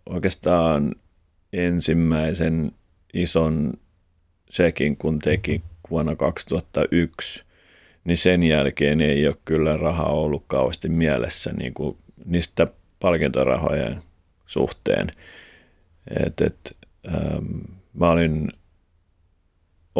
oikeastaan 0.06 0.94
ensimmäisen 1.52 2.72
ison 3.14 3.72
sekin, 4.50 4.96
kun 4.96 5.18
teki 5.18 5.62
vuonna 5.90 6.16
2001, 6.16 7.44
niin 8.04 8.18
sen 8.18 8.42
jälkeen 8.42 9.00
ei 9.00 9.26
ole 9.26 9.36
kyllä 9.44 9.76
raha 9.76 10.04
ollut 10.04 10.44
kauheasti 10.46 10.88
mielessä 10.88 11.52
niin 11.52 11.74
kuin 11.74 11.96
niistä 12.24 12.66
palkintorahojen 13.00 14.02
suhteen. 14.46 15.12
Et, 16.26 16.40
et, 16.40 16.76
ähm, 17.08 17.46
mä 17.94 18.10
olin 18.10 18.52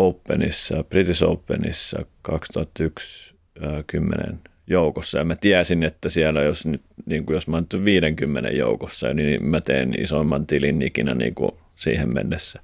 Openissa, 0.06 0.84
British 0.84 1.24
Openissa 1.24 2.04
2001 2.22 3.34
äh, 3.62 3.84
10 3.86 4.40
joukossa 4.66 5.18
ja 5.18 5.24
mä 5.24 5.36
tiesin, 5.36 5.82
että 5.82 6.08
siellä 6.08 6.42
jos, 6.42 6.66
nyt, 6.66 6.82
niin 7.06 7.26
kuin 7.26 7.34
jos 7.34 7.48
mä 7.48 7.56
olen 7.56 7.84
50 7.84 8.50
joukossa, 8.50 9.14
niin 9.14 9.44
mä 9.44 9.60
teen 9.60 9.94
isomman 10.00 10.46
tilin 10.46 10.82
ikinä 10.82 11.14
niin 11.14 11.34
kuin 11.34 11.50
siihen 11.74 12.14
mennessä. 12.14 12.60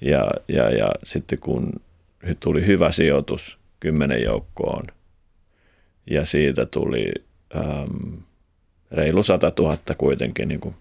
Ja, 0.00 0.30
ja, 0.48 0.70
ja 0.70 0.90
sitten 1.04 1.38
kun 1.38 1.72
tuli 2.40 2.66
hyvä 2.66 2.92
sijoitus 2.92 3.58
kymmenen 3.80 4.22
joukkoon 4.22 4.84
ja 6.10 6.26
siitä 6.26 6.66
tuli 6.66 7.12
äm, 7.56 8.22
reilu 8.90 9.22
100 9.22 9.52
000 9.58 9.76
kuitenkin 9.98 10.48
niin 10.48 10.60
kuin 10.60 10.74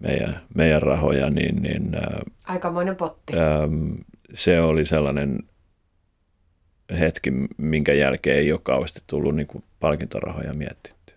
meidän, 0.00 0.40
meidän 0.54 0.82
rahoja, 0.82 1.30
niin, 1.30 1.62
niin 1.62 1.94
ä, 1.94 2.00
Aikamoinen 2.44 2.96
potti. 2.96 3.32
Äm, 3.38 3.96
se 4.34 4.60
oli 4.60 4.86
sellainen 4.86 5.38
hetki, 6.98 7.32
minkä 7.56 7.92
jälkeen 7.92 8.38
ei 8.38 8.52
ole 8.52 8.60
kauheasti 8.62 9.00
tullut 9.06 9.36
niin 9.36 9.46
kuin 9.46 9.64
palkintorahoja 9.80 10.54
mietittyä. 10.54 11.16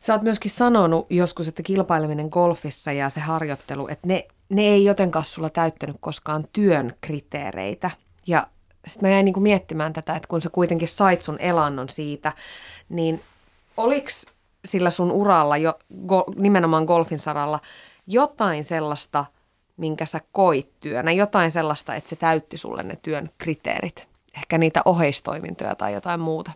Sä 0.00 0.12
oot 0.14 0.22
myöskin 0.22 0.50
sanonut 0.50 1.06
joskus, 1.10 1.48
että 1.48 1.62
kilpaileminen 1.62 2.28
golfissa 2.30 2.92
ja 2.92 3.08
se 3.08 3.20
harjoittelu, 3.20 3.88
että 3.88 4.08
ne 4.08 4.28
ne 4.52 4.62
ei 4.62 4.84
jotenkaan 4.84 5.24
sulla 5.24 5.50
täyttänyt 5.50 5.96
koskaan 6.00 6.48
työn 6.52 6.94
kriteereitä. 7.00 7.90
Ja 8.26 8.46
sitten 8.86 9.08
mä 9.08 9.12
jäin 9.14 9.24
niin 9.24 9.32
kuin 9.32 9.42
miettimään 9.42 9.92
tätä, 9.92 10.16
että 10.16 10.28
kun 10.28 10.40
sä 10.40 10.50
kuitenkin 10.50 10.88
sait 10.88 11.22
sun 11.22 11.38
elannon 11.40 11.88
siitä, 11.88 12.32
niin 12.88 13.22
oliks 13.76 14.26
sillä 14.64 14.90
sun 14.90 15.12
uralla, 15.12 15.56
jo, 15.56 15.78
go, 16.06 16.24
nimenomaan 16.36 16.84
golfin 16.84 17.18
saralla, 17.18 17.60
jotain 18.06 18.64
sellaista, 18.64 19.24
minkä 19.76 20.06
sä 20.06 20.20
koit 20.32 20.70
työnä, 20.80 21.12
jotain 21.12 21.50
sellaista, 21.50 21.94
että 21.94 22.10
se 22.10 22.16
täytti 22.16 22.56
sulle 22.56 22.82
ne 22.82 22.94
työn 23.02 23.28
kriteerit? 23.38 24.08
Ehkä 24.36 24.58
niitä 24.58 24.82
oheistoimintoja 24.84 25.74
tai 25.74 25.92
jotain 25.92 26.20
muuta? 26.20 26.52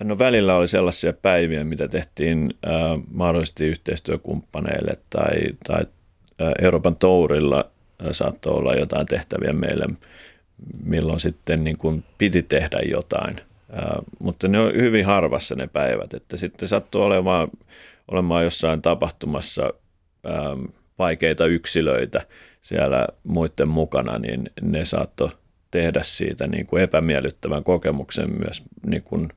No 0.00 0.18
välillä 0.18 0.56
oli 0.56 0.68
sellaisia 0.68 1.12
päiviä, 1.12 1.64
mitä 1.64 1.88
tehtiin 1.88 2.54
äh, 2.66 2.72
mahdollisesti 3.10 3.66
yhteistyökumppaneille 3.66 4.92
tai, 5.10 5.32
tai 5.66 5.86
Euroopan 6.62 6.96
tourilla 6.96 7.70
saattoi 8.10 8.54
olla 8.54 8.74
jotain 8.74 9.06
tehtäviä 9.06 9.52
meille, 9.52 9.86
milloin 10.84 11.20
sitten 11.20 11.64
niin 11.64 11.78
kuin 11.78 12.04
piti 12.18 12.42
tehdä 12.42 12.80
jotain. 12.90 13.40
Mutta 14.18 14.48
ne 14.48 14.60
on 14.60 14.72
hyvin 14.72 15.06
harvassa 15.06 15.54
ne 15.54 15.66
päivät, 15.66 16.14
että 16.14 16.36
sitten 16.36 16.68
sattuu 16.68 17.02
olemaan, 17.02 17.48
olemaan 18.10 18.44
jossain 18.44 18.82
tapahtumassa 18.82 19.72
vaikeita 20.98 21.46
yksilöitä 21.46 22.26
siellä 22.60 23.06
muiden 23.22 23.68
mukana, 23.68 24.18
niin 24.18 24.50
ne 24.60 24.84
saattoi 24.84 25.30
tehdä 25.70 26.00
siitä 26.02 26.46
niin 26.46 26.66
kuin 26.66 26.82
epämiellyttävän 26.82 27.64
kokemuksen 27.64 28.30
myös 28.30 28.62
niin 28.86 29.02
kuin, 29.02 29.28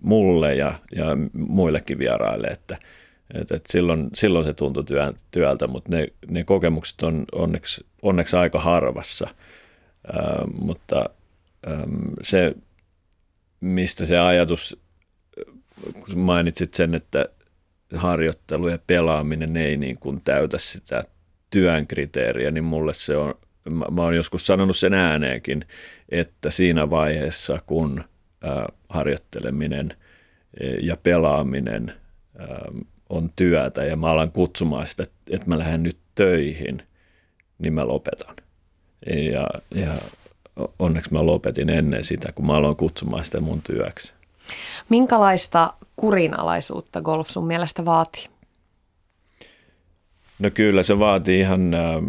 mulle 0.00 0.54
ja, 0.54 0.78
ja 0.96 1.04
muillekin 1.32 1.98
vieraille, 1.98 2.46
että, 2.46 2.78
että, 3.34 3.60
silloin, 3.68 4.10
silloin 4.14 4.44
se 4.44 4.54
tuntui 4.54 4.84
työn, 4.84 5.14
työltä, 5.30 5.66
mutta 5.66 5.96
ne, 5.96 6.08
ne 6.30 6.44
kokemukset 6.44 7.02
on 7.02 7.24
onneksi, 7.32 7.86
onneksi 8.02 8.36
aika 8.36 8.60
harvassa, 8.60 9.28
Ää, 10.12 10.44
mutta 10.60 11.10
äm, 11.70 12.10
se, 12.22 12.54
mistä 13.60 14.06
se 14.06 14.18
ajatus, 14.18 14.76
kun 15.92 16.18
mainitsit 16.18 16.74
sen, 16.74 16.94
että 16.94 17.26
harjoittelu 17.94 18.68
ja 18.68 18.78
pelaaminen 18.86 19.56
ei 19.56 19.76
niin 19.76 19.98
kuin 19.98 20.20
täytä 20.20 20.58
sitä 20.58 21.02
työn 21.50 21.86
kriteeriä, 21.86 22.50
niin 22.50 22.64
mulle 22.64 22.94
se 22.94 23.16
on, 23.16 23.34
mä, 23.70 23.84
mä 23.90 24.02
oon 24.02 24.16
joskus 24.16 24.46
sanonut 24.46 24.76
sen 24.76 24.94
ääneenkin, 24.94 25.64
että 26.08 26.50
siinä 26.50 26.90
vaiheessa, 26.90 27.58
kun 27.66 28.04
ä, 28.44 28.66
harjoitteleminen 28.88 29.96
e, 30.60 30.66
ja 30.68 30.96
pelaaminen 30.96 31.94
ä, 32.40 32.46
on 33.08 33.30
työtä 33.36 33.84
ja 33.84 33.96
mä 33.96 34.10
alan 34.10 34.32
kutsumaan 34.32 34.86
sitä, 34.86 35.04
että 35.30 35.48
mä 35.48 35.58
lähden 35.58 35.82
nyt 35.82 35.96
töihin, 36.14 36.82
niin 37.58 37.72
mä 37.72 37.86
lopetan. 37.86 38.36
Ja, 39.32 39.46
ja 39.74 39.94
onneksi 40.78 41.12
mä 41.12 41.26
lopetin 41.26 41.70
ennen 41.70 42.04
sitä, 42.04 42.32
kun 42.32 42.46
mä 42.46 42.56
aloin 42.56 42.76
kutsumaan 42.76 43.24
sitä 43.24 43.40
mun 43.40 43.62
työksi. 43.62 44.12
Minkälaista 44.88 45.74
kurinalaisuutta 45.96 47.00
golf 47.02 47.28
sun 47.28 47.46
mielestä 47.46 47.84
vaatii? 47.84 48.24
No 50.38 50.50
kyllä 50.50 50.82
se 50.82 50.98
vaatii 50.98 51.40
ihan 51.40 51.74
ähm, 51.74 52.04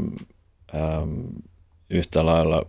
ähm, 0.75 1.19
yhtä 1.89 2.25
lailla 2.25 2.65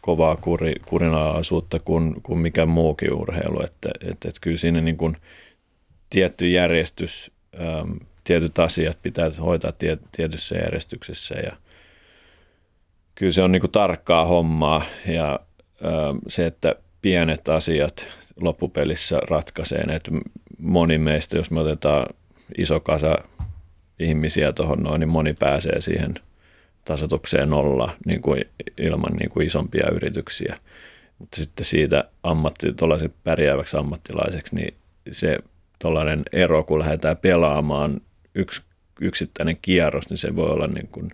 kovaa 0.00 0.36
kuri, 0.36 0.74
kurinalaisuutta 0.86 1.78
kuin, 1.78 2.22
kuin 2.22 2.38
mikä 2.38 2.66
muukin 2.66 3.12
urheilu. 3.12 3.62
Että, 3.64 3.88
että, 4.00 4.28
että 4.28 4.40
kyllä 4.40 4.56
siinä 4.56 4.80
niin 4.80 4.96
kuin 4.96 5.16
tietty 6.10 6.48
järjestys, 6.50 7.30
ähm, 7.60 7.92
tietyt 8.24 8.58
asiat 8.58 8.98
pitää 9.02 9.30
hoitaa 9.40 9.72
tie, 9.72 9.98
tietyssä 10.12 10.54
järjestyksessä 10.54 11.34
ja 11.34 11.56
kyllä 13.14 13.32
se 13.32 13.42
on 13.42 13.52
niin 13.52 13.60
kuin 13.60 13.72
tarkkaa 13.72 14.24
hommaa 14.24 14.82
ja 15.06 15.40
ähm, 15.84 16.16
se, 16.28 16.46
että 16.46 16.74
pienet 17.02 17.48
asiat 17.48 18.08
loppupelissä 18.40 19.18
ratkaisee. 19.28 19.80
Että 19.80 20.10
moni 20.58 20.98
meistä, 20.98 21.36
jos 21.36 21.50
me 21.50 21.60
otetaan 21.60 22.06
iso 22.58 22.80
kasa 22.80 23.16
ihmisiä 23.98 24.52
tuohon 24.52 24.82
noin, 24.82 25.00
niin 25.00 25.08
moni 25.08 25.34
pääsee 25.34 25.80
siihen 25.80 26.14
tasotukseen 26.84 27.50
nolla 27.50 27.96
niin 28.06 28.22
kuin 28.22 28.44
ilman 28.78 29.12
niin 29.12 29.30
kuin 29.30 29.46
isompia 29.46 29.90
yrityksiä. 29.92 30.56
Mutta 31.18 31.36
sitten 31.36 31.64
siitä 31.64 32.04
ammatti, 32.22 32.66
pärjääväksi 33.24 33.76
ammattilaiseksi, 33.76 34.54
niin 34.54 34.74
se 35.12 35.38
tuollainen 35.78 36.22
ero, 36.32 36.64
kun 36.64 36.78
lähdetään 36.78 37.16
pelaamaan 37.16 38.00
yksi 38.34 38.62
yksittäinen 39.00 39.58
kierros, 39.62 40.10
niin 40.10 40.18
se 40.18 40.36
voi 40.36 40.50
olla 40.50 40.66
niin 40.66 40.88
kuin 40.88 41.10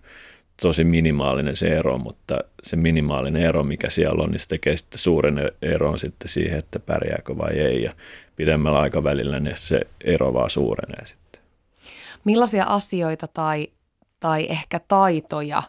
tosi 0.63 0.85
minimaalinen 0.85 1.57
se 1.57 1.69
ero, 1.69 1.99
mutta 1.99 2.39
se 2.63 2.77
minimaalinen 2.77 3.43
ero, 3.43 3.63
mikä 3.63 3.91
siellä 3.91 4.23
on, 4.23 4.31
niin 4.31 4.41
se 4.41 4.49
tekee 4.49 4.77
sitten 4.77 4.99
suuren 4.99 5.53
eron 5.63 5.99
sitten 5.99 6.29
siihen, 6.29 6.59
että 6.59 6.79
pärjääkö 6.79 7.39
vai 7.39 7.53
ei. 7.53 7.83
Ja 7.83 7.93
pidemmällä 8.37 8.79
aikavälillä 8.79 9.41
niin 9.41 9.57
se 9.57 9.81
ero 10.05 10.35
vaan 10.35 10.51
suurenee 10.51 11.05
sitten. 11.07 11.43
Millaisia 12.25 12.65
asioita 12.65 13.29
tai, 13.29 13.69
tai 14.21 14.47
ehkä 14.51 14.81
taitoja 14.89 15.63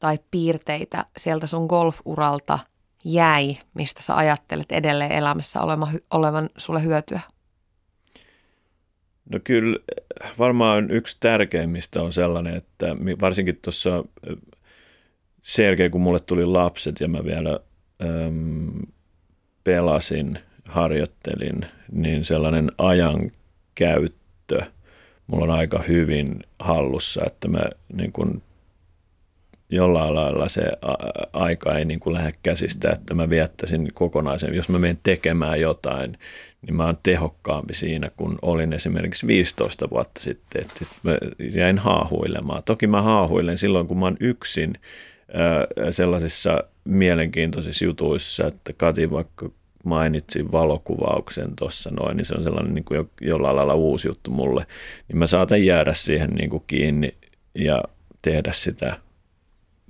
tai 0.00 0.18
piirteitä 0.30 1.04
sieltä 1.16 1.46
sun 1.46 1.66
golfuralta 1.66 2.58
jäi, 3.04 3.56
mistä 3.74 4.02
sä 4.02 4.16
ajattelet 4.16 4.72
edelleen 4.72 5.12
elämässä 5.12 5.60
olevan, 5.60 5.88
olevan 6.10 6.50
sulle 6.56 6.82
hyötyä? 6.82 7.20
No 9.28 9.40
kyllä 9.44 9.78
varmaan 10.38 10.90
yksi 10.90 11.16
tärkeimmistä 11.20 12.02
on 12.02 12.12
sellainen, 12.12 12.56
että 12.56 12.96
varsinkin 13.20 13.58
tuossa 13.62 14.04
sen 15.42 15.66
jälkeen, 15.66 15.90
kun 15.90 16.00
mulle 16.00 16.20
tuli 16.20 16.46
lapset 16.46 17.00
ja 17.00 17.08
mä 17.08 17.24
vielä 17.24 17.60
äm, 18.02 18.82
pelasin, 19.64 20.38
harjoittelin, 20.64 21.66
niin 21.92 22.24
sellainen 22.24 22.72
ajankäyttö 22.78 24.62
mulla 25.26 25.44
on 25.44 25.58
aika 25.58 25.82
hyvin 25.88 26.40
hallussa, 26.58 27.22
että 27.26 27.48
mä 27.48 27.62
niin 27.92 28.12
kun 28.12 28.42
jollain 29.70 30.14
lailla 30.14 30.48
se 30.48 30.62
aika 31.32 31.78
ei 31.78 31.84
niin 31.84 32.00
kuin 32.00 32.14
lähde 32.14 32.32
käsistä, 32.42 32.90
että 32.90 33.14
mä 33.14 33.30
viettäisin 33.30 33.88
kokonaisen, 33.94 34.54
jos 34.54 34.68
mä 34.68 34.78
menen 34.78 34.98
tekemään 35.02 35.60
jotain, 35.60 36.18
niin 36.62 36.76
mä 36.76 36.86
oon 36.86 36.98
tehokkaampi 37.02 37.74
siinä, 37.74 38.10
kun 38.16 38.38
olin 38.42 38.72
esimerkiksi 38.72 39.26
15 39.26 39.90
vuotta 39.90 40.20
sitten, 40.20 40.62
että 40.62 40.84
mä 41.02 41.18
jäin 41.54 41.78
haahuilemaan. 41.78 42.62
Toki 42.64 42.86
mä 42.86 43.02
haahuilen 43.02 43.58
silloin, 43.58 43.86
kun 43.86 43.98
mä 43.98 44.04
oon 44.04 44.16
yksin 44.20 44.74
sellaisissa 45.90 46.64
mielenkiintoisissa 46.84 47.84
jutuissa, 47.84 48.46
että 48.46 48.72
Kati 48.72 49.10
vaikka 49.10 49.50
mainitsin 49.84 50.52
valokuvauksen 50.52 51.56
tuossa 51.56 51.90
noin, 51.90 52.16
niin 52.16 52.24
se 52.24 52.34
on 52.34 52.42
sellainen 52.42 52.74
niin 52.74 52.84
kuin 52.84 53.10
jollain 53.20 53.56
lailla 53.56 53.74
uusi 53.74 54.08
juttu 54.08 54.30
mulle, 54.30 54.66
niin 55.08 55.18
mä 55.18 55.26
saatan 55.26 55.64
jäädä 55.64 55.94
siihen 55.94 56.30
niin 56.30 56.50
kuin 56.50 56.62
kiinni 56.66 57.14
ja 57.54 57.82
tehdä 58.22 58.52
sitä 58.52 58.96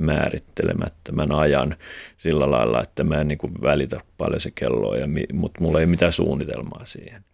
määrittelemättömän 0.00 1.32
ajan 1.32 1.76
sillä 2.16 2.50
lailla, 2.50 2.82
että 2.82 3.04
mä 3.04 3.20
en 3.20 3.28
niin 3.28 3.38
kuin 3.38 3.52
välitä 3.62 4.00
paljon 4.18 4.40
se 4.40 4.50
kelloa, 4.50 4.96
ja, 4.96 5.06
mutta 5.32 5.60
mulla 5.60 5.80
ei 5.80 5.86
mitään 5.86 6.12
suunnitelmaa 6.12 6.84
siihen. 6.84 7.24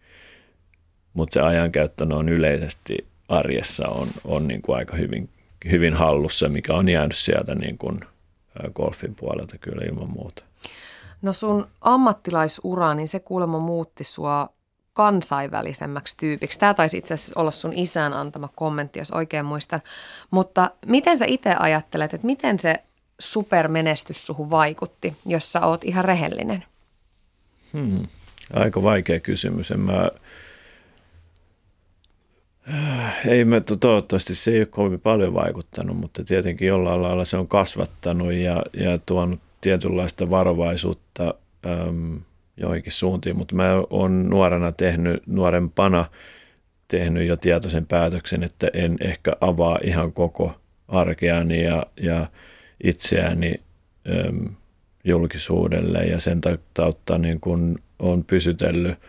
Mutta 1.13 1.33
se 1.33 1.41
ajankäyttö 1.41 2.05
on 2.15 2.29
yleisesti 2.29 3.07
arjessa 3.29 3.87
on, 3.87 4.07
on 4.23 4.47
niin 4.47 4.61
kuin 4.61 4.77
aika 4.77 4.95
hyvin, 4.95 5.29
hyvin 5.71 5.93
hallussa, 5.93 6.49
mikä 6.49 6.73
on 6.73 6.89
jäänyt 6.89 7.17
sieltä 7.17 7.55
niin 7.55 7.77
kuin 7.77 7.99
golfin 8.73 9.15
puolelta 9.15 9.57
kyllä 9.57 9.85
ilman 9.85 10.09
muuta. 10.09 10.43
No 11.21 11.33
sun 11.33 11.67
ammattilaisura, 11.81 12.93
niin 12.93 13.07
se 13.07 13.19
kuulemma 13.19 13.59
muutti 13.59 14.03
sua 14.03 14.49
kansainvälisemmäksi 14.97 16.17
tyypiksi. 16.17 16.59
Tämä 16.59 16.73
taisi 16.73 16.97
itse 16.97 17.13
asiassa 17.13 17.39
olla 17.39 17.51
sun 17.51 17.73
isän 17.73 18.13
antama 18.13 18.49
kommentti, 18.55 18.99
jos 18.99 19.11
oikein 19.11 19.45
muistan. 19.45 19.81
Mutta 20.31 20.71
miten 20.85 21.17
sä 21.17 21.25
itse 21.27 21.55
ajattelet, 21.59 22.13
että 22.13 22.27
miten 22.27 22.59
se 22.59 22.75
supermenestys 23.19 24.27
suhun 24.27 24.49
vaikutti, 24.49 25.17
jos 25.25 25.53
sä 25.53 25.65
oot 25.65 25.83
ihan 25.83 26.05
rehellinen? 26.05 26.63
Hmm. 27.73 28.07
Aika 28.53 28.83
vaikea 28.83 29.19
kysymys. 29.19 29.71
En 29.71 29.79
mä... 29.79 30.09
Ei 33.27 33.45
me, 33.45 33.61
toivottavasti 33.79 34.35
se 34.35 34.51
ei 34.51 34.59
ole 34.59 34.65
kovin 34.65 34.99
paljon 34.99 35.33
vaikuttanut, 35.33 35.97
mutta 35.97 36.23
tietenkin 36.23 36.67
jollain 36.67 37.03
lailla 37.03 37.25
se 37.25 37.37
on 37.37 37.47
kasvattanut 37.47 38.33
ja, 38.33 38.63
ja 38.73 38.97
tuonut 38.97 39.39
tietynlaista 39.61 40.29
varovaisuutta 40.29 41.33
äm, 41.65 42.21
joihinkin 42.57 42.91
suuntiin, 42.91 43.37
mutta 43.37 43.55
mä 43.55 43.83
oon 43.89 44.29
nuorena 44.29 44.71
tehnyt, 44.71 45.27
nuorempana 45.27 46.05
tehnyt 46.87 47.27
jo 47.27 47.37
tietoisen 47.37 47.85
päätöksen, 47.85 48.43
että 48.43 48.69
en 48.73 48.97
ehkä 49.01 49.33
avaa 49.41 49.79
ihan 49.83 50.13
koko 50.13 50.61
arkeani 50.87 51.63
ja, 51.63 51.85
ja 52.01 52.27
itseäni 52.83 53.55
äm, 54.09 54.49
julkisuudelle 55.03 55.99
ja 55.99 56.19
sen 56.19 56.41
tautta 56.73 57.17
niin 57.17 57.39
kun 57.39 57.79
on 57.99 58.23
pysytellyt 58.23 58.99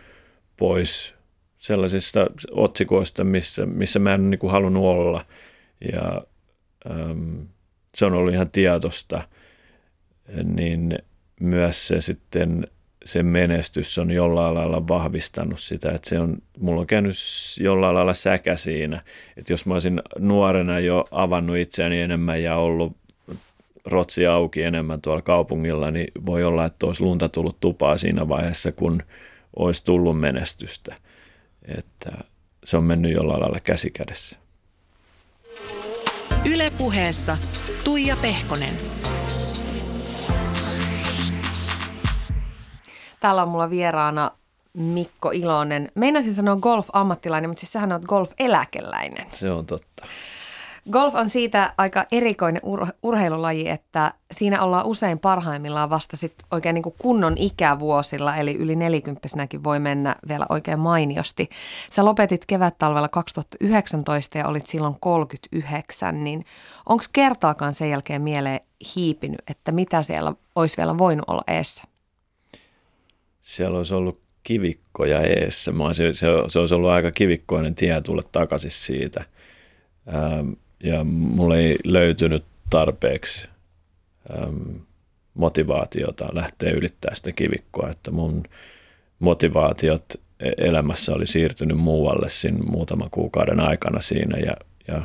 pois 0.57 1.15
sellaisista 1.57 2.27
otsikoista, 2.51 3.23
missä, 3.23 3.65
missä 3.65 3.99
mä 3.99 4.13
en 4.13 4.29
niin 4.29 4.39
kuin 4.39 4.51
halunnut 4.51 4.83
olla. 4.83 5.25
Ja 5.93 6.21
äm, 6.91 7.47
se 7.95 8.05
on 8.05 8.13
ollut 8.13 8.33
ihan 8.33 8.51
tietosta, 8.51 9.27
niin 10.43 10.99
myös 11.39 11.87
se 11.87 12.01
sitten 12.01 12.67
se 13.09 13.23
menestys 13.23 13.97
on 13.97 14.11
jollain 14.11 14.55
lailla 14.55 14.87
vahvistanut 14.87 15.59
sitä, 15.59 15.91
että 15.91 16.09
se 16.09 16.19
on, 16.19 16.37
mulla 16.59 16.81
on 16.81 16.87
käynyt 16.87 17.15
jollain 17.59 17.95
lailla 17.95 18.13
säkä 18.13 18.55
siinä, 18.55 19.01
että 19.37 19.53
jos 19.53 19.65
mä 19.65 19.73
olisin 19.73 20.01
nuorena 20.19 20.79
jo 20.79 21.05
avannut 21.11 21.57
itseäni 21.57 22.01
enemmän 22.01 22.43
ja 22.43 22.55
ollut 22.55 22.97
rotsi 23.85 24.25
auki 24.25 24.63
enemmän 24.63 25.01
tuolla 25.01 25.21
kaupungilla, 25.21 25.91
niin 25.91 26.07
voi 26.25 26.43
olla, 26.43 26.65
että 26.65 26.85
olisi 26.85 27.03
lunta 27.03 27.29
tullut 27.29 27.59
tupaa 27.59 27.95
siinä 27.95 28.27
vaiheessa, 28.27 28.71
kun 28.71 29.03
olisi 29.55 29.85
tullut 29.85 30.19
menestystä. 30.19 30.95
Että 31.77 32.11
se 32.63 32.77
on 32.77 32.83
mennyt 32.83 33.11
jollain 33.11 33.41
lailla 33.41 33.59
käsikädessä. 33.59 34.37
Ylepuheessa 36.53 37.37
Tuija 37.83 38.15
Pehkonen. 38.21 38.98
Täällä 43.19 43.41
on 43.41 43.49
mulla 43.49 43.69
vieraana 43.69 44.31
Mikko 44.73 45.31
Ilonen. 45.31 45.91
Meinasin 45.95 46.35
sanoa 46.35 46.55
golf-ammattilainen, 46.55 47.49
mutta 47.49 47.61
siis 47.61 47.73
sähän 47.73 47.91
oot 47.91 48.05
golf-eläkeläinen. 48.05 49.27
Se 49.39 49.51
on 49.51 49.65
totta. 49.65 50.05
Golf 50.91 51.15
on 51.15 51.29
siitä 51.29 51.73
aika 51.77 52.05
erikoinen 52.11 52.61
ur- 52.61 52.93
urheilulaji, 53.03 53.69
että 53.69 54.13
siinä 54.31 54.63
ollaan 54.63 54.85
usein 54.85 55.19
parhaimmillaan 55.19 55.89
vasta 55.89 56.17
sit 56.17 56.33
oikein 56.51 56.73
niin 56.73 56.83
kuin 56.83 56.95
kunnon 56.97 57.37
ikävuosilla, 57.37 58.35
eli 58.35 58.55
yli 58.55 58.75
nelikymppisenäkin 58.75 59.63
voi 59.63 59.79
mennä 59.79 60.15
vielä 60.27 60.45
oikein 60.49 60.79
mainiosti. 60.79 61.49
Sä 61.91 62.05
lopetit 62.05 62.45
kevät-talvella 62.45 63.07
2019 63.07 64.37
ja 64.37 64.47
olit 64.47 64.67
silloin 64.67 64.95
39, 64.99 66.23
niin 66.23 66.45
onko 66.85 67.03
kertaakaan 67.13 67.73
sen 67.73 67.89
jälkeen 67.89 68.21
mieleen 68.21 68.59
hiipinyt, 68.95 69.41
että 69.47 69.71
mitä 69.71 70.03
siellä 70.03 70.33
olisi 70.55 70.77
vielä 70.77 70.97
voinut 70.97 71.29
olla 71.29 71.43
eessä? 71.47 71.83
Siellä 73.49 73.77
olisi 73.77 73.93
ollut 73.93 74.21
kivikkoja 74.43 75.21
eessä. 75.21 75.71
Mä 75.71 75.93
se, 75.93 76.13
se, 76.13 76.27
se 76.47 76.59
olisi 76.59 76.73
ollut 76.73 76.89
aika 76.89 77.11
kivikkoinen 77.11 77.75
tie 77.75 78.01
tulla 78.01 78.21
takaisin 78.31 78.71
siitä. 78.71 79.23
Ähm, 80.13 80.49
ja 80.83 81.03
mulle 81.03 81.59
ei 81.59 81.75
löytynyt 81.83 82.43
tarpeeksi 82.69 83.49
ähm, 84.33 84.75
motivaatiota 85.33 86.29
lähteä 86.33 86.71
ylittämään 86.71 87.15
sitä 87.15 87.31
kivikkoa, 87.31 87.89
että 87.89 88.11
mun 88.11 88.43
motivaatiot 89.19 90.05
e-, 90.39 90.67
elämässä 90.67 91.13
oli 91.13 91.27
siirtynyt 91.27 91.77
muualle 91.77 92.29
siinä 92.29 92.57
muutaman 92.57 93.09
kuukauden 93.11 93.59
aikana 93.59 94.01
siinä 94.01 94.37
ja, 94.37 94.53
ja 94.87 95.01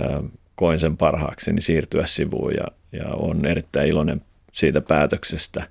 ähm, 0.00 0.26
koin 0.54 0.80
sen 0.80 0.96
parhaakseni 0.96 1.60
siirtyä 1.60 2.06
sivuun 2.06 2.54
ja, 2.54 2.66
ja 2.92 3.08
on 3.08 3.46
erittäin 3.46 3.88
iloinen 3.88 4.22
siitä 4.52 4.80
päätöksestä, 4.80 5.68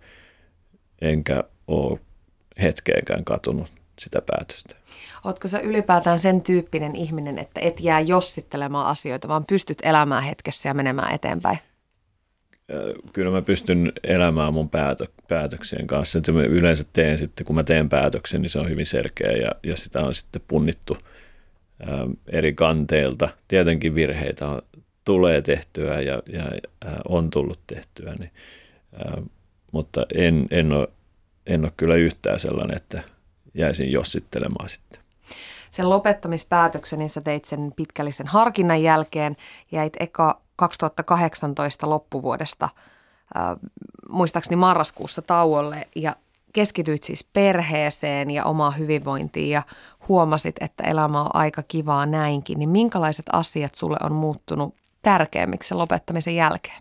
enkä 1.01 1.43
ole 1.67 1.99
hetkeäkään 2.61 3.25
katunut 3.25 3.71
sitä 3.99 4.21
päätöstä. 4.25 4.75
Oletko 5.23 5.47
sä 5.47 5.59
ylipäätään 5.59 6.19
sen 6.19 6.41
tyyppinen 6.41 6.95
ihminen, 6.95 7.37
että 7.37 7.59
et 7.59 7.79
jää 7.79 7.99
jossittelemaan 7.99 8.87
asioita, 8.87 9.27
vaan 9.27 9.45
pystyt 9.47 9.77
elämään 9.83 10.23
hetkessä 10.23 10.69
ja 10.69 10.73
menemään 10.73 11.15
eteenpäin? 11.15 11.57
Kyllä 13.13 13.31
mä 13.31 13.41
pystyn 13.41 13.91
elämään 14.03 14.53
mun 14.53 14.69
päätö, 14.69 15.07
päätöksien 15.27 15.87
kanssa. 15.87 16.17
Että 16.17 16.31
mä 16.31 16.43
yleensä 16.43 16.83
teen 16.93 17.17
sitten, 17.17 17.45
kun 17.45 17.55
mä 17.55 17.63
teen 17.63 17.89
päätöksen, 17.89 18.41
niin 18.41 18.49
se 18.49 18.59
on 18.59 18.69
hyvin 18.69 18.85
selkeä 18.85 19.31
ja, 19.31 19.51
ja 19.63 19.77
sitä 19.77 19.99
on 19.99 20.13
sitten 20.13 20.41
punnittu 20.47 20.97
ä, 21.81 21.85
eri 22.27 22.53
kanteilta. 22.53 23.29
Tietenkin 23.47 23.95
virheitä 23.95 24.47
on, 24.47 24.61
tulee 25.05 25.41
tehtyä 25.41 26.01
ja, 26.01 26.21
ja 26.27 26.43
ä, 26.85 26.91
on 27.07 27.29
tullut 27.29 27.59
tehtyä, 27.67 28.15
niin, 28.19 28.31
ä, 28.93 29.21
mutta 29.71 30.05
en, 30.15 30.47
en, 30.51 30.73
ole, 30.73 30.87
en 31.45 31.63
ole 31.63 31.71
kyllä 31.77 31.95
yhtään 31.95 32.39
sellainen, 32.39 32.77
että 32.77 33.03
jäisin 33.53 33.91
jossittelemaan 33.91 34.69
sitten. 34.69 34.99
Sen 35.69 35.89
lopettamispäätöksen, 35.89 36.99
niin 36.99 37.09
sä 37.09 37.21
teit 37.21 37.45
sen 37.45 37.71
pitkällisen 37.75 38.27
harkinnan 38.27 38.83
jälkeen, 38.83 39.37
jäit 39.71 39.93
eka 39.99 40.41
2018 40.55 41.89
loppuvuodesta, 41.89 42.69
äh, 43.37 43.43
muistaakseni 44.09 44.55
marraskuussa 44.55 45.21
tauolle 45.21 45.87
ja 45.95 46.15
keskityit 46.53 47.03
siis 47.03 47.23
perheeseen 47.23 48.31
ja 48.31 48.45
omaan 48.45 48.77
hyvinvointiin 48.77 49.49
ja 49.49 49.63
huomasit, 50.07 50.55
että 50.61 50.83
elämä 50.83 51.21
on 51.21 51.35
aika 51.35 51.63
kivaa 51.63 52.05
näinkin, 52.05 52.59
niin 52.59 52.69
minkälaiset 52.69 53.25
asiat 53.31 53.75
sulle 53.75 53.97
on 54.03 54.13
muuttunut 54.13 54.75
tärkeämmiksi 55.01 55.67
sen 55.67 55.77
lopettamisen 55.77 56.35
jälkeen? 56.35 56.79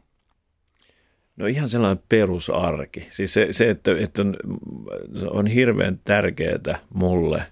No 1.36 1.46
ihan 1.46 1.68
sellainen 1.68 2.04
perusarki. 2.08 3.06
Siis 3.10 3.34
se, 3.34 3.48
se 3.50 3.70
että, 3.70 3.98
että 3.98 4.22
on, 4.22 4.36
on 5.30 5.46
hirveän 5.46 6.00
tärkeää 6.04 6.78
mulle 6.94 7.42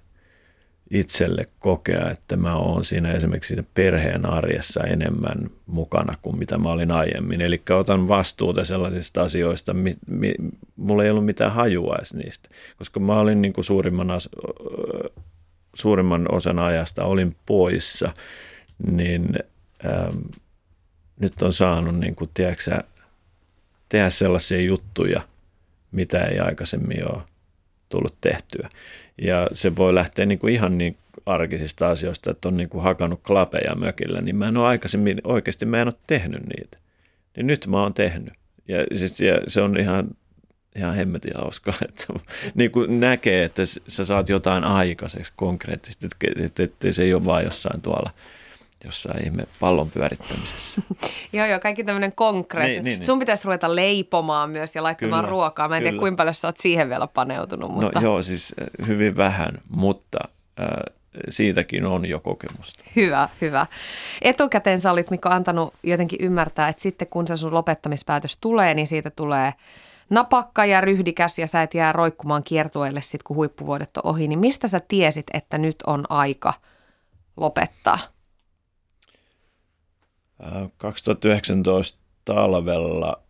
itselle 0.93 1.47
kokea, 1.59 2.11
että 2.11 2.37
mä 2.37 2.57
oon 2.57 2.85
siinä 2.85 3.13
esimerkiksi 3.13 3.49
siinä 3.49 3.65
perheen 3.75 4.27
arjessa 4.27 4.85
enemmän 4.85 5.51
mukana 5.67 6.15
kuin 6.23 6.39
mitä 6.39 6.59
mä 6.59 6.73
olin 6.73 6.91
aiemmin. 6.91 7.41
Eli 7.41 7.63
otan 7.71 8.09
vastuuta 8.09 8.65
sellaisista 8.65 9.23
asioista, 9.23 9.75
mi, 9.75 9.97
mi, 10.07 10.35
mulla 10.77 11.05
ei 11.05 11.11
ollut 11.11 11.25
mitään 11.25 11.53
hajua 11.53 11.97
edes 11.97 12.15
niistä, 12.15 12.49
koska 12.79 13.01
mä 13.01 13.21
olin 13.21 13.43
niin 13.43 13.53
kuin 13.53 13.65
suurimman, 13.65 14.11
as, 14.11 14.29
suurimman 15.75 16.35
osan 16.35 16.59
ajasta 16.59 17.05
olin 17.05 17.37
poissa, 17.47 18.13
niin 18.91 19.39
ähm, 19.87 20.19
nyt 21.21 21.43
on 21.43 21.53
saanut, 21.53 21.99
niin 21.99 22.15
kuin, 22.15 22.31
tiedätkö, 22.35 22.83
tehdä 23.93 24.11
sellaisia 24.11 24.61
juttuja, 24.61 25.21
mitä 25.91 26.25
ei 26.25 26.39
aikaisemmin 26.39 27.13
ole 27.13 27.23
tullut 27.89 28.15
tehtyä. 28.21 28.69
Ja 29.23 29.49
se 29.53 29.77
voi 29.77 29.95
lähteä 29.95 30.27
niin 30.27 30.39
kuin 30.39 30.55
ihan 30.55 30.79
niin 30.79 30.97
arkisista 31.27 31.91
asioista, 31.91 32.31
että 32.31 32.49
on 32.49 32.57
niin 32.57 32.69
kuin 32.69 32.85
hakannut 32.85 33.21
klapeja 33.27 33.75
mökillä, 33.75 34.21
niin 34.21 34.37
mä 34.37 34.49
en 34.49 34.57
ole 34.57 34.69
aikaisemmin, 34.69 35.21
oikeasti 35.25 35.67
mä 35.67 35.81
en 35.81 35.89
ole 35.89 35.95
tehnyt 36.07 36.43
niitä. 36.57 36.79
Niin 37.37 37.47
nyt 37.47 37.67
mä 37.67 37.83
oon 37.83 37.95
tehnyt. 37.95 38.35
Ja, 38.69 38.79
siis, 38.95 39.21
ja 39.21 39.41
se 39.49 39.61
on 39.61 39.81
ihan, 39.81 40.09
ihan 40.77 40.95
hemmetin 40.95 41.33
hauskaa, 41.35 41.75
että 41.89 42.07
niin 42.55 42.71
kuin 42.71 43.01
näkee, 43.01 43.45
että 43.45 43.63
sä 43.87 44.05
saat 44.05 44.29
jotain 44.29 44.65
aikaiseksi 44.65 45.33
konkreettisesti, 45.37 46.07
että, 46.07 46.45
että, 46.45 46.63
että 46.63 46.93
se 46.93 47.03
ei 47.03 47.15
ole 47.15 47.25
vaan 47.25 47.45
jossain 47.45 47.83
tuolla– 47.83 48.11
jossain 48.85 49.25
ihme 49.25 49.47
pallon 49.61 49.91
pyörittämisessä. 49.91 50.83
joo, 51.33 51.47
joo, 51.47 51.61
kaikki 51.61 51.85
tämmöinen 51.85 52.13
konkreettinen. 52.13 52.85
Niin, 52.85 52.85
niin, 52.85 52.99
niin. 52.99 53.07
Sun 53.07 53.19
pitäisi 53.19 53.45
ruveta 53.45 53.77
leipomaan 53.77 54.51
myös 54.51 54.77
ja 54.77 54.83
laittamaan 54.83 55.25
kyllä, 55.25 55.31
ruokaa. 55.31 55.69
Mä 55.69 55.77
en 55.77 55.81
kyllä. 55.81 55.91
tiedä, 55.91 56.01
kuinka 56.01 56.17
paljon 56.17 56.35
sä 56.35 56.49
oot 56.49 56.57
siihen 56.57 56.89
vielä 56.89 57.07
paneutunut. 57.07 57.71
No 57.71 57.77
mutta... 57.77 58.01
No 58.01 58.05
joo, 58.05 58.23
siis 58.23 58.55
äh, 58.63 58.87
hyvin 58.89 59.17
vähän, 59.17 59.59
mutta 59.69 60.19
äh, 60.61 60.95
siitäkin 61.29 61.87
on 61.87 62.07
jo 62.07 62.21
kokemusta. 62.21 62.85
Hyvä, 62.97 63.29
hyvä. 63.41 63.67
Etukäteen 64.23 64.81
sä 64.81 64.91
olit, 64.91 65.11
Mikko, 65.11 65.29
antanut 65.29 65.75
jotenkin 65.83 66.19
ymmärtää, 66.23 66.69
että 66.69 66.83
sitten 66.83 67.09
kun 67.09 67.27
se 67.27 67.37
sun 67.37 67.55
lopettamispäätös 67.55 68.37
tulee, 68.37 68.75
niin 68.75 68.87
siitä 68.87 69.11
tulee 69.11 69.53
napakka 70.11 70.65
ja 70.65 70.81
ryhdikäs 70.81 71.39
ja 71.39 71.47
sä 71.47 71.63
et 71.63 71.75
jää 71.75 71.93
roikkumaan 71.93 72.43
kiertueelle 72.43 73.03
sitten, 73.03 73.21
kun 73.25 73.37
huippuvuodet 73.37 73.97
on 73.97 74.11
ohi. 74.11 74.29
Niin 74.29 74.39
mistä 74.39 74.69
sä 74.69 74.81
tiesit, 74.89 75.27
että 75.33 75.59
nyt 75.59 75.77
on 75.87 76.05
aika 76.09 76.55
lopettaa? 77.37 77.99
2019 80.77 81.99
talvella 82.25 83.23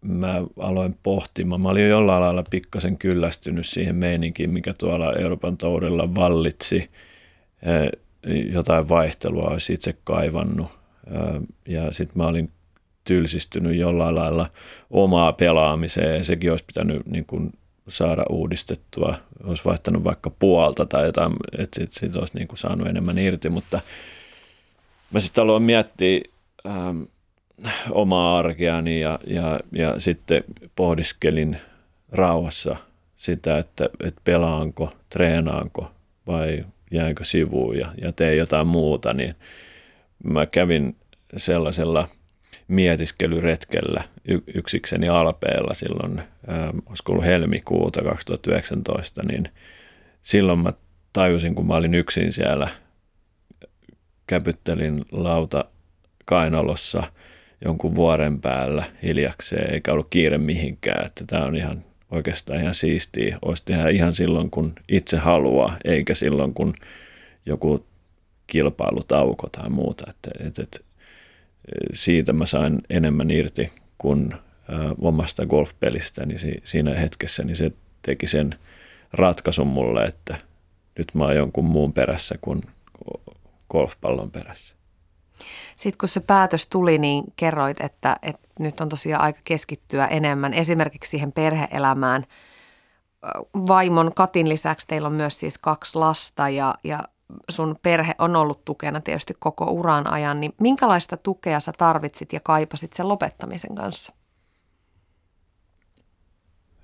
mä 0.00 0.42
aloin 0.58 0.98
pohtimaan. 1.02 1.60
Mä 1.60 1.68
olin 1.68 1.82
jo 1.82 1.88
jollain 1.88 2.22
lailla 2.22 2.44
pikkasen 2.50 2.98
kyllästynyt 2.98 3.66
siihen 3.66 3.96
meininkiin, 3.96 4.50
mikä 4.50 4.74
tuolla 4.78 5.12
Euroopan 5.12 5.56
taudella 5.56 6.14
vallitsi. 6.14 6.90
Jotain 8.52 8.88
vaihtelua 8.88 9.50
olisi 9.50 9.72
itse 9.72 9.96
kaivannut. 10.04 10.78
Ja 11.68 11.92
sitten 11.92 12.18
mä 12.18 12.26
olin 12.26 12.50
tylsistynyt 13.04 13.76
jollain 13.76 14.14
lailla 14.14 14.50
omaa 14.90 15.32
pelaamiseen 15.32 16.16
ja 16.16 16.24
sekin 16.24 16.50
olisi 16.50 16.64
pitänyt 16.64 17.06
niin 17.06 17.24
kuin 17.24 17.52
saada 17.88 18.24
uudistettua. 18.30 19.14
Olisi 19.44 19.64
vaihtanut 19.64 20.04
vaikka 20.04 20.30
puolta 20.30 20.86
tai 20.86 21.06
jotain, 21.06 21.32
että 21.58 21.80
sit 21.90 22.16
olisi 22.16 22.34
niin 22.34 22.48
kuin 22.48 22.58
saanut 22.58 22.88
enemmän 22.88 23.18
irti, 23.18 23.48
mutta– 23.48 23.80
mä 25.12 25.20
sitten 25.20 25.42
aloin 25.42 25.62
miettiä 25.62 26.20
ähm, 26.66 27.02
omaa 27.90 28.38
arkeani 28.38 29.00
ja, 29.00 29.18
ja, 29.26 29.60
ja 29.72 30.00
sitten 30.00 30.44
pohdiskelin 30.76 31.56
rauhassa 32.12 32.76
sitä, 33.16 33.58
että, 33.58 33.88
että 34.04 34.20
pelaanko, 34.24 34.92
treenaanko 35.10 35.90
vai 36.26 36.64
jäänkö 36.90 37.24
sivuun 37.24 37.78
ja, 37.78 37.92
ja 38.02 38.12
teen 38.12 38.38
jotain 38.38 38.66
muuta, 38.66 39.12
niin 39.12 39.34
mä 40.24 40.46
kävin 40.46 40.96
sellaisella 41.36 42.08
mietiskelyretkellä 42.68 44.04
yksikseni 44.54 45.08
Alpeella 45.08 45.74
silloin, 45.74 46.18
ähm, 46.18 46.78
olisiko 46.86 47.12
ollut 47.12 47.24
helmikuuta 47.24 48.02
2019, 48.02 49.22
niin 49.22 49.48
silloin 50.22 50.58
mä 50.58 50.72
tajusin, 51.12 51.54
kun 51.54 51.66
mä 51.66 51.74
olin 51.74 51.94
yksin 51.94 52.32
siellä– 52.32 52.68
käpyttelin 54.26 55.04
lauta 55.12 55.64
kainalossa 56.24 57.02
jonkun 57.64 57.94
vuoren 57.94 58.40
päällä 58.40 58.84
hiljakseen, 59.02 59.74
eikä 59.74 59.92
ollut 59.92 60.06
kiire 60.10 60.38
mihinkään, 60.38 61.06
että 61.06 61.24
tämä 61.26 61.44
on 61.44 61.56
ihan 61.56 61.84
oikeastaan 62.10 62.60
ihan 62.60 62.74
siistiä. 62.74 63.38
Olisi 63.42 63.64
tehdä 63.64 63.88
ihan 63.88 64.12
silloin, 64.12 64.50
kun 64.50 64.72
itse 64.88 65.16
haluaa, 65.16 65.76
eikä 65.84 66.14
silloin, 66.14 66.54
kun 66.54 66.74
joku 67.46 67.86
kilpailutauko 68.46 69.48
tai 69.48 69.70
muuta. 69.70 70.04
Että, 70.10 70.30
että, 70.46 70.62
että 70.62 70.78
siitä 71.92 72.32
mä 72.32 72.46
sain 72.46 72.78
enemmän 72.90 73.30
irti 73.30 73.72
kuin 73.98 74.34
omasta 74.98 75.46
golfpelistä, 75.46 76.26
niin 76.26 76.38
siinä 76.64 76.94
hetkessä 76.94 77.44
niin 77.44 77.56
se 77.56 77.72
teki 78.02 78.26
sen 78.26 78.54
ratkaisun 79.12 79.66
mulle, 79.66 80.04
että 80.04 80.36
nyt 80.98 81.06
mä 81.14 81.24
oon 81.24 81.36
jonkun 81.36 81.64
muun 81.64 81.92
perässä 81.92 82.34
kuin 82.40 82.62
golfpallon 83.70 84.30
perässä. 84.30 84.76
Sitten 85.76 85.98
kun 85.98 86.08
se 86.08 86.20
päätös 86.20 86.68
tuli, 86.68 86.98
niin 86.98 87.24
kerroit, 87.36 87.80
että, 87.80 88.16
että 88.22 88.48
nyt 88.58 88.80
on 88.80 88.88
tosiaan 88.88 89.22
aika 89.22 89.40
keskittyä 89.44 90.06
enemmän 90.06 90.54
esimerkiksi 90.54 91.10
siihen 91.10 91.32
perheelämään. 91.32 92.24
Vaimon 93.54 94.14
Katin 94.14 94.48
lisäksi 94.48 94.86
teillä 94.86 95.08
on 95.08 95.14
myös 95.14 95.40
siis 95.40 95.58
kaksi 95.58 95.98
lasta 95.98 96.48
ja, 96.48 96.74
ja 96.84 97.02
sun 97.48 97.76
perhe 97.82 98.14
on 98.18 98.36
ollut 98.36 98.64
tukena 98.64 99.00
tietysti 99.00 99.34
koko 99.38 99.64
uran 99.64 100.12
ajan, 100.12 100.40
niin 100.40 100.54
minkälaista 100.60 101.16
tukea 101.16 101.60
sä 101.60 101.72
tarvitsit 101.78 102.32
ja 102.32 102.40
kaipasit 102.40 102.92
sen 102.92 103.08
lopettamisen 103.08 103.74
kanssa? 103.74 104.12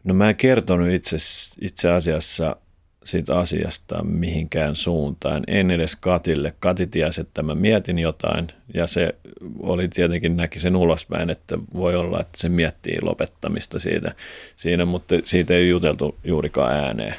No 0.04 0.14
mä 0.14 0.28
en 0.28 0.36
kertonut 0.36 0.88
itse, 0.88 1.16
itse 1.60 1.90
asiassa 1.90 2.56
siitä 3.04 3.38
asiasta 3.38 4.04
mihinkään 4.04 4.76
suuntaan. 4.76 5.44
En 5.46 5.70
edes 5.70 5.96
Katille. 5.96 6.54
Kati 6.60 6.86
tiesi, 6.86 7.20
että 7.20 7.42
mä 7.42 7.54
mietin 7.54 7.98
jotain 7.98 8.48
ja 8.74 8.86
se 8.86 9.14
oli 9.58 9.88
tietenkin 9.88 10.36
näki 10.36 10.58
sen 10.58 10.76
ulospäin, 10.76 11.30
että 11.30 11.58
voi 11.74 11.96
olla, 11.96 12.20
että 12.20 12.38
se 12.38 12.48
miettii 12.48 12.98
lopettamista 13.02 13.78
siitä, 13.78 14.14
siinä, 14.56 14.84
mutta 14.84 15.14
siitä 15.24 15.54
ei 15.54 15.68
juteltu 15.68 16.18
juurikaan 16.24 16.74
ääneen. 16.74 17.14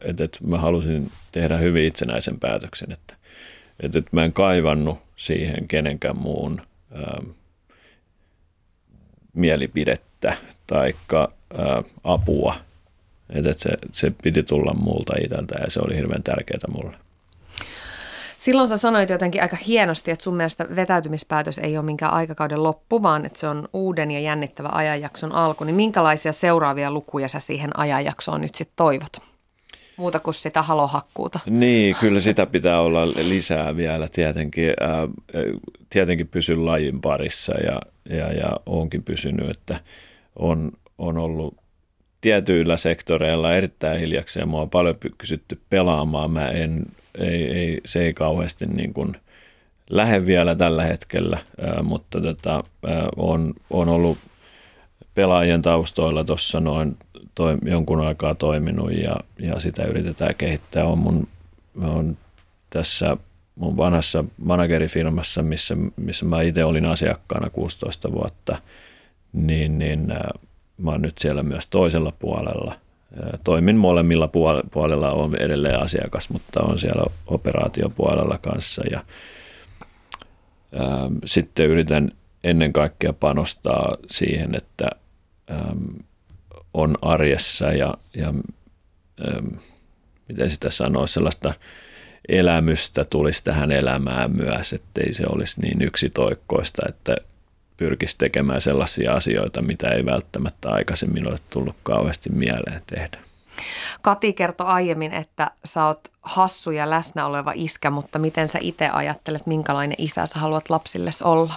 Että, 0.00 0.24
että 0.24 0.38
mä 0.46 0.58
halusin 0.58 1.10
tehdä 1.32 1.56
hyvin 1.56 1.84
itsenäisen 1.84 2.40
päätöksen, 2.40 2.92
että, 2.92 3.14
että, 3.80 3.98
että 3.98 4.10
mä 4.12 4.24
en 4.24 4.32
kaivannut 4.32 4.98
siihen 5.16 5.68
kenenkään 5.68 6.16
muun 6.16 6.60
ää, 6.94 7.22
mielipidettä 9.34 10.36
tai 10.66 10.94
apua– 12.04 12.54
että 13.30 13.54
se, 13.56 13.70
se 13.92 14.12
piti 14.22 14.42
tulla 14.42 14.74
multa 14.74 15.12
itseltä 15.24 15.54
ja 15.64 15.70
se 15.70 15.80
oli 15.80 15.96
hirveän 15.96 16.22
tärkeää 16.22 16.60
mulle. 16.68 16.96
Silloin 18.38 18.68
sä 18.68 18.76
sanoit 18.76 19.10
jotenkin 19.10 19.42
aika 19.42 19.56
hienosti, 19.56 20.10
että 20.10 20.22
sun 20.22 20.36
mielestä 20.36 20.66
vetäytymispäätös 20.76 21.58
ei 21.58 21.76
ole 21.76 21.84
minkään 21.84 22.12
aikakauden 22.12 22.62
loppu, 22.62 23.02
vaan 23.02 23.26
että 23.26 23.38
se 23.38 23.48
on 23.48 23.68
uuden 23.72 24.10
ja 24.10 24.20
jännittävä 24.20 24.68
ajanjakson 24.72 25.32
alku. 25.32 25.64
Niin 25.64 25.76
minkälaisia 25.76 26.32
seuraavia 26.32 26.90
lukuja 26.90 27.28
sä 27.28 27.40
siihen 27.40 27.78
ajanjaksoon 27.78 28.40
nyt 28.40 28.54
sitten 28.54 28.76
toivot? 28.76 29.16
Muuta 29.96 30.20
kuin 30.20 30.34
sitä 30.34 30.62
halohakkuuta. 30.62 31.40
Niin, 31.46 31.96
kyllä 32.00 32.20
sitä 32.20 32.46
pitää 32.46 32.80
olla 32.80 33.06
lisää 33.06 33.76
vielä 33.76 34.08
tietenkin. 34.08 34.74
Ää, 34.80 35.08
tietenkin 35.90 36.28
pysyn 36.28 36.66
lajin 36.66 37.00
parissa 37.00 37.54
ja, 37.54 37.80
ja, 38.16 38.32
ja 38.32 38.56
onkin 38.66 39.02
pysynyt, 39.02 39.50
että 39.50 39.80
on, 40.38 40.72
on 40.98 41.18
ollut 41.18 41.54
tietyillä 42.26 42.76
sektoreilla 42.76 43.54
erittäin 43.54 44.00
hiljaksi 44.00 44.38
ja 44.38 44.46
mua 44.46 44.60
on 44.60 44.70
paljon 44.70 44.94
kysytty 45.18 45.60
pelaamaan. 45.70 46.30
Mä 46.30 46.48
en, 46.48 46.86
ei, 47.18 47.50
ei, 47.52 47.80
se 47.84 48.02
ei 48.02 48.14
kauheasti 48.14 48.66
niin 48.66 48.94
kuin 48.94 49.16
lähde 49.90 50.26
vielä 50.26 50.54
tällä 50.56 50.82
hetkellä, 50.82 51.38
mutta 51.82 52.20
tota, 52.20 52.64
on, 53.16 53.54
on 53.70 53.88
ollut 53.88 54.18
pelaajien 55.14 55.62
taustoilla 55.62 56.24
tuossa 56.24 56.60
noin 56.60 56.96
toi, 57.34 57.56
jonkun 57.64 58.00
aikaa 58.00 58.34
toiminut 58.34 58.92
ja, 58.92 59.16
ja 59.38 59.60
sitä 59.60 59.84
yritetään 59.84 60.34
kehittää. 60.34 60.84
On 60.84 60.98
mun, 60.98 61.28
on 61.82 62.16
tässä 62.70 63.16
mun 63.54 63.76
vanhassa 63.76 64.24
managerifirmassa, 64.38 65.42
missä, 65.42 65.76
missä 65.96 66.24
mä 66.24 66.42
itse 66.42 66.64
olin 66.64 66.86
asiakkaana 66.86 67.50
16 67.50 68.12
vuotta, 68.12 68.58
niin, 69.32 69.78
niin 69.78 70.12
mä 70.78 70.90
oon 70.90 71.02
nyt 71.02 71.18
siellä 71.18 71.42
myös 71.42 71.66
toisella 71.66 72.12
puolella. 72.18 72.74
Toimin 73.44 73.76
molemmilla 73.76 74.28
puolella, 74.70 75.12
on 75.12 75.36
edelleen 75.36 75.80
asiakas, 75.80 76.30
mutta 76.30 76.62
on 76.62 76.78
siellä 76.78 77.02
operaatiopuolella 77.26 78.38
kanssa 78.38 78.82
ja 78.90 79.04
ää, 80.72 81.10
sitten 81.24 81.66
yritän 81.66 82.12
ennen 82.44 82.72
kaikkea 82.72 83.12
panostaa 83.12 83.96
siihen, 84.06 84.54
että 84.54 84.88
äm, 85.50 86.04
on 86.74 86.94
arjessa 87.02 87.72
ja, 87.72 87.94
ja 88.16 88.28
äm, 88.28 89.52
miten 90.28 90.50
sitä 90.50 90.70
sanoisi, 90.70 91.14
sellaista 91.14 91.54
elämystä 92.28 93.04
tulisi 93.04 93.44
tähän 93.44 93.72
elämään 93.72 94.36
myös, 94.36 94.72
ettei 94.72 95.12
se 95.12 95.24
olisi 95.28 95.60
niin 95.60 95.82
yksitoikkoista, 95.82 96.82
että 96.88 97.16
pyrkisi 97.76 98.18
tekemään 98.18 98.60
sellaisia 98.60 99.12
asioita, 99.12 99.62
mitä 99.62 99.88
ei 99.88 100.06
välttämättä 100.06 100.70
aikaisemmin 100.70 101.28
ole 101.28 101.38
tullut 101.50 101.76
kauheasti 101.82 102.30
mieleen 102.30 102.82
tehdä. 102.86 103.18
Kati 104.02 104.32
kertoi 104.32 104.66
aiemmin, 104.66 105.12
että 105.12 105.50
sä 105.64 105.86
oot 105.86 106.00
hassu 106.22 106.70
ja 106.70 106.90
läsnä 106.90 107.26
oleva 107.26 107.52
iskä, 107.54 107.90
mutta 107.90 108.18
miten 108.18 108.48
sä 108.48 108.58
itse 108.62 108.88
ajattelet, 108.88 109.46
minkälainen 109.46 109.96
isä 109.98 110.26
sä 110.26 110.38
haluat 110.38 110.70
lapsilles 110.70 111.22
olla? 111.22 111.54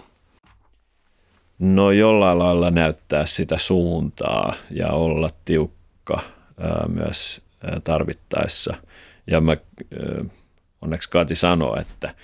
No 1.60 1.92
jollain 1.92 2.40
lailla 2.40 2.72
näyttää 2.72 3.26
sitä 3.26 3.58
suuntaa 3.58 4.54
ja 4.72 4.90
olla 4.90 5.30
tiukka 5.46 6.22
ää, 6.60 6.88
myös 6.88 7.42
ää, 7.64 7.80
tarvittaessa. 7.80 8.74
Ja 9.28 9.42
mä, 9.42 9.52
ää, 9.52 10.26
onneksi 10.82 11.10
Kati 11.10 11.36
sanoi, 11.36 11.80
että 11.80 12.16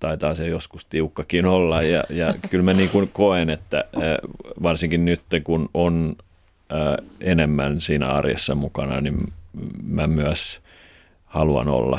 taitaa 0.00 0.34
se 0.34 0.46
joskus 0.46 0.84
tiukkakin 0.84 1.46
olla. 1.46 1.82
Ja, 1.82 2.04
ja 2.10 2.34
kyllä 2.50 2.64
mä 2.64 2.72
niin 2.72 2.90
kuin 2.90 3.10
koen, 3.12 3.50
että 3.50 3.84
varsinkin 4.62 5.04
nyt 5.04 5.20
kun 5.44 5.68
on 5.74 6.16
enemmän 7.20 7.80
siinä 7.80 8.08
arjessa 8.08 8.54
mukana, 8.54 9.00
niin 9.00 9.32
mä 9.82 10.06
myös 10.06 10.60
haluan 11.24 11.68
olla, 11.68 11.98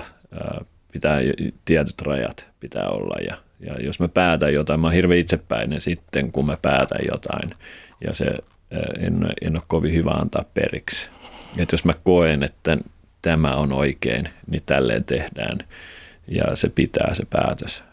pitää 0.92 1.20
tietyt 1.66 2.02
rajat 2.02 2.48
pitää 2.60 2.90
olla. 2.90 3.16
Ja, 3.28 3.38
ja 3.60 3.82
jos 3.82 4.00
mä 4.00 4.08
päätän 4.08 4.54
jotain, 4.54 4.80
mä 4.80 4.88
oon 4.88 4.94
hirveän 4.94 5.20
itsepäinen 5.20 5.82
sitten, 5.82 6.32
kun 6.32 6.46
mä 6.46 6.58
päätän 6.62 7.02
jotain. 7.12 7.56
Ja 8.08 8.14
se 8.14 8.26
en, 9.00 9.34
en 9.42 9.56
ole 9.56 9.64
kovin 9.68 9.94
hyvä 9.94 10.12
antaa 10.12 10.46
periksi. 10.54 11.10
Että 11.58 11.74
jos 11.74 11.86
mä 11.86 11.94
koen, 12.04 12.44
että 12.44 12.78
tämä 13.22 13.56
on 13.56 13.74
oikein, 13.74 14.30
niin 14.48 14.64
tälleen 14.66 15.04
tehdään– 15.04 15.58
ja 16.28 16.56
se 16.56 16.70
pitää 16.70 17.16
se 17.16 17.26
päätös. 17.26 17.84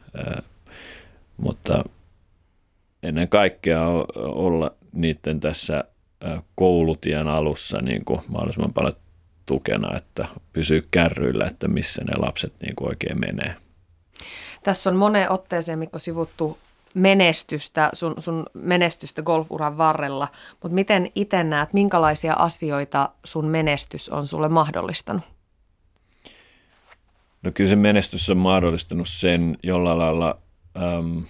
Mutta 1.36 1.84
ennen 3.02 3.28
kaikkea 3.28 3.86
olla 4.16 4.74
niiden 4.92 5.40
tässä 5.40 5.84
koulutien 6.56 7.28
alussa 7.28 7.82
niin 7.82 8.04
kuin 8.04 8.20
mahdollisimman 8.28 8.72
paljon 8.72 8.96
tukena, 9.46 9.96
että 9.96 10.28
pysyy 10.52 10.88
kärryillä, 10.90 11.46
että 11.46 11.68
missä 11.68 12.04
ne 12.04 12.16
lapset 12.16 12.52
niin 12.62 12.76
kuin 12.76 12.88
oikein 12.88 13.20
menee. 13.20 13.54
Tässä 14.62 14.90
on 14.90 14.96
moneen 14.96 15.32
otteeseen, 15.32 15.78
Mikko, 15.78 15.98
sivuttu 15.98 16.58
menestystä, 16.94 17.90
sun, 17.92 18.14
sun 18.18 18.46
menestystä 18.54 19.22
golfuran 19.22 19.78
varrella, 19.78 20.28
mutta 20.62 20.74
miten 20.74 21.10
itse 21.14 21.44
näet, 21.44 21.72
minkälaisia 21.72 22.34
asioita 22.34 23.08
sun 23.24 23.46
menestys 23.46 24.08
on 24.08 24.26
sulle 24.26 24.48
mahdollistanut? 24.48 25.22
No 27.42 27.50
kyllä 27.54 27.70
se 27.70 27.76
menestys 27.76 28.30
on 28.30 28.36
mahdollistanut 28.36 29.08
sen 29.08 29.58
jollain 29.62 29.98
lailla 29.98 30.38
äm, 30.76 31.22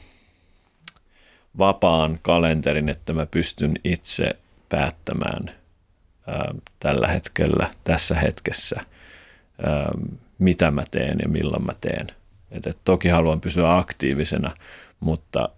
vapaan 1.59 2.19
kalenterin, 2.23 2.89
että 2.89 3.13
mä 3.13 3.27
pystyn 3.27 3.75
itse 3.85 4.37
päättämään 4.69 5.49
äm, 5.49 6.61
tällä 6.81 7.09
hetkellä, 7.09 7.71
tässä 7.85 8.15
hetkessä, 8.15 8.81
äm, 8.81 10.19
mitä 10.39 10.71
mä 10.71 10.85
teen 10.91 11.19
ja 11.23 11.29
milloin 11.29 11.67
mä 11.67 11.73
teen. 11.81 12.07
Et, 12.51 12.67
et 12.67 12.79
toki 12.85 13.09
haluan 13.09 13.41
pysyä 13.41 13.77
aktiivisena, 13.77 14.57
mutta 15.01 15.49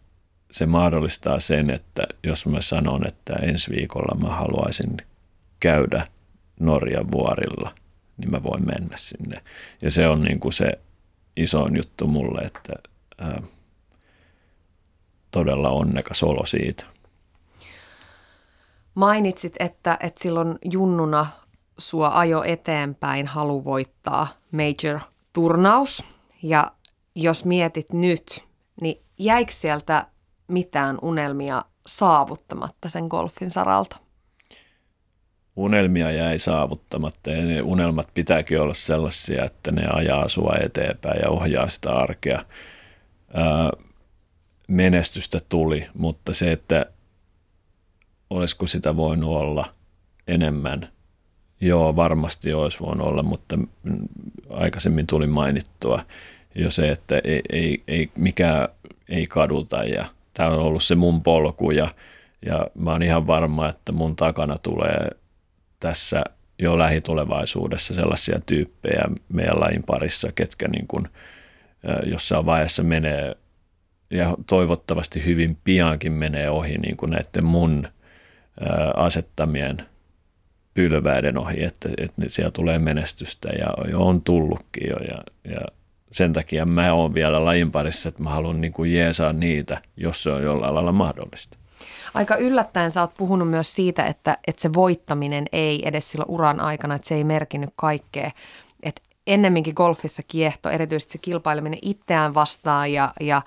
se 0.50 0.66
mahdollistaa 0.66 1.40
sen, 1.40 1.70
että 1.70 2.03
jos 2.24 2.46
mä 2.46 2.61
sanon, 2.61 3.07
että 3.07 3.34
ensi 3.34 3.70
viikolla 3.70 4.28
mä 4.28 4.34
haluaisin 4.34 4.96
käydä 5.61 6.07
Norjan 6.61 7.12
vuorilla– 7.12 7.74
niin 8.23 8.31
mä 8.31 8.43
voin 8.43 8.66
mennä 8.66 8.97
sinne. 8.97 9.43
Ja 9.83 9.91
se 9.91 10.09
on 10.09 10.23
niin 10.23 10.41
kuin 10.41 10.53
se 10.53 10.79
isoin 11.37 11.77
juttu 11.77 12.07
mulle, 12.07 12.41
että 12.41 12.73
ää, 13.18 13.43
todella 15.31 15.70
onnekas 15.70 16.23
olo 16.23 16.47
siitä. 16.47 16.85
Mainitsit, 18.95 19.55
että, 19.59 19.99
että 20.01 20.23
silloin 20.23 20.59
junnuna 20.73 21.27
sua 21.79 22.18
ajo 22.18 22.43
eteenpäin 22.43 23.27
halu 23.27 23.64
voittaa 23.64 24.29
major-turnaus. 24.53 26.05
Ja 26.43 26.73
jos 27.14 27.45
mietit 27.45 27.93
nyt, 27.93 28.45
niin 28.81 29.03
jäikö 29.18 29.53
sieltä 29.53 30.07
mitään 30.49 30.99
unelmia 31.03 31.64
saavuttamatta 31.87 32.89
sen 32.89 33.07
golfin 33.07 33.51
saralta? 33.51 34.01
Unelmia 35.57 36.11
jäi 36.11 36.38
saavuttamatta 36.38 37.30
ja 37.30 37.44
ne 37.44 37.62
unelmat 37.62 38.09
pitääkin 38.14 38.61
olla 38.61 38.74
sellaisia, 38.74 39.44
että 39.44 39.72
ne 39.72 39.86
ajaa 39.92 40.28
sua 40.28 40.55
eteenpäin 40.62 41.20
ja 41.24 41.30
ohjaa 41.30 41.68
sitä 41.68 41.92
arkea. 41.92 42.44
Ää, 43.34 43.70
menestystä 44.68 45.38
tuli, 45.48 45.86
mutta 45.94 46.34
se, 46.34 46.53
että 46.53 46.86
olisiko 48.30 48.66
sitä 48.66 48.96
voinut 48.96 49.30
olla 49.30 49.74
enemmän, 50.26 50.88
joo 51.61 51.96
varmasti 51.96 52.55
olisi 52.55 52.80
voinut 52.80 53.07
olla, 53.07 53.22
mutta 53.22 53.59
aikaisemmin 54.50 55.07
tuli 55.07 55.26
mainittua 55.26 56.05
jo 56.55 56.70
se, 56.70 56.90
että 56.90 57.20
ei, 57.24 57.42
ei, 57.53 57.82
ei 57.88 58.11
mikään 58.16 58.68
ei 59.09 59.26
kaduta 59.26 59.84
ja 59.84 60.07
tämä 60.34 60.48
on 60.48 60.59
ollut 60.59 60.82
se 60.82 60.94
mun 60.94 61.22
polku 61.22 61.70
ja, 61.70 61.88
ja 62.46 62.66
mä 62.74 62.90
oon 62.90 63.03
ihan 63.03 63.26
varma, 63.26 63.68
että 63.68 63.92
mun 63.92 64.16
takana 64.16 64.59
tulee 64.59 65.09
tässä 65.83 66.24
jo 66.59 66.78
lähitulevaisuudessa 66.78 67.95
sellaisia 67.95 68.41
tyyppejä 68.47 69.05
meidän 69.28 69.61
lajin 69.61 69.83
parissa, 69.83 70.28
ketkä 70.35 70.68
niin 70.68 70.87
kuin 70.87 71.09
jossain 72.05 72.47
vaiheessa 72.47 72.83
menee 72.83 73.37
ja 74.11 74.37
toivottavasti 74.47 75.24
hyvin 75.24 75.59
piankin 75.64 76.12
menee 76.12 76.51
ohi 76.51 76.78
niin 76.78 76.97
kuin 76.97 77.11
näiden 77.11 77.45
mun 77.45 77.89
asettamien 78.97 79.76
pylväiden 80.74 81.39
ohi, 81.39 81.64
että, 81.64 81.89
että 81.99 82.22
siellä 82.26 82.51
tulee 82.51 82.78
menestystä 82.78 83.49
ja, 83.49 83.97
on 83.97 84.22
tullutkin 84.22 84.91
jo 84.91 84.97
ja, 84.97 85.22
ja 85.45 85.61
sen 86.12 86.33
takia 86.33 86.66
mä 86.66 86.93
oon 86.93 87.14
vielä 87.14 87.45
lajin 87.45 87.72
parissa, 87.72 88.09
että 88.09 88.22
mä 88.22 88.30
haluan 88.30 88.61
niin 88.61 88.72
kuin 88.72 88.93
jeesaa 88.95 89.33
niitä, 89.33 89.83
jos 89.97 90.22
se 90.22 90.30
on 90.30 90.43
jollain 90.43 90.74
lailla 90.74 90.93
mahdollista. 90.93 91.61
Aika 92.14 92.37
yllättäen 92.37 92.91
sä 92.91 93.01
oot 93.01 93.14
puhunut 93.16 93.51
myös 93.51 93.74
siitä, 93.74 94.07
että, 94.07 94.39
että 94.47 94.62
se 94.62 94.72
voittaminen 94.74 95.45
ei 95.53 95.89
edes 95.89 96.11
silloin 96.11 96.30
uran 96.30 96.61
aikana, 96.61 96.95
että 96.95 97.09
se 97.09 97.14
ei 97.14 97.24
merkinnyt 97.24 97.70
kaikkea. 97.76 98.30
Että 98.83 99.03
ennemminkin 99.26 99.74
golfissa 99.76 100.22
kiehto, 100.28 100.70
erityisesti 100.70 101.12
se 101.12 101.18
kilpaileminen 101.18 101.78
itseään 101.83 102.35
vastaan 102.35 102.93
ja, 102.93 103.12
ja 103.20 103.43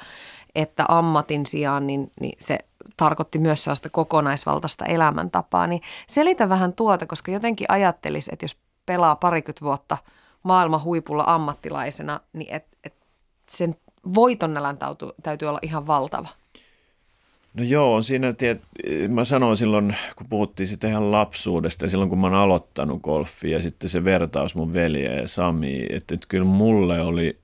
että 0.55 0.85
ammatin 0.87 1.45
sijaan, 1.45 1.87
niin, 1.87 2.11
niin 2.19 2.37
se 2.39 2.57
tarkoitti 2.97 3.39
myös 3.39 3.63
sellaista 3.63 3.89
kokonaisvaltaista 3.89 4.85
elämäntapaa. 4.85 5.67
Niin 5.67 5.81
selitä 6.07 6.49
vähän 6.49 6.73
tuota, 6.73 7.05
koska 7.05 7.31
jotenkin 7.31 7.65
ajattelisi, 7.69 8.29
että 8.33 8.43
jos 8.43 8.57
pelaa 8.85 9.15
parikymmentä 9.15 9.65
vuotta 9.65 9.97
maailman 10.43 10.83
huipulla 10.83 11.23
ammattilaisena, 11.27 12.19
niin 12.33 12.55
et, 12.55 12.65
et 12.83 12.93
sen 13.49 13.75
voitonnelän 14.15 14.77
täytyy, 14.77 15.09
täytyy 15.23 15.47
olla 15.47 15.59
ihan 15.61 15.87
valtava. 15.87 16.27
No 17.57 17.63
joo, 17.63 18.01
siinä 18.01 18.33
tiet, 18.33 18.61
mä 19.09 19.25
sanoin 19.25 19.57
silloin, 19.57 19.95
kun 20.15 20.27
puhuttiin 20.29 20.67
sitä 20.67 20.87
ihan 20.87 21.11
lapsuudesta, 21.11 21.85
ja 21.85 21.89
silloin 21.89 22.09
kun 22.09 22.19
mä 22.19 22.27
oon 22.27 22.35
aloittanut 22.35 23.01
golfia 23.01 23.57
ja 23.57 23.61
sitten 23.61 23.89
se 23.89 24.05
vertaus 24.05 24.55
mun 24.55 24.73
veljeä 24.73 25.13
ja 25.13 25.27
Sami, 25.27 25.85
että, 25.89 26.13
että 26.13 26.27
kyllä 26.29 26.45
mulle 26.45 27.01
oli, 27.01 27.39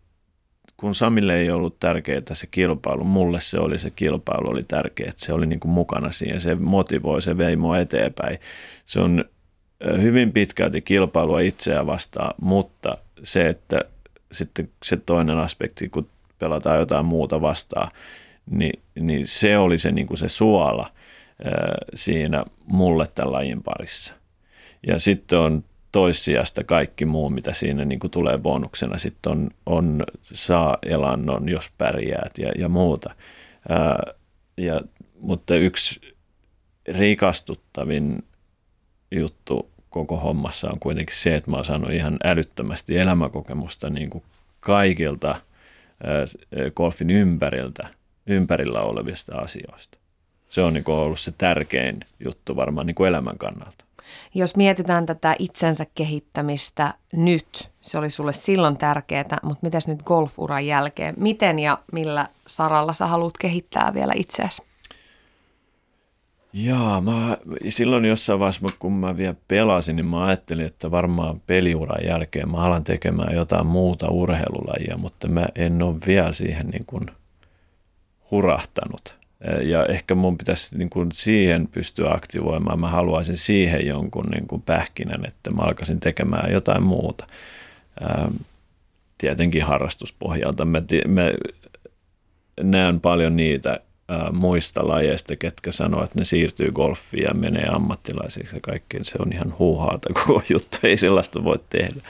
kun 0.77 0.95
Samille 0.95 1.37
ei 1.37 1.51
ollut 1.51 1.79
tärkeää 1.79 2.21
se 2.33 2.47
kilpailu, 2.47 3.03
mulle 3.03 3.41
se 3.41 3.59
oli 3.59 3.79
se 3.79 3.89
kilpailu 3.89 4.49
oli 4.49 4.63
tärkeä, 4.63 5.09
että 5.09 5.25
se 5.25 5.33
oli 5.33 5.45
niin 5.45 5.59
kuin 5.59 5.71
mukana 5.71 6.11
siihen, 6.11 6.41
se 6.41 6.55
motivoi, 6.55 7.21
se 7.21 7.37
vei 7.37 7.55
mua 7.55 7.79
eteenpäin. 7.79 8.37
Se 8.85 8.99
on 8.99 9.25
hyvin 10.01 10.31
pitkälti 10.31 10.81
kilpailua 10.81 11.39
itseä 11.39 11.85
vastaan, 11.85 12.33
mutta 12.41 12.97
se, 13.23 13.49
että 13.49 13.81
sitten 14.31 14.69
se 14.83 14.97
toinen 14.97 15.37
aspekti, 15.37 15.89
kun 15.89 16.07
pelataan 16.39 16.79
jotain 16.79 17.05
muuta 17.05 17.41
vastaan, 17.41 17.91
niin, 18.49 18.81
niin 18.99 19.27
se 19.27 19.57
oli 19.57 19.77
se, 19.77 19.91
niin 19.91 20.07
kuin 20.07 20.17
se 20.17 20.29
suola 20.29 20.91
siinä 21.95 22.45
mulle 22.65 23.07
tämän 23.15 23.31
lajin 23.31 23.63
parissa. 23.63 24.13
Ja 24.87 24.99
sitten 24.99 25.39
on 25.39 25.63
toissijasta 25.91 26.63
kaikki 26.63 27.05
muu, 27.05 27.29
mitä 27.29 27.53
siinä 27.53 27.85
niin 27.85 27.99
kuin 27.99 28.11
tulee 28.11 28.37
bonuksena. 28.37 28.97
Sitten 28.97 29.31
on, 29.31 29.49
on 29.65 30.03
saa 30.21 30.77
elannon, 30.83 31.49
jos 31.49 31.69
pärjäät 31.77 32.37
ja, 32.37 32.51
ja 32.57 32.69
muuta. 32.69 33.15
Ää, 33.69 34.03
ja, 34.57 34.81
mutta 35.19 35.55
yksi 35.55 36.15
rikastuttavin 36.87 38.23
juttu 39.11 39.69
koko 39.89 40.17
hommassa 40.17 40.69
on 40.69 40.79
kuitenkin 40.79 41.15
se, 41.15 41.35
että 41.35 41.51
mä 41.51 41.57
oon 41.57 41.65
saanut 41.65 41.91
ihan 41.91 42.17
älyttömästi 42.23 42.97
elämäkokemusta 42.97 43.89
niin 43.89 44.09
kuin 44.09 44.23
kaikilta 44.59 45.35
golfin 46.75 47.09
ympäriltä– 47.09 47.87
ympärillä 48.25 48.81
olevista 48.81 49.37
asioista. 49.37 49.97
Se 50.49 50.61
on 50.61 50.73
niin 50.73 50.83
kuin 50.83 50.95
ollut 50.95 51.19
se 51.19 51.31
tärkein 51.31 51.99
juttu 52.25 52.55
varmaan 52.55 52.87
niin 52.87 52.95
kuin 52.95 53.07
elämän 53.07 53.37
kannalta. 53.37 53.85
Jos 54.33 54.55
mietitään 54.55 55.05
tätä 55.05 55.35
itsensä 55.39 55.85
kehittämistä 55.95 56.93
nyt, 57.13 57.69
se 57.81 57.97
oli 57.97 58.09
sulle 58.09 58.33
silloin 58.33 58.77
tärkeää, 58.77 59.37
mutta 59.43 59.59
mitäs 59.61 59.87
nyt 59.87 60.03
golfuran 60.03 60.65
jälkeen? 60.65 61.15
Miten 61.17 61.59
ja 61.59 61.77
millä 61.91 62.27
saralla 62.47 62.93
sä 62.93 63.07
haluat 63.07 63.33
kehittää 63.39 63.93
vielä 63.93 64.13
itseäsi? 64.15 64.61
Jaa, 66.53 67.01
mä, 67.01 67.37
silloin 67.69 68.05
jossain 68.05 68.39
vaiheessa, 68.39 68.67
kun 68.79 68.93
mä 68.93 69.17
vielä 69.17 69.35
pelasin, 69.47 69.95
niin 69.95 70.05
mä 70.05 70.25
ajattelin, 70.25 70.65
että 70.65 70.91
varmaan 70.91 71.41
peliuran 71.47 72.05
jälkeen 72.05 72.51
mä 72.51 72.57
alan 72.57 72.83
tekemään 72.83 73.35
jotain 73.35 73.67
muuta 73.67 74.11
urheilulajia, 74.11 74.97
mutta 74.97 75.27
mä 75.27 75.45
en 75.55 75.81
ole 75.81 75.95
vielä 76.07 76.31
siihen 76.31 76.67
niin 76.67 76.85
kuin– 76.85 77.11
hurahtanut. 78.31 79.15
Ja 79.63 79.85
ehkä 79.85 80.15
mun 80.15 80.37
pitäisi 80.37 80.77
niin 80.77 80.89
kuin 80.89 81.09
siihen 81.13 81.67
pystyä 81.67 82.11
aktivoimaan. 82.11 82.79
Mä 82.79 82.87
haluaisin 82.87 83.37
siihen 83.37 83.87
jonkun 83.87 84.25
niin 84.25 84.47
kuin 84.47 84.61
pähkinän, 84.61 85.25
että 85.25 85.51
mä 85.51 85.61
alkaisin 85.61 85.99
tekemään 85.99 86.51
jotain 86.51 86.83
muuta. 86.83 87.27
Tietenkin 89.17 89.63
harrastuspohjalta. 89.63 90.65
Mä, 90.65 90.81
mä 91.07 91.31
näen 92.63 92.99
paljon 92.99 93.37
niitä 93.37 93.79
muista 94.33 94.87
lajeista, 94.87 95.35
ketkä 95.35 95.71
sanoo, 95.71 96.03
että 96.03 96.19
ne 96.19 96.25
siirtyy 96.25 96.71
golfiin 96.71 97.23
ja 97.23 97.33
menee 97.33 97.67
ammattilaisiksi 97.67 98.55
ja 98.55 98.61
kaikkeen. 98.61 99.05
Se 99.05 99.17
on 99.19 99.33
ihan 99.33 99.55
huuhaata 99.59 100.09
koko 100.13 100.43
juttu, 100.49 100.77
ei 100.83 100.97
sellaista 100.97 101.43
voi 101.43 101.59
tehdä. 101.69 102.01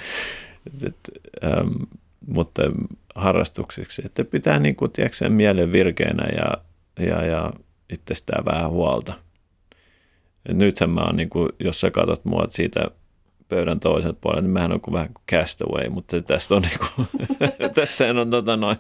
Et, 0.86 0.96
ähm, 1.44 1.84
mutta 2.28 2.62
harrastuksiksi, 3.16 4.02
että 4.06 4.24
pitää 4.24 4.60
niin 4.60 4.76
kuin, 4.76 4.92
tiedätkö, 4.92 5.30
mielen 5.30 5.72
virkeänä 5.72 6.28
ja, 6.36 6.58
ja, 7.06 7.26
ja 7.26 7.52
itsestään 7.94 8.46
vähän 8.46 8.70
huolta. 8.70 9.14
Et 10.50 10.58
nythän 10.58 10.90
mä 10.90 11.02
oon, 11.02 11.16
niin 11.16 11.30
kuin, 11.30 11.50
jos 11.60 11.82
sä 11.82 11.92
katsot 11.92 12.26
mua 12.26 12.46
siitä 12.50 12.88
pöydän 13.56 13.80
toiselta 13.80 14.18
puolelta, 14.22 14.42
niin 14.42 14.52
mähän 14.52 14.72
on 14.72 14.82
kuin 14.82 14.94
vähän 14.94 15.10
castaway, 15.32 15.90
mutta 15.90 16.22
tästä 16.22 16.56
on 16.56 16.62
niin 16.62 16.80
kuin, 16.80 17.08
tässä 17.76 18.06
on 18.22 18.32
tota 18.32 18.58
noin 18.58 18.78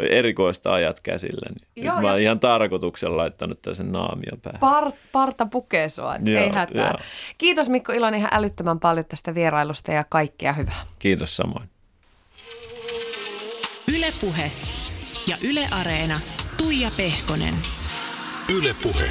erikoista 0.00 0.72
ajat 0.72 1.00
käsillä. 1.00 1.48
Niin 1.50 1.84
Joo, 1.86 2.00
mä 2.00 2.10
oon 2.10 2.20
ihan 2.20 2.40
tarkoituksella 2.40 3.16
laittanut 3.16 3.58
sen 3.72 3.92
naamion 3.92 4.40
päähän. 4.42 4.60
Par, 4.60 4.92
parta 5.12 5.46
pukee 5.46 5.88
sua, 5.88 6.16
Joo, 6.24 6.40
ei 6.40 6.50
hätää. 6.54 6.88
Jo. 6.88 6.98
Kiitos 7.38 7.68
Mikko 7.68 7.92
Ilonen 7.92 8.18
ihan 8.18 8.30
älyttömän 8.34 8.80
paljon 8.80 9.06
tästä 9.08 9.34
vierailusta 9.34 9.92
ja 9.92 10.04
kaikkea 10.08 10.52
hyvää. 10.52 10.82
Kiitos 10.98 11.36
samoin. 11.36 11.79
Ylepuhe 14.10 14.52
ja 15.26 15.36
Yle 15.42 15.68
Areena. 15.70 16.20
Tuija 16.56 16.90
Pehkonen. 16.96 17.54
Ylepuhe. 18.48 19.10